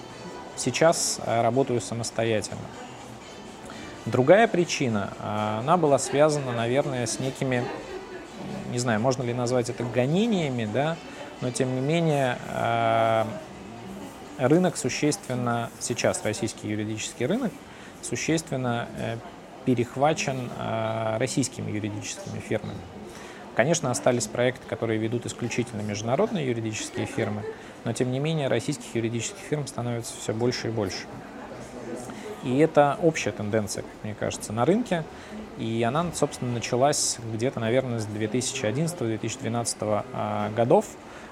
сейчас 0.62 1.20
работаю 1.26 1.82
самостоятельно. 1.82 2.62
Другая 4.06 4.48
причина, 4.48 5.14
она 5.60 5.78
была 5.78 6.00
связана, 6.00 6.52
наверное, 6.52 7.06
с 7.06 7.20
некими, 7.20 7.64
не 8.72 8.80
знаю, 8.80 9.00
можно 9.00 9.24
ли 9.24 9.34
назвать 9.34 9.70
это 9.70 9.84
гонениями, 9.84 10.68
да, 10.72 10.98
но 11.42 11.52
тем 11.52 11.76
не 11.76 11.82
менее 11.82 12.38
рынок 14.38 14.78
существенно, 14.78 15.70
сейчас 15.80 16.24
российский 16.24 16.68
юридический 16.68 17.26
рынок 17.26 17.52
существенно 18.02 18.88
э, 18.98 19.18
перехвачен 19.66 20.50
э, 20.58 21.18
российскими 21.20 21.72
юридическими 21.72 22.40
фирмами. 22.40 22.80
Конечно, 23.56 23.92
остались 23.92 24.28
проекты, 24.28 24.66
которые 24.68 24.98
ведут 24.98 25.26
исключительно 25.26 25.82
международные 25.82 26.48
юридические 26.48 27.06
фирмы, 27.06 27.44
но 27.84 27.92
тем 27.92 28.12
не 28.12 28.20
менее 28.20 28.48
российских 28.48 28.96
юридических 28.96 29.40
фирм 29.40 29.68
становится 29.68 30.14
все 30.18 30.34
больше 30.34 30.68
и 30.68 30.72
больше. 30.72 31.06
И 32.44 32.58
это 32.58 32.98
общая 33.02 33.32
тенденция, 33.32 33.84
как 33.84 33.92
мне 34.04 34.16
кажется, 34.16 34.52
на 34.52 34.66
рынке. 34.66 35.04
И 35.58 35.84
она, 35.84 36.06
собственно, 36.14 36.52
началась 36.54 37.18
где-то, 37.34 37.60
наверное, 37.60 38.00
с 38.00 38.08
2011-2012 38.08 40.04
а, 40.14 40.50
годов. 40.56 40.86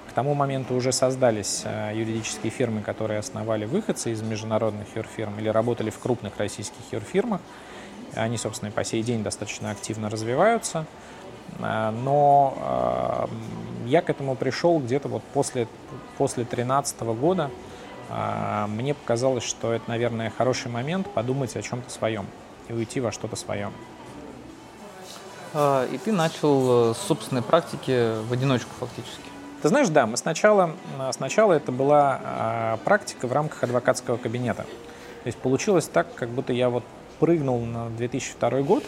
К 0.08 0.12
тому 0.12 0.34
моменту 0.36 0.76
уже 0.76 0.92
создались 0.92 1.64
а, 1.66 1.92
юридические 1.94 2.52
фирмы, 2.52 2.82
которые 2.82 3.20
основали 3.20 3.66
выходцы 3.66 4.12
из 4.12 4.22
международных 4.22 4.96
юрфирм 4.96 5.40
или 5.40 5.50
работали 5.50 5.90
в 5.90 5.98
крупных 5.98 6.38
российских 6.38 6.82
юрфирмах. 6.92 7.42
Они, 8.14 8.38
собственно, 8.38 8.70
и 8.70 8.72
по 8.72 8.84
сей 8.84 9.02
день 9.02 9.24
достаточно 9.24 9.72
активно 9.72 10.10
развиваются. 10.10 10.86
А, 11.60 11.92
но 11.92 13.28
я 13.86 14.02
к 14.02 14.10
этому 14.10 14.36
пришел 14.36 14.80
где-то 14.80 15.08
вот 15.08 15.24
после, 15.34 15.68
после 16.18 16.44
2013 16.44 17.02
года, 17.02 17.50
а, 18.10 18.68
мне 18.68 18.94
показалось, 18.94 19.44
что 19.44 19.74
это, 19.74 19.90
наверное, 19.90 20.32
хороший 20.36 20.72
момент 20.72 21.10
подумать 21.12 21.56
о 21.56 21.62
чем-то 21.62 21.90
своем 21.90 22.26
и 22.68 22.74
уйти 22.74 23.00
во 23.00 23.12
что-то 23.12 23.36
свое. 23.36 23.72
А, 25.54 25.86
и 25.86 25.98
ты 25.98 26.12
начал 26.12 26.92
э, 26.92 26.94
с 26.94 26.98
собственной 26.98 27.42
практики 27.42 28.22
в 28.28 28.34
одиночку 28.34 28.70
фактически. 28.80 29.24
Ты 29.62 29.68
знаешь, 29.68 29.90
да, 29.90 30.06
мы 30.06 30.16
сначала, 30.16 30.72
сначала 31.12 31.52
это 31.52 31.74
была 31.74 32.78
практика 32.86 33.28
в 33.28 33.34
рамках 33.34 33.62
адвокатского 33.64 34.16
кабинета. 34.16 34.64
То 34.64 35.28
есть 35.28 35.38
получилось 35.38 35.86
так, 35.92 36.16
как 36.16 36.30
будто 36.30 36.54
я 36.54 36.70
вот 36.70 36.86
прыгнул 37.20 37.60
на 37.66 37.90
2002 37.90 38.62
год 38.62 38.86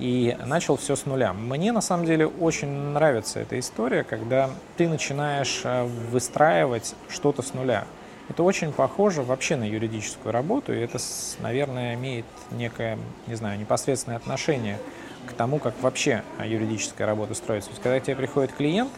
и 0.00 0.36
начал 0.46 0.76
все 0.76 0.96
с 0.96 1.06
нуля. 1.06 1.32
Мне 1.32 1.72
на 1.72 1.82
самом 1.82 2.06
деле 2.06 2.26
очень 2.26 2.68
нравится 2.68 3.38
эта 3.38 3.58
история, 3.58 4.02
когда 4.02 4.50
ты 4.76 4.88
начинаешь 4.88 5.62
выстраивать 6.10 6.94
что-то 7.08 7.42
с 7.42 7.54
нуля. 7.54 7.84
Это 8.28 8.42
очень 8.42 8.72
похоже 8.72 9.22
вообще 9.22 9.56
на 9.56 9.64
юридическую 9.64 10.32
работу, 10.32 10.72
и 10.72 10.78
это, 10.78 10.98
наверное, 11.40 11.94
имеет 11.94 12.24
некое, 12.50 12.96
не 13.26 13.34
знаю, 13.34 13.58
непосредственное 13.58 14.16
отношение 14.16 14.78
к 15.26 15.32
тому, 15.32 15.58
как 15.58 15.74
вообще 15.82 16.22
юридическая 16.42 17.06
работа 17.06 17.34
строится. 17.34 17.70
То 17.70 17.72
есть, 17.72 17.82
когда 17.82 18.00
к 18.00 18.04
тебе 18.04 18.16
приходит 18.16 18.52
клиент, 18.52 18.90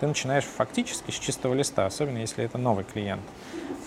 ты 0.00 0.06
начинаешь 0.06 0.44
фактически 0.44 1.10
с 1.10 1.14
чистого 1.14 1.54
листа, 1.54 1.86
особенно 1.86 2.18
если 2.18 2.44
это 2.44 2.56
новый 2.56 2.84
клиент. 2.84 3.22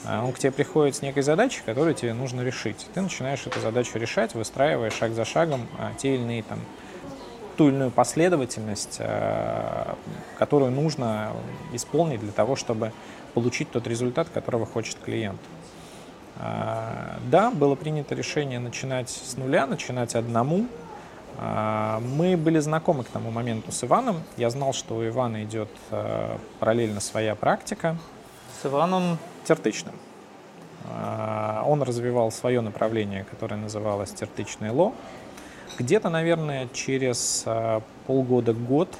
А 0.04 0.26
он 0.26 0.34
к 0.34 0.40
тебе 0.40 0.52
приходит 0.52 0.96
с 0.96 1.02
некой 1.02 1.22
задачей, 1.22 1.62
которую 1.66 1.94
тебе 1.94 2.14
нужно 2.14 2.42
решить. 2.42 2.88
Ты 2.94 3.02
начинаешь 3.02 3.46
эту 3.46 3.60
задачу 3.60 4.00
решать, 4.00 4.34
выстраивая 4.34 4.90
шаг 4.90 5.14
за 5.14 5.26
шагом 5.26 5.68
а, 5.78 5.92
те 5.98 6.16
или 6.16 6.24
иные 6.24 6.44
там 6.44 6.60
ту 7.56 7.68
или 7.68 7.76
иную 7.76 7.92
последовательность, 7.92 8.98
а, 9.00 9.96
которую 10.40 10.72
нужно 10.72 11.34
исполнить 11.74 12.20
для 12.20 12.32
того, 12.32 12.56
чтобы 12.56 12.94
получить 13.36 13.70
тот 13.70 13.86
результат, 13.88 14.30
которого 14.30 14.66
хочет 14.66 14.98
клиент. 14.98 15.40
Да, 16.38 17.52
было 17.54 17.76
принято 17.76 18.16
решение 18.16 18.58
начинать 18.58 19.10
с 19.10 19.38
нуля, 19.38 19.68
начинать 19.68 20.16
одному. 20.16 20.66
Мы 21.38 22.36
были 22.36 22.58
знакомы 22.60 23.04
к 23.04 23.10
тому 23.10 23.30
моменту 23.30 23.72
с 23.72 23.84
Иваном. 23.84 24.24
Я 24.38 24.50
знал, 24.50 24.74
что 24.74 24.96
у 24.96 25.06
Ивана 25.06 25.44
идет 25.44 25.70
параллельно 26.60 27.00
своя 27.00 27.36
практика. 27.36 27.96
С 28.62 28.66
Иваном? 28.66 29.20
Тертычным. 29.46 29.96
Он 31.66 31.82
развивал 31.84 32.32
свое 32.32 32.62
направление, 32.62 33.24
которое 33.24 33.56
называлось 33.56 34.12
тертычное 34.12 34.72
ло. 34.72 34.94
Где-то, 35.78 36.10
наверное, 36.10 36.68
через 36.74 37.46
полгода-год 38.08 38.98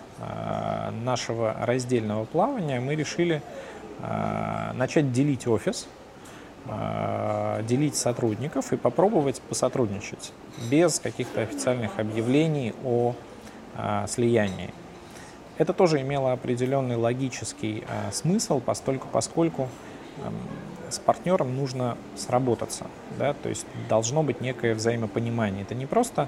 нашего 1.04 1.56
раздельного 1.60 2.26
плавания 2.26 2.80
мы 2.80 2.96
решили 2.96 3.42
а, 4.04 4.74
начать 4.74 5.12
делить 5.12 5.48
офис, 5.48 5.88
а, 6.68 7.62
делить 7.64 7.96
сотрудников 7.96 8.74
и 8.74 8.78
попробовать 8.78 9.42
посотрудничать 9.42 10.32
без 10.72 11.00
каких-то 11.00 11.42
официальных 11.42 12.00
объявлений 12.00 12.74
о 12.84 13.14
а, 13.76 14.08
слиянии. 14.08 14.74
Это 15.58 15.74
тоже 15.74 16.02
имело 16.02 16.32
определенный 16.32 16.96
логический 16.96 17.84
смысл, 18.12 18.60
постольку, 18.60 19.08
поскольку 19.12 19.70
с 20.90 21.00
партнером 21.00 21.56
нужно 21.56 21.98
сработаться, 22.16 22.86
да, 23.18 23.34
то 23.34 23.50
есть 23.50 23.66
должно 23.88 24.24
быть 24.24 24.42
некое 24.42 24.76
взаимопонимание. 24.76 25.64
Это 25.64 25.74
не 25.74 25.86
просто 25.86 26.28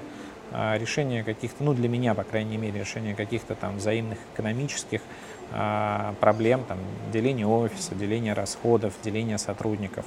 решение 0.52 1.22
каких-то, 1.24 1.64
ну 1.64 1.74
для 1.74 1.88
меня, 1.88 2.14
по 2.14 2.22
крайней 2.22 2.56
мере, 2.56 2.80
решение 2.80 3.14
каких-то 3.14 3.54
там 3.54 3.76
взаимных 3.76 4.18
экономических 4.34 5.00
а, 5.52 6.14
проблем, 6.20 6.64
там, 6.64 6.78
деление 7.12 7.46
офиса, 7.46 7.94
деление 7.94 8.32
расходов, 8.32 8.94
деление 9.02 9.38
сотрудников. 9.38 10.04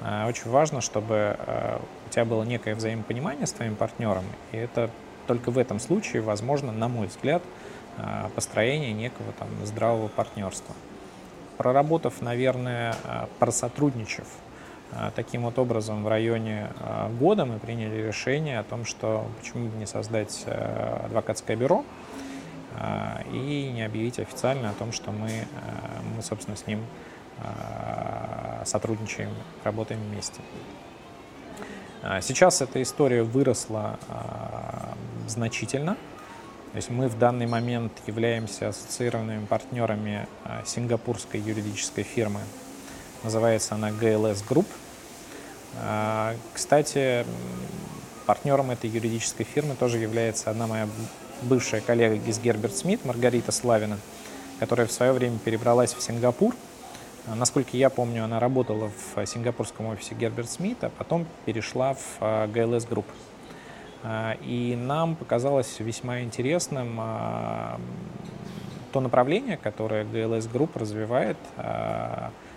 А, 0.00 0.26
очень 0.28 0.50
важно, 0.50 0.80
чтобы 0.80 1.36
а, 1.38 1.80
у 2.06 2.10
тебя 2.10 2.24
было 2.24 2.42
некое 2.42 2.74
взаимопонимание 2.74 3.46
с 3.46 3.52
твоим 3.52 3.76
партнером, 3.76 4.24
и 4.52 4.56
это 4.56 4.90
только 5.26 5.50
в 5.50 5.58
этом 5.58 5.78
случае 5.78 6.22
возможно, 6.22 6.72
на 6.72 6.88
мой 6.88 7.06
взгляд, 7.06 7.42
построение 8.34 8.92
некого 8.92 9.32
там 9.38 9.48
здравого 9.64 10.08
партнерства. 10.08 10.74
Проработав, 11.60 12.22
наверное, 12.22 12.96
просотрудничав 13.38 14.24
таким 15.14 15.42
вот 15.42 15.58
образом 15.58 16.02
в 16.04 16.08
районе 16.08 16.68
года, 17.18 17.44
мы 17.44 17.58
приняли 17.58 18.00
решение 18.00 18.60
о 18.60 18.62
том, 18.62 18.86
что 18.86 19.26
почему 19.38 19.68
бы 19.68 19.76
не 19.76 19.84
создать 19.84 20.46
адвокатское 21.04 21.58
бюро, 21.58 21.84
и 23.30 23.72
не 23.74 23.82
объявить 23.82 24.18
официально 24.18 24.70
о 24.70 24.72
том, 24.72 24.90
что 24.90 25.12
мы, 25.12 25.28
мы 26.16 26.22
собственно, 26.22 26.56
с 26.56 26.66
ним 26.66 26.82
сотрудничаем, 28.64 29.28
работаем 29.62 30.00
вместе. 30.00 30.40
Сейчас 32.22 32.62
эта 32.62 32.80
история 32.80 33.22
выросла 33.22 33.98
значительно. 35.26 35.98
То 36.72 36.76
есть 36.76 36.88
мы 36.90 37.08
в 37.08 37.18
данный 37.18 37.46
момент 37.46 37.92
являемся 38.06 38.68
ассоциированными 38.68 39.44
партнерами 39.46 40.28
сингапурской 40.64 41.40
юридической 41.40 42.04
фирмы. 42.04 42.40
Называется 43.24 43.74
она 43.74 43.90
GLS 43.90 44.44
Group. 44.48 44.66
Кстати, 46.54 47.26
партнером 48.24 48.70
этой 48.70 48.88
юридической 48.88 49.44
фирмы 49.44 49.74
тоже 49.74 49.98
является 49.98 50.50
одна 50.50 50.68
моя 50.68 50.88
бывшая 51.42 51.80
коллега 51.80 52.14
из 52.14 52.38
Герберт 52.38 52.76
Смит, 52.76 53.04
Маргарита 53.04 53.50
Славина, 53.50 53.98
которая 54.60 54.86
в 54.86 54.92
свое 54.92 55.12
время 55.12 55.38
перебралась 55.38 55.94
в 55.94 56.00
Сингапур. 56.00 56.54
А, 57.26 57.34
насколько 57.34 57.76
я 57.76 57.90
помню, 57.90 58.24
она 58.24 58.38
работала 58.38 58.90
в 59.14 59.26
сингапурском 59.26 59.86
офисе 59.86 60.14
Герберт 60.14 60.50
Смит, 60.50 60.84
а 60.84 60.90
потом 60.90 61.26
перешла 61.46 61.94
в 61.94 62.20
GLS 62.20 62.88
Group. 62.88 63.06
А, 64.02 64.36
и 64.42 64.76
нам 64.76 65.14
показалось 65.16 65.78
весьма 65.78 66.20
интересным 66.20 66.96
а, 66.98 67.80
то 68.92 69.00
направление, 69.00 69.56
которое 69.56 70.04
GLS 70.04 70.50
Group 70.50 70.78
развивает. 70.78 71.36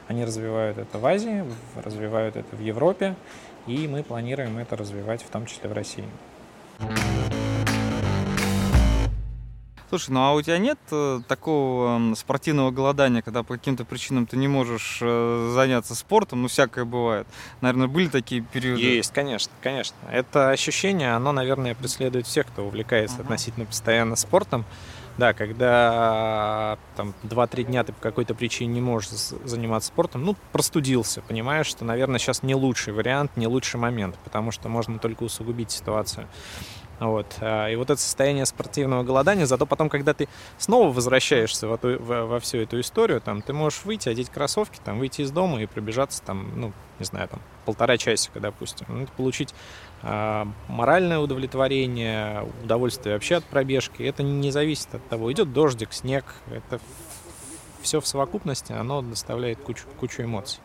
Они 0.07 0.25
развивают 0.25 0.77
это 0.77 0.97
в 0.97 1.05
Азии, 1.05 1.45
развивают 1.75 2.35
это 2.35 2.55
в 2.55 2.59
Европе, 2.59 3.15
и 3.67 3.87
мы 3.87 4.03
планируем 4.03 4.57
это 4.57 4.75
развивать 4.75 5.21
в 5.21 5.29
том 5.29 5.45
числе 5.45 5.69
в 5.69 5.73
России. 5.73 6.05
Слушай, 9.93 10.09
ну 10.09 10.21
а 10.21 10.33
у 10.33 10.41
тебя 10.41 10.57
нет 10.57 10.79
э, 10.89 11.19
такого 11.27 12.15
спортивного 12.15 12.71
голодания, 12.71 13.21
когда 13.21 13.43
по 13.43 13.53
каким-то 13.53 13.85
причинам 13.85 14.25
ты 14.25 14.37
не 14.37 14.47
можешь 14.47 14.97
э, 15.03 15.51
заняться 15.53 15.93
спортом? 15.93 16.41
Ну, 16.41 16.47
всякое 16.47 16.83
бывает. 16.83 17.27
Наверное, 17.61 17.87
были 17.87 18.07
такие 18.07 18.41
периоды? 18.41 18.81
Есть, 18.81 19.13
конечно, 19.13 19.53
конечно. 19.61 19.95
Это 20.11 20.49
ощущение, 20.49 21.13
оно, 21.13 21.31
наверное, 21.31 21.75
преследует 21.75 22.25
всех, 22.25 22.47
кто 22.47 22.65
увлекается 22.65 23.17
uh-huh. 23.17 23.21
относительно 23.21 23.67
постоянно 23.67 24.15
спортом. 24.15 24.65
Да, 25.19 25.33
когда 25.33 26.79
там 26.95 27.13
2-3 27.21 27.65
дня 27.65 27.83
ты 27.83 27.93
по 27.93 28.01
какой-то 28.01 28.33
причине 28.33 28.73
не 28.73 28.81
можешь 28.81 29.09
заниматься 29.45 29.89
спортом, 29.89 30.25
ну, 30.25 30.35
простудился, 30.51 31.21
понимаешь, 31.21 31.67
что, 31.67 31.85
наверное, 31.85 32.17
сейчас 32.17 32.41
не 32.41 32.55
лучший 32.55 32.93
вариант, 32.93 33.37
не 33.37 33.45
лучший 33.45 33.79
момент, 33.79 34.17
потому 34.23 34.49
что 34.49 34.69
можно 34.69 34.97
только 34.97 35.21
усугубить 35.21 35.69
ситуацию. 35.69 36.27
Вот. 36.99 37.25
А, 37.41 37.67
и 37.69 37.75
вот 37.75 37.89
это 37.89 37.99
состояние 37.99 38.45
спортивного 38.45 39.03
голодания, 39.03 39.45
зато 39.45 39.65
потом, 39.65 39.89
когда 39.89 40.13
ты 40.13 40.27
снова 40.57 40.91
возвращаешься 40.91 41.67
во, 41.67 41.79
во, 41.81 42.25
во 42.25 42.39
всю 42.39 42.59
эту 42.59 42.79
историю, 42.79 43.21
там, 43.21 43.41
ты 43.41 43.53
можешь 43.53 43.83
выйти, 43.83 44.09
одеть 44.09 44.29
кроссовки, 44.29 44.79
там, 44.83 44.99
выйти 44.99 45.21
из 45.21 45.31
дома 45.31 45.61
и 45.61 45.65
пробежаться, 45.65 46.21
там, 46.21 46.51
ну, 46.55 46.71
не 46.99 47.05
знаю, 47.05 47.27
там, 47.27 47.41
полтора 47.65 47.97
часика, 47.97 48.39
допустим. 48.39 48.85
Ну, 48.89 49.07
получить 49.17 49.53
э, 50.03 50.45
моральное 50.67 51.19
удовлетворение, 51.19 52.47
удовольствие 52.63 53.15
вообще 53.15 53.35
от 53.35 53.43
пробежки. 53.43 54.03
Это 54.03 54.23
не 54.23 54.51
зависит 54.51 54.93
от 54.95 55.07
того, 55.09 55.31
идет 55.31 55.51
дождик, 55.51 55.93
снег, 55.93 56.25
это 56.51 56.79
все 57.81 57.99
в 57.99 58.07
совокупности, 58.07 58.71
оно 58.71 59.01
доставляет 59.01 59.59
кучу, 59.59 59.85
кучу 59.99 60.23
эмоций. 60.23 60.61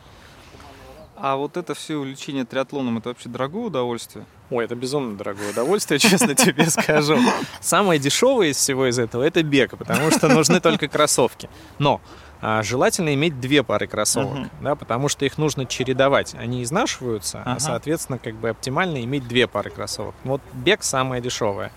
А 1.20 1.36
вот 1.36 1.56
это 1.56 1.74
все 1.74 1.96
увлечение 1.96 2.44
триатлоном, 2.44 2.98
это 2.98 3.08
вообще 3.08 3.28
дорогое 3.28 3.64
удовольствие? 3.64 4.24
Ой, 4.50 4.64
это 4.64 4.74
безумно 4.74 5.16
дорогое 5.16 5.50
удовольствие, 5.50 5.98
честно 5.98 6.34
тебе 6.34 6.66
скажу. 6.70 7.18
Самое 7.60 7.98
дешевое 7.98 8.48
из 8.48 8.56
всего 8.56 8.86
из 8.86 8.98
этого 8.98 9.22
это 9.22 9.42
бег, 9.42 9.76
потому 9.76 10.10
что 10.10 10.28
нужны 10.28 10.60
только 10.60 10.88
кроссовки. 10.88 11.48
Но 11.78 12.00
а, 12.40 12.62
желательно 12.62 13.12
иметь 13.14 13.40
две 13.40 13.62
пары 13.62 13.88
кроссовок, 13.88 14.38
uh-huh. 14.38 14.50
да, 14.62 14.74
потому 14.76 15.08
что 15.08 15.24
их 15.24 15.38
нужно 15.38 15.66
чередовать. 15.66 16.34
Они 16.34 16.62
изнашиваются, 16.62 17.38
uh-huh. 17.38 17.56
а 17.56 17.60
соответственно, 17.60 18.18
как 18.18 18.34
бы 18.34 18.50
оптимально 18.50 19.02
иметь 19.02 19.26
две 19.26 19.48
пары 19.48 19.70
кроссовок. 19.70 20.14
Вот 20.22 20.40
бег 20.52 20.84
самое 20.84 21.20
дешевое. 21.20 21.72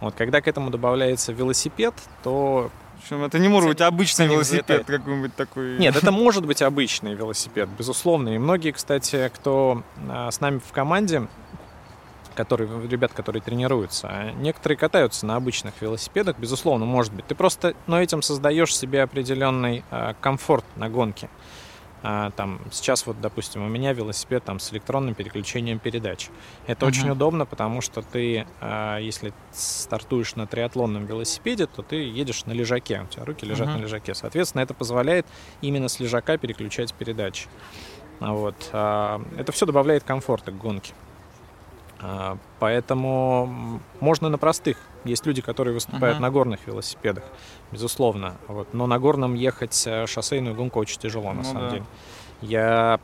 Вот 0.00 0.14
когда 0.14 0.40
к 0.40 0.48
этому 0.48 0.70
добавляется 0.70 1.32
велосипед, 1.32 1.94
то 2.22 2.70
общем, 3.06 3.24
это 3.24 3.38
не 3.38 3.48
может 3.48 3.68
быть 3.68 3.80
обычный 3.80 4.26
велосипед 4.26 4.84
какой-нибудь 4.86 5.34
такой. 5.34 5.78
Нет, 5.78 5.96
это 5.96 6.10
может 6.12 6.44
быть 6.44 6.62
обычный 6.62 7.14
велосипед, 7.14 7.68
безусловно. 7.78 8.30
И 8.30 8.38
многие, 8.38 8.72
кстати, 8.72 9.30
кто 9.34 9.82
а, 10.08 10.30
с 10.30 10.40
нами 10.40 10.58
в 10.58 10.72
команде, 10.72 11.26
которые, 12.34 12.68
ребят, 12.88 13.12
которые 13.12 13.42
тренируются, 13.42 14.08
а 14.08 14.32
некоторые 14.32 14.76
катаются 14.76 15.24
на 15.24 15.36
обычных 15.36 15.74
велосипедах, 15.80 16.38
безусловно, 16.38 16.84
может 16.84 17.12
быть. 17.12 17.26
Ты 17.26 17.34
просто, 17.34 17.74
но 17.86 18.00
этим 18.00 18.22
создаешь 18.22 18.76
себе 18.76 19.02
определенный 19.02 19.84
э, 19.90 20.14
комфорт 20.20 20.64
на 20.76 20.90
гонке. 20.90 21.30
А, 22.08 22.30
там, 22.30 22.60
сейчас 22.70 23.04
вот, 23.04 23.20
допустим, 23.20 23.64
у 23.64 23.68
меня 23.68 23.92
велосипед 23.92 24.44
там, 24.44 24.60
с 24.60 24.72
электронным 24.72 25.16
переключением 25.16 25.80
передач. 25.80 26.28
Это 26.68 26.86
uh-huh. 26.86 26.88
очень 26.88 27.10
удобно, 27.10 27.46
потому 27.46 27.80
что 27.80 28.00
ты, 28.00 28.46
а, 28.60 28.98
если 28.98 29.32
стартуешь 29.52 30.36
на 30.36 30.46
триатлонном 30.46 31.04
велосипеде, 31.06 31.66
то 31.66 31.82
ты 31.82 31.96
едешь 31.96 32.44
на 32.46 32.52
лежаке, 32.52 33.02
у 33.02 33.06
тебя 33.12 33.24
руки 33.24 33.44
лежат 33.44 33.66
uh-huh. 33.66 33.78
на 33.78 33.82
лежаке. 33.82 34.14
Соответственно, 34.14 34.62
это 34.62 34.72
позволяет 34.72 35.26
именно 35.62 35.88
с 35.88 35.98
лежака 35.98 36.38
переключать 36.38 36.94
передачи. 36.94 37.48
Вот. 38.20 38.54
Это 38.68 39.50
все 39.50 39.66
добавляет 39.66 40.04
комфорта 40.04 40.52
к 40.52 40.56
гонке. 40.56 40.94
А, 41.98 42.38
поэтому 42.60 43.80
можно 43.98 44.28
на 44.28 44.38
простых. 44.38 44.78
Есть 45.06 45.24
люди, 45.26 45.40
которые 45.40 45.74
выступают 45.74 46.18
uh-huh. 46.18 46.22
на 46.22 46.30
горных 46.30 46.66
велосипедах, 46.66 47.24
безусловно. 47.72 48.36
Вот. 48.48 48.74
Но 48.74 48.86
на 48.86 48.98
горном 48.98 49.34
ехать 49.34 49.86
э, 49.86 50.06
шоссейную 50.06 50.54
гонку 50.54 50.80
очень 50.80 51.00
тяжело, 51.00 51.32
на 51.32 51.34
ну, 51.34 51.44
самом 51.44 51.62
да. 51.62 51.70
деле. 51.70 51.84
Я 52.42 53.00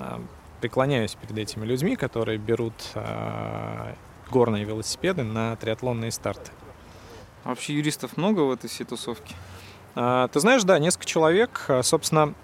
а, 0.00 0.20
преклоняюсь 0.60 1.14
перед 1.14 1.38
этими 1.38 1.64
людьми, 1.64 1.96
которые 1.96 2.38
берут 2.38 2.74
э, 2.94 3.94
горные 4.30 4.64
велосипеды 4.64 5.22
на 5.22 5.56
триатлонные 5.56 6.10
старты. 6.10 6.50
А 7.44 7.50
вообще 7.50 7.74
юристов 7.74 8.16
много 8.16 8.40
в 8.40 8.50
этой 8.50 8.68
всей 8.68 8.84
тусовке? 8.84 9.34
А, 9.94 10.28
ты 10.28 10.40
знаешь, 10.40 10.64
да, 10.64 10.78
несколько 10.78 11.06
человек. 11.06 11.70
Собственно, 11.82 12.34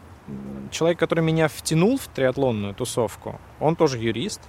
человек, 0.71 0.99
который 0.99 1.25
меня 1.25 1.49
втянул 1.49 1.99
в 1.99 2.07
триатлонную 2.09 2.75
тусовку, 2.75 3.41
он 3.61 3.77
тоже 3.77 3.99
юрист. 3.99 4.41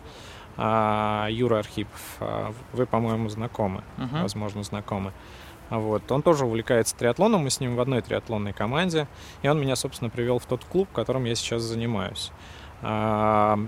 Юра 0.57 1.59
Архипов. 1.59 2.01
А, 2.19 2.53
вы, 2.73 2.85
по-моему, 2.85 3.29
знакомы, 3.29 3.83
uh-huh. 3.97 4.21
возможно, 4.21 4.63
знакомы. 4.63 5.11
Вот. 5.69 6.11
Он 6.11 6.21
тоже 6.21 6.45
увлекается 6.45 6.95
триатлоном, 6.95 7.41
мы 7.43 7.49
с 7.49 7.59
ним 7.59 7.75
в 7.75 7.79
одной 7.79 8.01
триатлонной 8.01 8.53
команде, 8.53 9.07
и 9.41 9.47
он 9.47 9.59
меня, 9.59 9.75
собственно, 9.75 10.09
привел 10.09 10.37
в 10.39 10.45
тот 10.45 10.63
клуб, 10.65 10.87
которым 10.93 11.23
я 11.25 11.35
сейчас 11.35 11.63
занимаюсь. 11.63 12.31
А, 12.81 13.59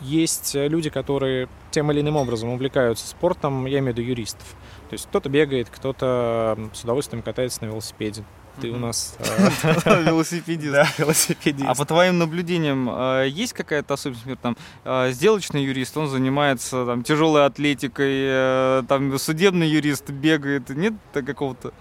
есть 0.00 0.54
люди, 0.54 0.90
которые 0.90 1.48
тем 1.70 1.92
или 1.92 2.00
иным 2.00 2.16
образом 2.16 2.50
увлекаются 2.50 3.06
спортом, 3.06 3.66
я 3.66 3.78
имею 3.78 3.94
в 3.94 3.98
виду 3.98 4.08
юристов. 4.08 4.46
То 4.88 4.94
есть 4.94 5.06
кто-то 5.06 5.28
бегает, 5.28 5.68
кто-то 5.70 6.58
с 6.72 6.84
удовольствием 6.84 7.22
катается 7.22 7.64
на 7.64 7.68
велосипеде, 7.68 8.24
ты 8.60 8.70
у 8.70 8.76
нас 8.76 9.16
э, 9.18 10.02
велосипедист. 10.04 10.72
Да, 10.72 10.88
велосипедист. 10.98 11.68
А 11.68 11.74
по 11.74 11.84
твоим 11.84 12.18
наблюдениям 12.18 12.88
э, 12.90 13.28
есть 13.28 13.52
какая-то 13.52 13.94
особенность, 13.94 14.26
например, 14.26 14.38
там 14.42 14.56
э, 14.84 15.12
сделочный 15.12 15.64
юрист, 15.64 15.96
он 15.96 16.08
занимается 16.08 16.84
там 16.86 17.02
тяжелой 17.02 17.46
атлетикой, 17.46 18.84
там 18.86 19.18
судебный 19.18 19.68
юрист 19.68 20.10
бегает, 20.10 20.68
нет 20.70 20.94
какого-то? 21.12 21.72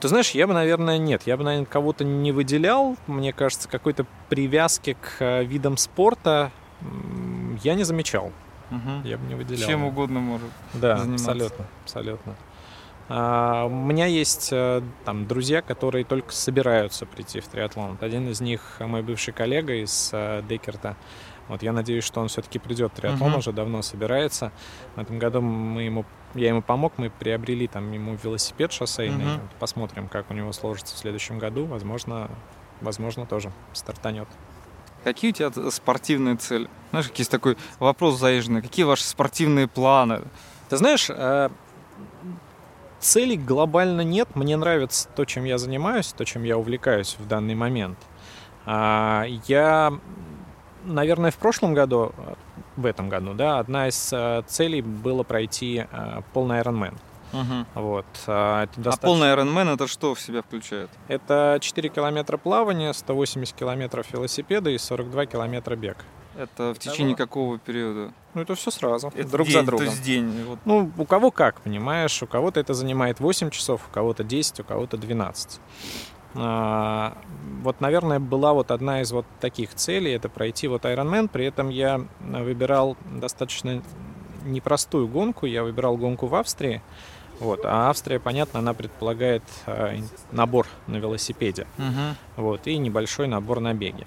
Ты 0.00 0.08
знаешь, 0.08 0.30
я 0.30 0.46
бы, 0.46 0.54
наверное, 0.54 0.96
нет. 0.96 1.22
Я 1.26 1.36
бы, 1.36 1.44
наверное, 1.44 1.66
кого-то 1.66 2.04
не 2.04 2.32
выделял. 2.32 2.96
Мне 3.06 3.34
кажется, 3.34 3.68
какой-то 3.68 4.06
привязки 4.30 4.96
к 5.00 5.42
видам 5.42 5.76
спорта 5.76 6.50
я 7.62 7.74
не 7.74 7.84
замечал. 7.84 8.32
Угу. 8.70 9.02
Я 9.04 9.18
бы 9.18 9.26
не 9.26 9.34
выделял. 9.34 9.68
Чем 9.68 9.84
угодно 9.84 10.20
может. 10.20 10.48
Да, 10.74 10.96
заниматься. 10.96 11.30
абсолютно, 11.30 11.66
абсолютно. 11.84 12.36
А, 13.12 13.64
у 13.64 13.70
меня 13.70 14.06
есть 14.06 14.50
э, 14.52 14.82
там 15.04 15.26
друзья, 15.26 15.62
которые 15.62 16.04
только 16.04 16.32
собираются 16.32 17.06
прийти 17.06 17.40
в 17.40 17.48
триатлон. 17.48 17.98
Один 18.00 18.30
из 18.30 18.40
них 18.40 18.76
мой 18.78 19.02
бывший 19.02 19.34
коллега 19.34 19.74
из 19.74 20.10
э, 20.12 20.44
Декерта. 20.48 20.96
Вот 21.48 21.64
я 21.64 21.72
надеюсь, 21.72 22.04
что 22.04 22.20
он 22.20 22.28
все-таки 22.28 22.60
придет 22.60 22.92
в 22.92 22.94
триатлон, 22.94 23.32
uh-huh. 23.32 23.38
уже 23.38 23.52
давно 23.52 23.82
собирается. 23.82 24.52
В 24.94 25.00
этом 25.00 25.18
году 25.18 25.40
мы 25.40 25.82
ему, 25.82 26.04
я 26.34 26.50
ему 26.50 26.62
помог, 26.62 26.92
мы 26.98 27.10
приобрели 27.10 27.66
там 27.66 27.90
ему 27.90 28.16
велосипед 28.22 28.70
шоссейный. 28.70 29.24
Uh-huh. 29.24 29.40
Посмотрим, 29.58 30.06
как 30.06 30.30
у 30.30 30.34
него 30.34 30.52
сложится 30.52 30.94
в 30.94 30.98
следующем 30.98 31.40
году. 31.40 31.64
Возможно, 31.64 32.30
возможно 32.80 33.26
тоже 33.26 33.50
стартанет. 33.72 34.28
Какие 35.02 35.32
у 35.32 35.34
тебя 35.34 35.70
спортивные 35.72 36.36
цели? 36.36 36.68
Знаешь, 36.90 37.10
есть 37.16 37.30
такой 37.32 37.56
вопрос 37.80 38.20
заезженный. 38.20 38.62
Какие 38.62 38.84
ваши 38.84 39.02
спортивные 39.02 39.66
планы? 39.66 40.22
Ты 40.68 40.76
знаешь, 40.76 41.10
э, 41.10 41.48
целей 43.00 43.36
глобально 43.36 44.02
нет. 44.02 44.28
Мне 44.34 44.56
нравится 44.56 45.08
то, 45.14 45.24
чем 45.24 45.44
я 45.44 45.58
занимаюсь, 45.58 46.12
то, 46.16 46.24
чем 46.24 46.44
я 46.44 46.56
увлекаюсь 46.56 47.16
в 47.18 47.26
данный 47.26 47.54
момент. 47.54 47.98
А, 48.66 49.24
я, 49.46 49.92
наверное, 50.84 51.30
в 51.30 51.36
прошлом 51.36 51.74
году, 51.74 52.12
в 52.76 52.86
этом 52.86 53.08
году, 53.08 53.34
да, 53.34 53.58
одна 53.58 53.88
из 53.88 54.12
э, 54.12 54.42
целей 54.46 54.82
было 54.82 55.22
пройти 55.22 55.86
э, 55.90 56.20
полный 56.32 56.60
Ironman. 56.60 56.94
Угу. 57.32 57.82
Вот. 57.82 58.06
А, 58.26 58.64
это 58.64 58.80
достаточно... 58.80 59.08
а 59.08 59.34
полный 59.34 59.34
Ironman 59.34 59.74
это 59.74 59.86
что 59.86 60.14
в 60.14 60.20
себя 60.20 60.42
включает? 60.42 60.90
Это 61.08 61.58
4 61.60 61.88
километра 61.88 62.36
плавания, 62.36 62.92
180 62.92 63.54
километров 63.54 64.12
велосипеда 64.12 64.70
и 64.70 64.78
42 64.78 65.26
километра 65.26 65.76
бег. 65.76 65.96
Это 66.36 66.74
в 66.74 66.78
течение 66.78 67.16
какого 67.16 67.58
периода? 67.58 68.12
Ну, 68.34 68.42
это 68.42 68.54
все 68.54 68.70
сразу, 68.70 69.12
это 69.14 69.30
друг 69.30 69.48
день, 69.48 69.56
за 69.56 69.62
другом. 69.66 69.86
То 69.86 69.92
есть 69.92 70.02
день. 70.02 70.44
Вот. 70.44 70.58
Ну, 70.64 70.90
у 70.96 71.04
кого 71.04 71.30
как, 71.30 71.60
понимаешь, 71.60 72.22
у 72.22 72.26
кого-то 72.26 72.60
это 72.60 72.74
занимает 72.74 73.20
8 73.20 73.50
часов, 73.50 73.82
у 73.88 73.92
кого-то 73.92 74.22
10, 74.22 74.60
у 74.60 74.64
кого-то 74.64 74.96
12. 74.96 75.60
А, 76.34 77.16
вот, 77.62 77.80
наверное, 77.80 78.20
была 78.20 78.52
вот 78.52 78.70
одна 78.70 79.00
из 79.00 79.10
вот 79.10 79.26
таких 79.40 79.74
целей, 79.74 80.12
это 80.12 80.28
пройти 80.28 80.68
вот 80.68 80.84
Ironman, 80.84 81.28
при 81.28 81.46
этом 81.46 81.70
я 81.70 82.00
выбирал 82.20 82.96
достаточно 83.04 83.82
непростую 84.44 85.08
гонку, 85.08 85.46
я 85.46 85.64
выбирал 85.64 85.96
гонку 85.96 86.26
в 86.26 86.34
Австрии, 86.36 86.80
вот. 87.40 87.60
А 87.64 87.88
Австрия, 87.88 88.20
понятно, 88.20 88.60
она 88.60 88.74
предполагает 88.74 89.42
э, 89.66 89.98
набор 90.30 90.66
на 90.86 90.96
велосипеде. 90.96 91.66
Угу. 91.78 92.44
Вот, 92.44 92.66
и 92.66 92.76
небольшой 92.76 93.26
набор 93.26 93.60
на 93.60 93.72
беге. 93.72 94.06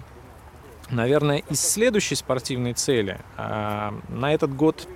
Наверное, 0.90 1.44
из 1.50 1.62
следующей 1.62 2.16
спортивной 2.16 2.74
цели 2.74 3.20
э, 3.38 3.92
на 4.10 4.34
этот 4.34 4.56
год 4.56 4.88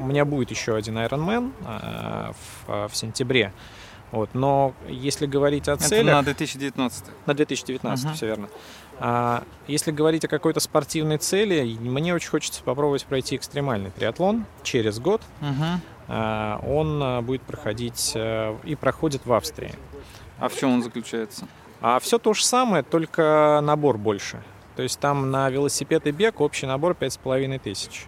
у 0.00 0.06
меня 0.06 0.24
будет 0.24 0.50
еще 0.50 0.74
один 0.74 0.98
Ironman 0.98 1.52
э, 1.64 2.32
в, 2.66 2.88
в 2.88 2.96
сентябре. 2.96 3.52
Вот, 4.12 4.28
но 4.34 4.74
если 4.88 5.24
говорить 5.24 5.68
о 5.68 5.76
целях... 5.78 6.06
Это 6.06 6.16
на 6.16 6.22
2019. 6.22 7.04
На 7.24 7.34
2019, 7.34 8.04
uh-huh. 8.04 8.14
все 8.14 8.26
верно. 8.26 8.48
А, 8.98 9.42
если 9.66 9.90
говорить 9.90 10.26
о 10.26 10.28
какой-то 10.28 10.60
спортивной 10.60 11.16
цели, 11.16 11.78
мне 11.80 12.14
очень 12.14 12.28
хочется 12.28 12.62
попробовать 12.62 13.06
пройти 13.06 13.36
экстремальный 13.36 13.90
триатлон 13.90 14.44
через 14.62 14.98
год. 15.00 15.22
Uh-huh. 15.40 15.78
А, 16.08 16.60
он 16.66 17.02
а, 17.02 17.22
будет 17.22 17.40
проходить 17.40 18.12
а, 18.14 18.58
и 18.64 18.74
проходит 18.74 19.24
в 19.24 19.32
Австрии. 19.32 19.72
А 20.38 20.50
в 20.50 20.56
чем 20.58 20.74
он 20.74 20.82
заключается? 20.82 21.48
А 21.80 21.98
все 21.98 22.18
то 22.18 22.34
же 22.34 22.44
самое, 22.44 22.82
только 22.82 23.60
набор 23.62 23.96
больше. 23.96 24.42
То 24.76 24.82
есть 24.82 24.98
там 24.98 25.30
на 25.30 25.50
велосипед 25.50 26.06
и 26.06 26.10
бег 26.10 26.40
общий 26.40 26.66
набор 26.66 26.92
5,5 26.98 27.58
тысяч. 27.58 28.06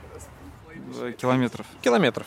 Километров? 1.18 1.66
Километров. 1.82 2.26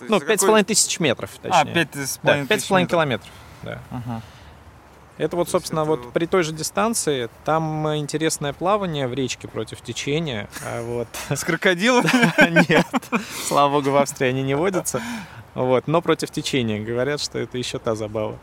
Ну, 0.00 0.20
пять 0.20 0.40
с 0.40 0.44
половиной 0.44 0.64
тысяч 0.64 1.00
метров, 1.00 1.30
точнее. 1.40 1.60
А, 1.60 1.64
пять 1.64 1.94
с 1.94 2.18
половиной 2.18 2.44
да, 2.44 2.48
пять 2.48 2.62
с 2.62 2.66
половиной 2.66 2.88
километров, 2.88 3.30
да. 3.62 3.80
Ага. 3.90 4.22
Это 5.18 5.36
вот, 5.36 5.48
собственно, 5.48 5.80
Это- 5.80 5.88
вот 5.90 6.12
при 6.12 6.26
той 6.26 6.42
же 6.42 6.52
дистанции, 6.52 7.30
там 7.46 7.86
э, 7.86 7.96
интересное 7.96 8.52
плавание 8.52 9.08
в 9.08 9.14
речке 9.14 9.48
против 9.48 9.80
течения. 9.80 10.48
а 10.62 10.82
Вот. 10.82 11.08
С 11.30 11.42
крокодилом? 11.42 12.04
Нет, 12.68 12.86
слава 13.46 13.72
богу, 13.72 13.90
в 13.92 13.96
Австрии 13.96 14.28
они 14.28 14.42
не 14.42 14.54
водятся. 14.54 15.00
Вот, 15.54 15.86
но 15.86 16.02
против 16.02 16.30
течения. 16.30 16.84
Говорят, 16.84 17.22
что 17.22 17.38
это 17.38 17.56
еще 17.56 17.78
та 17.78 17.94
забава. 17.94 18.38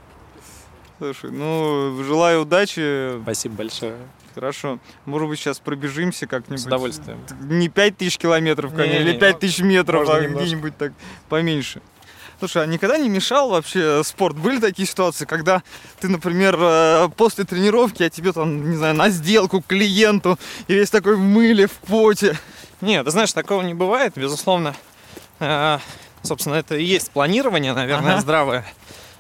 Слушай, 0.97 1.30
ну, 1.30 2.01
желаю 2.03 2.41
удачи. 2.41 3.22
Спасибо 3.22 3.57
большое. 3.57 3.95
Хорошо. 4.36 4.80
Может 5.06 5.30
быть, 5.30 5.40
сейчас 5.40 5.60
пробежимся 5.60 6.28
как-нибудь. 6.28 6.62
С 6.62 6.66
удовольствием. 6.66 7.20
Не 7.42 7.70
5000 7.70 8.18
километров, 8.18 8.74
конечно, 8.74 9.00
Не-не, 9.00 9.12
или 9.12 9.20
5000 9.20 9.60
метров, 9.60 10.10
а 10.10 10.22
где-нибудь 10.22 10.78
так 10.78 10.94
поменьше. 11.30 11.82
Слушай, 12.40 12.64
а 12.64 12.66
никогда 12.66 12.98
не 12.98 13.08
мешал 13.10 13.50
вообще 13.52 14.04
спорт? 14.04 14.36
Были 14.36 14.60
такие 14.60 14.88
ситуации, 14.88 15.26
когда 15.26 15.64
ты, 16.00 16.10
например, 16.10 16.58
э, 16.60 17.10
после 17.16 17.46
тренировки, 17.46 18.04
а 18.04 18.10
тебе 18.10 18.34
там, 18.34 18.70
не 18.70 18.76
знаю, 18.76 18.96
на 18.96 19.10
сделку 19.10 19.62
к 19.62 19.68
клиенту, 19.68 20.38
и 20.68 20.74
весь 20.74 20.90
такой 20.90 21.16
в 21.16 21.20
мыле, 21.22 21.68
в 21.68 21.72
поте. 21.74 22.38
Нет, 22.82 23.06
ты 23.06 23.12
знаешь, 23.12 23.32
такого 23.32 23.62
не 23.62 23.74
бывает, 23.74 24.14
безусловно. 24.16 24.76
Э, 25.40 25.78
Собственно, 26.24 26.56
это 26.56 26.76
и 26.78 26.84
есть 26.84 27.12
планирование, 27.12 27.74
наверное, 27.74 28.14
Ага. 28.14 28.22
здравое. 28.22 28.66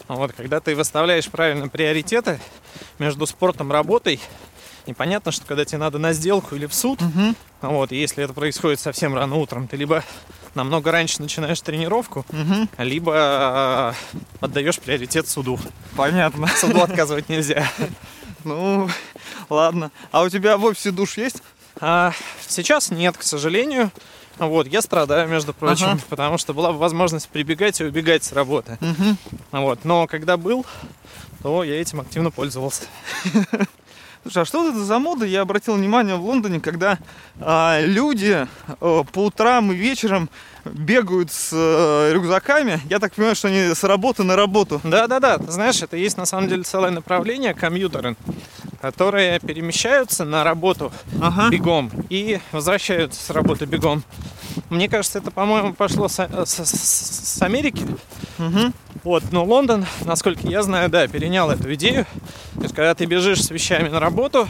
Вот, 0.07 0.31
когда 0.33 0.59
ты 0.61 0.73
выставляешь 0.75 1.27
правильно 1.29 1.67
приоритеты 1.67 2.39
между 2.97 3.25
спортом 3.25 3.69
и 3.69 3.73
работой, 3.73 4.21
непонятно, 4.87 5.31
что 5.31 5.45
когда 5.45 5.65
тебе 5.65 5.77
надо 5.79 5.97
на 5.99 6.13
сделку 6.13 6.55
или 6.55 6.65
в 6.65 6.73
суд, 6.73 6.99
вот, 7.61 7.91
и 7.91 7.95
если 7.97 8.23
это 8.23 8.33
происходит 8.33 8.79
совсем 8.79 9.15
рано 9.15 9.35
утром, 9.35 9.67
ты 9.67 9.77
либо 9.77 10.03
намного 10.55 10.91
раньше 10.91 11.21
начинаешь 11.21 11.59
тренировку, 11.61 12.25
Мгм. 12.31 12.69
либо 12.77 13.13
э, 13.15 13.93
отдаешь 14.41 14.79
приоритет 14.79 15.27
суду. 15.27 15.59
Понятно. 15.95 16.47
Суду 16.57 16.81
отказывать 16.81 17.29
нельзя. 17.29 17.67
Ну, 18.45 18.89
ладно. 19.49 19.89
А 20.11 20.21
у 20.21 20.27
тебя 20.27 20.57
в 20.57 20.65
офисе 20.65 20.91
душ 20.91 21.17
есть? 21.17 21.41
А, 21.79 22.11
сейчас 22.45 22.91
нет, 22.91 23.15
к 23.17 23.23
сожалению. 23.23 23.89
Вот, 24.37 24.67
я 24.67 24.81
страдаю, 24.81 25.29
между 25.29 25.53
прочим, 25.53 25.85
Ага. 25.91 26.01
потому 26.09 26.37
что 26.37 26.53
была 26.53 26.73
бы 26.73 26.77
возможность 26.77 27.29
прибегать 27.29 27.79
и 27.79 27.85
убегать 27.85 28.25
с 28.25 28.33
работы. 28.33 28.77
Мгм. 28.81 29.17
Вот, 29.53 29.85
но 29.85 30.07
когда 30.07 30.35
был, 30.35 30.65
то 31.41 31.63
я 31.63 31.79
этим 31.79 32.01
активно 32.01 32.31
пользовался. 32.31 32.83
Слушай, 34.23 34.43
а 34.43 34.45
что 34.45 34.69
это 34.69 34.79
за 34.79 34.99
мода? 34.99 35.25
Я 35.25 35.41
обратил 35.41 35.75
внимание 35.75 36.15
в 36.15 36.25
Лондоне, 36.25 36.61
когда 36.61 36.97
а, 37.41 37.81
люди 37.81 38.47
э, 38.79 39.03
по 39.11 39.25
утрам 39.25 39.69
и 39.73 39.75
вечером 39.75 40.29
бегают 40.63 41.29
с 41.29 41.49
э, 41.51 42.13
рюкзаками. 42.13 42.79
Я 42.89 42.99
так 42.99 43.13
понимаю, 43.13 43.35
что 43.35 43.49
они 43.49 43.75
с 43.75 43.83
работы 43.83 44.23
на 44.23 44.37
работу. 44.37 44.79
Да-да-да, 44.85 45.39
знаешь, 45.49 45.81
это 45.81 45.97
есть 45.97 46.15
на 46.15 46.25
самом 46.25 46.47
деле 46.47 46.63
целое 46.63 46.91
направление, 46.91 47.53
комьютеры, 47.53 48.15
которые 48.81 49.41
перемещаются 49.41 50.23
на 50.23 50.45
работу 50.45 50.93
Ага. 51.21 51.49
бегом 51.49 51.91
и 52.09 52.39
возвращаются 52.53 53.21
с 53.21 53.29
работы 53.29 53.65
бегом. 53.65 54.03
Мне 54.69 54.89
кажется, 54.89 55.19
это, 55.19 55.31
по-моему, 55.31 55.73
пошло 55.73 56.07
с, 56.07 56.15
с- 56.45 56.65
с- 56.65 57.37
с 57.37 57.41
Америки. 57.41 57.85
Мгм. 58.37 58.73
Вот, 59.03 59.23
но 59.31 59.43
Лондон, 59.43 59.85
насколько 60.05 60.47
я 60.47 60.63
знаю, 60.63 60.89
да, 60.89 61.07
перенял 61.07 61.49
эту 61.51 61.73
идею. 61.73 62.05
То 62.55 62.61
есть, 62.63 62.73
когда 62.75 62.95
ты 62.95 63.05
бежишь 63.05 63.43
с 63.43 63.49
вещами 63.51 63.89
на 63.89 63.99
работу, 63.99 64.47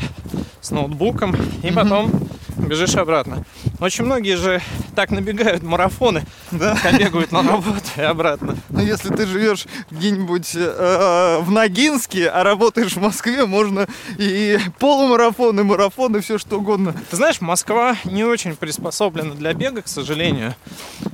с 0.62 0.72
ноутбуком, 0.72 1.36
и 1.64 1.72
потом 1.72 2.12
бежишь 2.58 2.95
обратно. 2.95 3.43
Очень 3.80 4.06
многие 4.06 4.36
же 4.38 4.62
так 4.95 5.10
набегают 5.10 5.64
марафоны, 5.64 6.24
Да. 6.51 6.78
бегают 6.97 7.32
на 7.32 7.41
работу 7.43 7.82
и 7.97 8.01
обратно. 8.01 8.56
Ну, 8.70 8.80
если 8.80 9.10
ты 9.10 9.26
живешь 9.26 9.66
где-нибудь 9.91 10.51
э, 10.56 11.39
в 11.41 11.51
Ногинске, 11.51 12.30
а 12.30 12.43
работаешь 12.43 12.93
в 12.95 13.01
Москве, 13.01 13.45
можно 13.45 13.88
и 14.18 14.58
полумарафон, 14.80 15.60
и 15.60 15.64
марафон, 15.64 16.16
и 16.16 16.22
все 16.22 16.38
что 16.38 16.58
угодно. 16.60 16.93
Ты 17.10 17.16
знаешь, 17.18 17.41
Москва 17.41 17.97
не 18.06 18.24
очень 18.24 18.56
приспособлена 18.56 19.34
для 19.34 19.54
бега, 19.54 19.82
к 19.82 19.88
сожалению. 19.93 20.55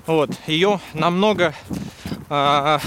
Вот, 0.07 0.31
ее 0.47 0.79
намного 0.93 1.53
а, 2.29 2.79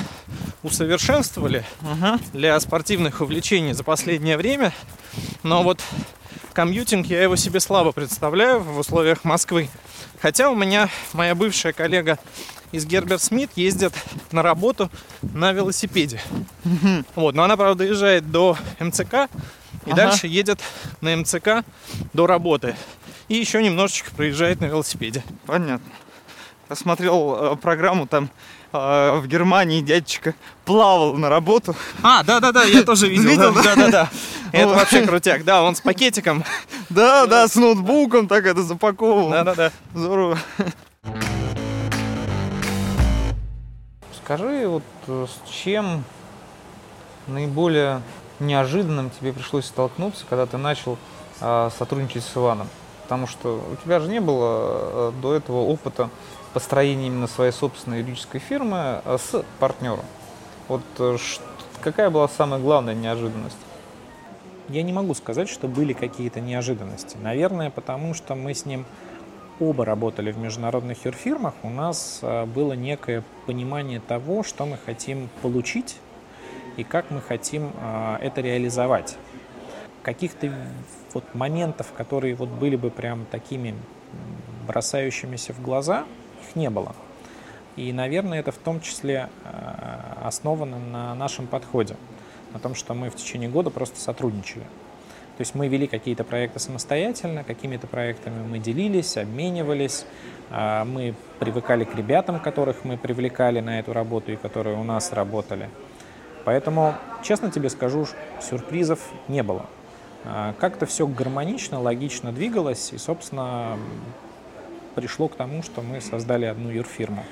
усовершенствовали 0.62 1.64
Ага. 1.82 2.18
для 2.32 2.58
спортивных 2.60 3.20
увлечений 3.20 3.72
за 3.72 3.84
последнее 3.84 4.36
время. 4.36 4.72
Но 5.42 5.62
вот 5.62 5.80
комьютинг 6.52 7.06
я 7.06 7.22
его 7.22 7.36
себе 7.36 7.60
слабо 7.60 7.92
представляю 7.92 8.60
в 8.60 8.78
условиях 8.78 9.24
Москвы. 9.24 9.68
Хотя 10.20 10.50
у 10.50 10.54
меня 10.54 10.88
моя 11.12 11.34
бывшая 11.34 11.72
коллега 11.72 12.18
из 12.70 12.86
Герберт 12.86 13.20
Смит 13.22 13.50
ездит 13.56 13.92
на 14.30 14.42
работу 14.42 14.90
на 15.22 15.52
велосипеде. 15.52 16.20
Вот, 17.14 17.34
но 17.34 17.42
она, 17.44 17.56
правда, 17.56 17.84
доезжает 17.84 18.30
до 18.30 18.56
МЦК 18.80 19.28
и 19.84 19.90
Ага. 19.90 19.96
дальше 19.96 20.26
едет 20.28 20.60
на 21.00 21.14
МЦК 21.16 21.64
до 22.12 22.26
работы. 22.26 22.76
И 23.28 23.34
еще 23.36 23.62
немножечко 23.62 24.10
проезжает 24.10 24.60
на 24.60 24.66
велосипеде. 24.66 25.22
Понятно. 25.46 25.90
Я 26.68 26.76
смотрел 26.76 27.36
э, 27.52 27.56
программу 27.56 28.06
там 28.06 28.30
э, 28.72 29.18
в 29.18 29.26
Германии 29.26 29.80
дядечка 29.80 30.34
плавал 30.64 31.14
на 31.14 31.28
работу. 31.28 31.74
А, 32.02 32.22
да-да-да, 32.22 32.64
я 32.64 32.82
тоже 32.84 33.08
видел. 33.08 33.24
Видел, 33.30 33.52
да? 33.54 33.62
Да-да-да. 33.62 34.10
Это 34.52 34.68
Вот. 34.68 34.76
вообще 34.76 35.06
крутяк. 35.06 35.44
Да, 35.44 35.62
он 35.62 35.76
с 35.76 35.80
пакетиком. 35.80 36.44
Да, 36.90 37.26
да, 37.26 37.48
с 37.48 37.54
ноутбуком 37.54 38.28
так 38.28 38.44
это 38.44 38.62
запаковывал. 38.62 39.30
Да-да-да. 39.30 39.72
Здорово. 39.94 40.38
Скажи, 44.22 44.66
вот 44.68 44.82
э, 45.06 45.26
с 45.26 45.50
чем 45.50 46.04
наиболее 47.26 48.02
неожиданным 48.40 49.10
тебе 49.10 49.32
пришлось 49.32 49.66
столкнуться, 49.66 50.24
когда 50.28 50.44
ты 50.46 50.58
начал 50.58 50.98
э, 51.40 51.70
сотрудничать 51.78 52.24
с 52.24 52.36
Иваном? 52.36 52.68
Потому 53.12 53.26
что 53.26 53.62
у 53.70 53.76
тебя 53.84 54.00
же 54.00 54.08
не 54.08 54.22
было 54.22 55.10
э, 55.10 55.12
до 55.20 55.34
этого 55.34 55.58
опыта 55.58 56.08
построения 56.54 57.08
именно 57.08 57.26
своей 57.26 57.52
собственной 57.52 57.98
юридической 57.98 58.38
фирмы 58.38 59.02
э, 59.04 59.18
с 59.18 59.44
партнером. 59.58 60.06
Вот 60.66 60.80
э, 60.98 61.18
какая 61.82 62.08
была 62.08 62.26
самая 62.26 62.58
главная 62.58 62.94
неожиданность? 62.94 63.58
Я 64.70 64.82
не 64.82 64.94
могу 64.94 65.12
сказать, 65.12 65.50
что 65.50 65.68
были 65.68 65.92
какие-то 65.92 66.40
неожиданности. 66.40 67.18
Наверное, 67.20 67.68
потому 67.68 68.14
что 68.14 68.34
мы 68.34 68.54
с 68.54 68.64
ним 68.64 68.86
оба 69.60 69.84
работали 69.84 70.32
в 70.32 70.38
международных 70.38 71.04
юрфирмах, 71.04 71.52
у 71.62 71.68
нас 71.68 72.20
было 72.22 72.72
некое 72.72 73.24
понимание 73.44 74.00
того, 74.00 74.42
что 74.42 74.64
мы 74.64 74.78
хотим 74.78 75.28
получить 75.42 75.98
и 76.78 76.82
как 76.82 77.10
мы 77.10 77.20
хотим 77.20 77.72
это 78.22 78.40
реализовать. 78.40 79.18
Каких-то 80.02 80.50
вот 81.14 81.34
моментов, 81.34 81.92
которые 81.96 82.34
вот 82.34 82.48
были 82.48 82.76
бы 82.76 82.90
прям 82.90 83.26
такими 83.30 83.74
бросающимися 84.66 85.52
в 85.52 85.62
глаза, 85.62 86.04
их 86.42 86.56
не 86.56 86.70
было. 86.70 86.94
И, 87.76 87.92
наверное, 87.92 88.40
это 88.40 88.52
в 88.52 88.58
том 88.58 88.80
числе 88.80 89.28
э, 89.44 90.24
основано 90.24 90.78
на 90.78 91.14
нашем 91.14 91.46
подходе, 91.46 91.96
на 92.52 92.58
том, 92.58 92.74
что 92.74 92.94
мы 92.94 93.08
в 93.08 93.16
течение 93.16 93.48
года 93.48 93.70
просто 93.70 93.98
сотрудничали. 93.98 94.64
То 95.36 95.40
есть 95.40 95.54
мы 95.54 95.68
вели 95.68 95.86
какие-то 95.86 96.24
проекты 96.24 96.58
самостоятельно, 96.58 97.42
какими-то 97.42 97.86
проектами 97.86 98.46
мы 98.46 98.58
делились, 98.58 99.16
обменивались, 99.16 100.04
а, 100.50 100.84
мы 100.84 101.14
привыкали 101.38 101.84
к 101.84 101.94
ребятам, 101.94 102.38
которых 102.38 102.84
мы 102.84 102.98
привлекали 102.98 103.60
на 103.60 103.78
эту 103.78 103.94
работу 103.94 104.32
и 104.32 104.36
которые 104.36 104.76
у 104.76 104.84
нас 104.84 105.12
работали. 105.12 105.70
Поэтому, 106.44 106.94
честно 107.22 107.50
тебе 107.50 107.70
скажу, 107.70 108.06
сюрпризов 108.42 109.00
не 109.28 109.42
было. 109.42 109.66
А, 110.24 110.54
Как-то 110.58 110.86
все 110.86 111.06
гармонично, 111.06 111.80
логично 111.80 112.32
двигалось, 112.32 112.92
и, 112.92 112.98
собственно, 112.98 113.78
пришло 114.94 115.28
к 115.28 115.36
тому, 115.36 115.62
что 115.62 115.80
мы 115.80 116.00
создали 116.00 116.44
одну 116.44 116.70
юрфирму. 116.70 117.24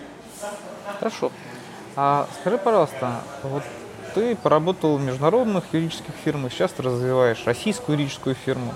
Хорошо. 0.99 1.31
А 1.97 2.27
скажи, 2.41 2.59
пожалуйста, 2.59 3.21
вот 3.43 3.63
ты 4.15 4.35
поработал 4.37 4.97
в 4.97 5.03
международных 5.03 5.65
юридических 5.73 6.15
фирмах, 6.25 6.53
сейчас 6.53 6.73
ты 6.73 6.83
развиваешь 6.83 7.43
российскую 7.47 7.97
юридическую 7.97 8.35
фирму. 8.35 8.75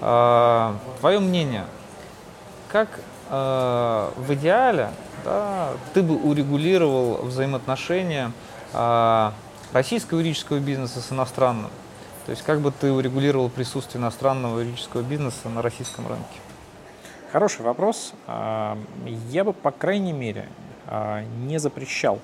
А, 0.00 0.76
твое 1.00 1.18
мнение, 1.20 1.64
как 2.68 3.00
а, 3.30 4.12
в 4.16 4.32
идеале 4.34 4.90
да, 5.24 5.70
ты 5.94 6.02
бы 6.02 6.16
урегулировал 6.16 7.22
взаимоотношения 7.22 8.32
а, 8.72 9.32
российского 9.72 10.18
юридического 10.18 10.58
бизнеса 10.58 11.00
с 11.00 11.10
иностранным? 11.12 11.70
То 12.26 12.32
есть 12.32 12.42
как 12.42 12.60
бы 12.60 12.72
ты 12.72 12.90
урегулировал 12.90 13.48
присутствие 13.48 14.02
иностранного 14.02 14.58
юридического 14.58 15.02
бизнеса 15.02 15.48
на 15.48 15.62
российском 15.62 16.08
рынке? 16.08 16.40
Хороший 17.30 17.62
вопрос. 17.62 18.14
А, 18.26 18.76
Я 19.30 19.44
бы, 19.44 19.52
по 19.52 19.70
крайней 19.70 20.12
мере, 20.12 20.48
а, 20.88 21.22
не 21.22 21.58
запрещал, 21.58 22.18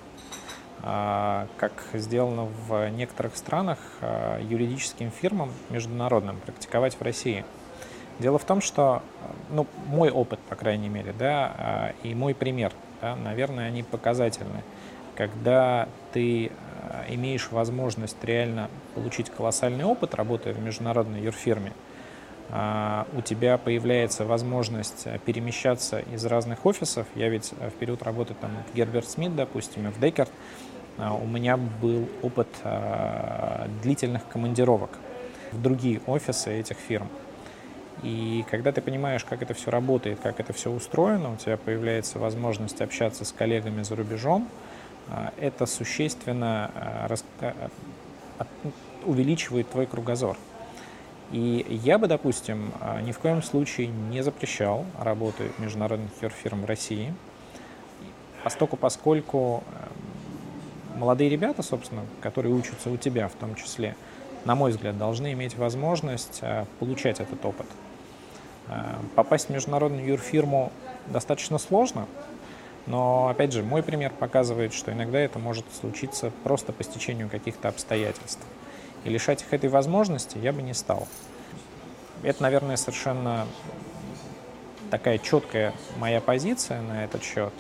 а, 0.83 1.47
как 1.57 1.73
сделано 1.93 2.49
в 2.67 2.89
некоторых 2.91 3.37
странах, 3.37 3.79
юридическим 4.41 5.13
фирмам 5.13 5.53
международным 5.71 6.37
практиковать 6.39 6.97
в 6.99 7.03
России. 7.03 7.45
Дело 8.19 8.39
в 8.39 8.45
том, 8.45 8.61
что, 8.61 9.03
ну, 9.51 9.69
мой 9.87 10.11
опыт, 10.11 10.41
по 10.49 10.57
крайней 10.57 10.89
мере, 10.89 11.15
да, 11.17 11.93
и 12.03 12.15
мой 12.15 12.35
пример, 12.35 12.73
да, 13.01 13.15
наверное, 13.15 13.69
они 13.69 13.85
показательны. 13.85 14.65
Когда 15.15 15.89
ты 16.13 16.51
имеешь 17.09 17.51
возможность 17.51 18.23
реально 18.23 18.69
получить 18.95 19.31
колоссальный 19.31 19.85
опыт, 19.85 20.15
работая 20.15 20.55
в 20.55 20.61
международной 20.61 21.23
юрфирме, 21.23 21.73
а, 22.51 23.07
у 23.15 23.23
тебя 23.23 23.59
появляется 23.59 24.25
возможность 24.25 25.07
перемещаться 25.25 26.01
из 26.01 26.25
разных 26.25 26.67
офисов. 26.67 27.07
Я 27.15 27.29
ведь 27.29 27.53
в 27.53 27.73
период 27.79 28.03
работы 28.03 28.35
там 28.41 28.51
в 28.71 28.77
Герберт 28.77 29.09
Смит, 29.09 29.35
допустим, 29.35 29.89
и 29.89 29.91
в 29.91 29.99
Дейкарт, 29.99 30.31
у 30.99 31.27
меня 31.27 31.57
был 31.57 32.07
опыт 32.21 32.49
длительных 33.83 34.29
командировок 34.29 34.91
в 35.51 35.63
другие 35.63 36.03
офисы 36.07 36.53
этих 36.53 36.77
фирм. 36.77 37.09
И 38.03 38.45
когда 38.51 38.73
ты 38.73 38.81
понимаешь, 38.81 39.25
как 39.25 39.43
это 39.43 39.55
все 39.55 39.71
работает, 39.71 40.19
как 40.21 40.41
это 40.41 40.53
все 40.53 40.71
устроено, 40.71 41.33
у 41.33 41.37
тебя 41.37 41.57
появляется 41.57 42.19
возможность 42.19 42.81
общаться 42.81 43.25
с 43.25 43.33
коллегами 43.33 43.83
за 43.83 43.95
рубежом, 43.95 44.49
а, 45.09 45.33
это 45.39 45.67
существенно 45.67 46.71
а, 46.75 47.15
а, 47.41 47.71
увеличивает 49.05 49.69
твой 49.71 49.87
кругозор. 49.87 50.37
И 51.31 51.67
я 51.85 51.99
бы, 51.99 52.09
допустим, 52.09 52.73
ни 53.03 53.13
в 53.13 53.19
коем 53.19 53.43
случае 53.43 53.87
не 53.87 54.23
запрещал 54.23 54.85
работы 54.99 55.51
международных 55.59 56.11
фирм 56.43 56.63
в 56.63 56.67
России, 56.67 57.15
поскольку, 58.45 58.77
поскольку 58.77 59.65
молодые 60.95 61.31
ребята, 61.31 61.63
собственно, 61.63 62.03
которые 62.21 62.55
учатся 62.55 62.91
у 62.91 62.99
тебя 62.99 63.29
в 63.29 63.35
том 63.35 63.55
числе, 63.55 63.97
на 64.45 64.55
мой 64.55 64.73
взгляд, 64.73 64.99
должны 64.99 65.33
иметь 65.33 65.57
возможность 65.57 66.43
получать 66.79 67.21
этот 67.21 67.43
опыт. 67.47 67.67
Э, 68.69 68.95
попасть 69.15 69.49
в 69.49 69.51
международную 69.51 70.07
юрфирму 70.07 70.73
достаточно 71.07 71.59
сложно, 71.59 72.07
но, 72.87 73.29
опять 73.29 73.53
же, 73.53 73.63
мой 73.63 73.83
пример 73.83 74.13
показывает, 74.13 74.73
что 74.73 74.93
иногда 74.93 75.19
это 75.19 75.39
может 75.39 75.65
случиться 75.81 76.33
просто 76.45 76.73
по 76.73 76.83
стечению 76.83 77.29
каких-то 77.29 77.69
обстоятельств. 77.69 78.45
И 79.05 79.11
лишать 79.11 79.43
их 79.43 79.53
этой 79.53 79.71
возможности 79.71 80.39
я 80.39 80.53
бы 80.53 80.63
не 80.63 80.75
стал. 80.75 81.07
Это, 82.23 82.43
наверное, 82.43 82.77
совершенно 82.77 83.47
такая 84.91 85.19
четкая 85.19 85.73
моя 85.97 86.21
позиция 86.21 86.81
на 86.83 87.05
этот 87.05 87.23
счет. 87.23 87.53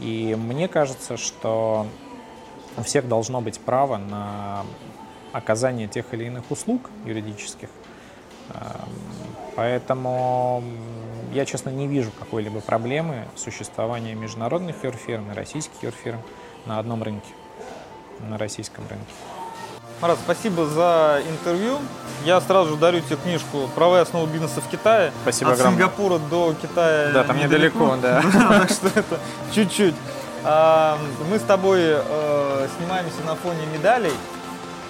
И 0.00 0.36
мне 0.38 0.68
кажется, 0.68 1.16
что 1.16 1.86
у 2.76 2.82
всех 2.82 3.06
должно 3.06 3.40
быть 3.40 3.60
право 3.60 3.96
на 3.96 4.64
оказание 5.32 5.88
тех 5.88 6.12
или 6.12 6.24
иных 6.24 6.50
услуг 6.50 6.90
юридических, 7.04 7.68
Эм, 8.50 8.88
поэтому 9.56 10.62
я, 11.34 11.44
честно, 11.44 11.70
не 11.70 11.88
вижу 11.88 12.10
какой-либо 12.18 12.60
проблемы 12.60 13.26
существования 13.36 14.14
международных 14.14 14.84
юрфирм 14.84 15.32
и 15.32 15.34
российских 15.34 15.82
юрфирм 15.82 16.20
на 16.64 16.78
одном 16.78 17.02
рынке, 17.02 17.28
на 18.20 18.38
российском 18.38 18.84
рынке. 18.88 19.12
Марат, 20.00 20.18
спасибо 20.22 20.66
за 20.66 21.22
интервью. 21.28 21.78
Я 22.24 22.40
сразу 22.40 22.70
же 22.70 22.76
дарю 22.76 23.00
тебе 23.00 23.16
книжку 23.16 23.68
«Правая 23.74 24.02
основа 24.02 24.26
бизнеса 24.26 24.60
в 24.60 24.68
Китае». 24.68 25.12
Спасибо 25.22 25.52
От 25.52 25.58
огромное. 25.58 25.78
Сингапура 25.78 26.18
до 26.18 26.54
Китая 26.54 27.10
Да, 27.12 27.24
там 27.24 27.38
недалеко, 27.38 27.96
да. 28.02 28.22
Так 28.32 28.70
что 28.70 28.88
это 28.88 29.18
чуть-чуть. 29.52 29.94
А, 30.44 30.98
мы 31.30 31.38
с 31.38 31.42
тобой 31.42 31.80
э, 31.82 32.68
снимаемся 32.76 33.22
на 33.26 33.34
фоне 33.34 33.66
медалей. 33.72 34.12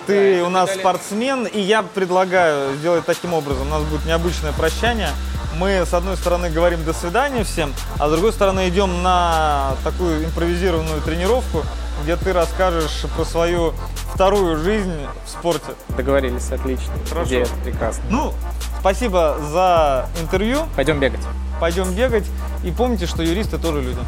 Ты 0.06 0.42
у 0.42 0.50
нас 0.50 0.74
спортсмен, 0.74 1.46
и 1.46 1.60
я 1.60 1.82
предлагаю 1.82 2.74
сделать 2.76 3.06
таким 3.06 3.32
образом. 3.32 3.68
У 3.68 3.70
нас 3.70 3.82
будет 3.84 4.04
необычное 4.04 4.52
прощание 4.52 5.10
мы, 5.58 5.84
с 5.86 5.94
одной 5.94 6.16
стороны, 6.16 6.50
говорим 6.50 6.84
«до 6.84 6.92
свидания» 6.92 7.44
всем, 7.44 7.72
а 7.98 8.08
с 8.08 8.10
другой 8.12 8.32
стороны, 8.32 8.68
идем 8.68 9.02
на 9.02 9.74
такую 9.84 10.24
импровизированную 10.24 11.00
тренировку, 11.02 11.62
где 12.02 12.16
ты 12.16 12.32
расскажешь 12.32 13.04
про 13.16 13.24
свою 13.24 13.72
вторую 14.12 14.62
жизнь 14.62 14.94
в 15.24 15.30
спорте. 15.30 15.72
Договорились, 15.90 16.50
отлично. 16.50 16.92
Хорошо. 17.08 17.28
Идея 17.28 17.46
прекрасно. 17.64 18.02
Ну, 18.10 18.34
спасибо 18.80 19.38
за 19.50 20.08
интервью. 20.20 20.60
Пойдем 20.76 21.00
бегать. 21.00 21.20
Пойдем 21.60 21.92
бегать. 21.94 22.26
И 22.62 22.70
помните, 22.70 23.06
что 23.06 23.22
юристы 23.22 23.58
тоже 23.58 23.80
люди. 23.80 24.00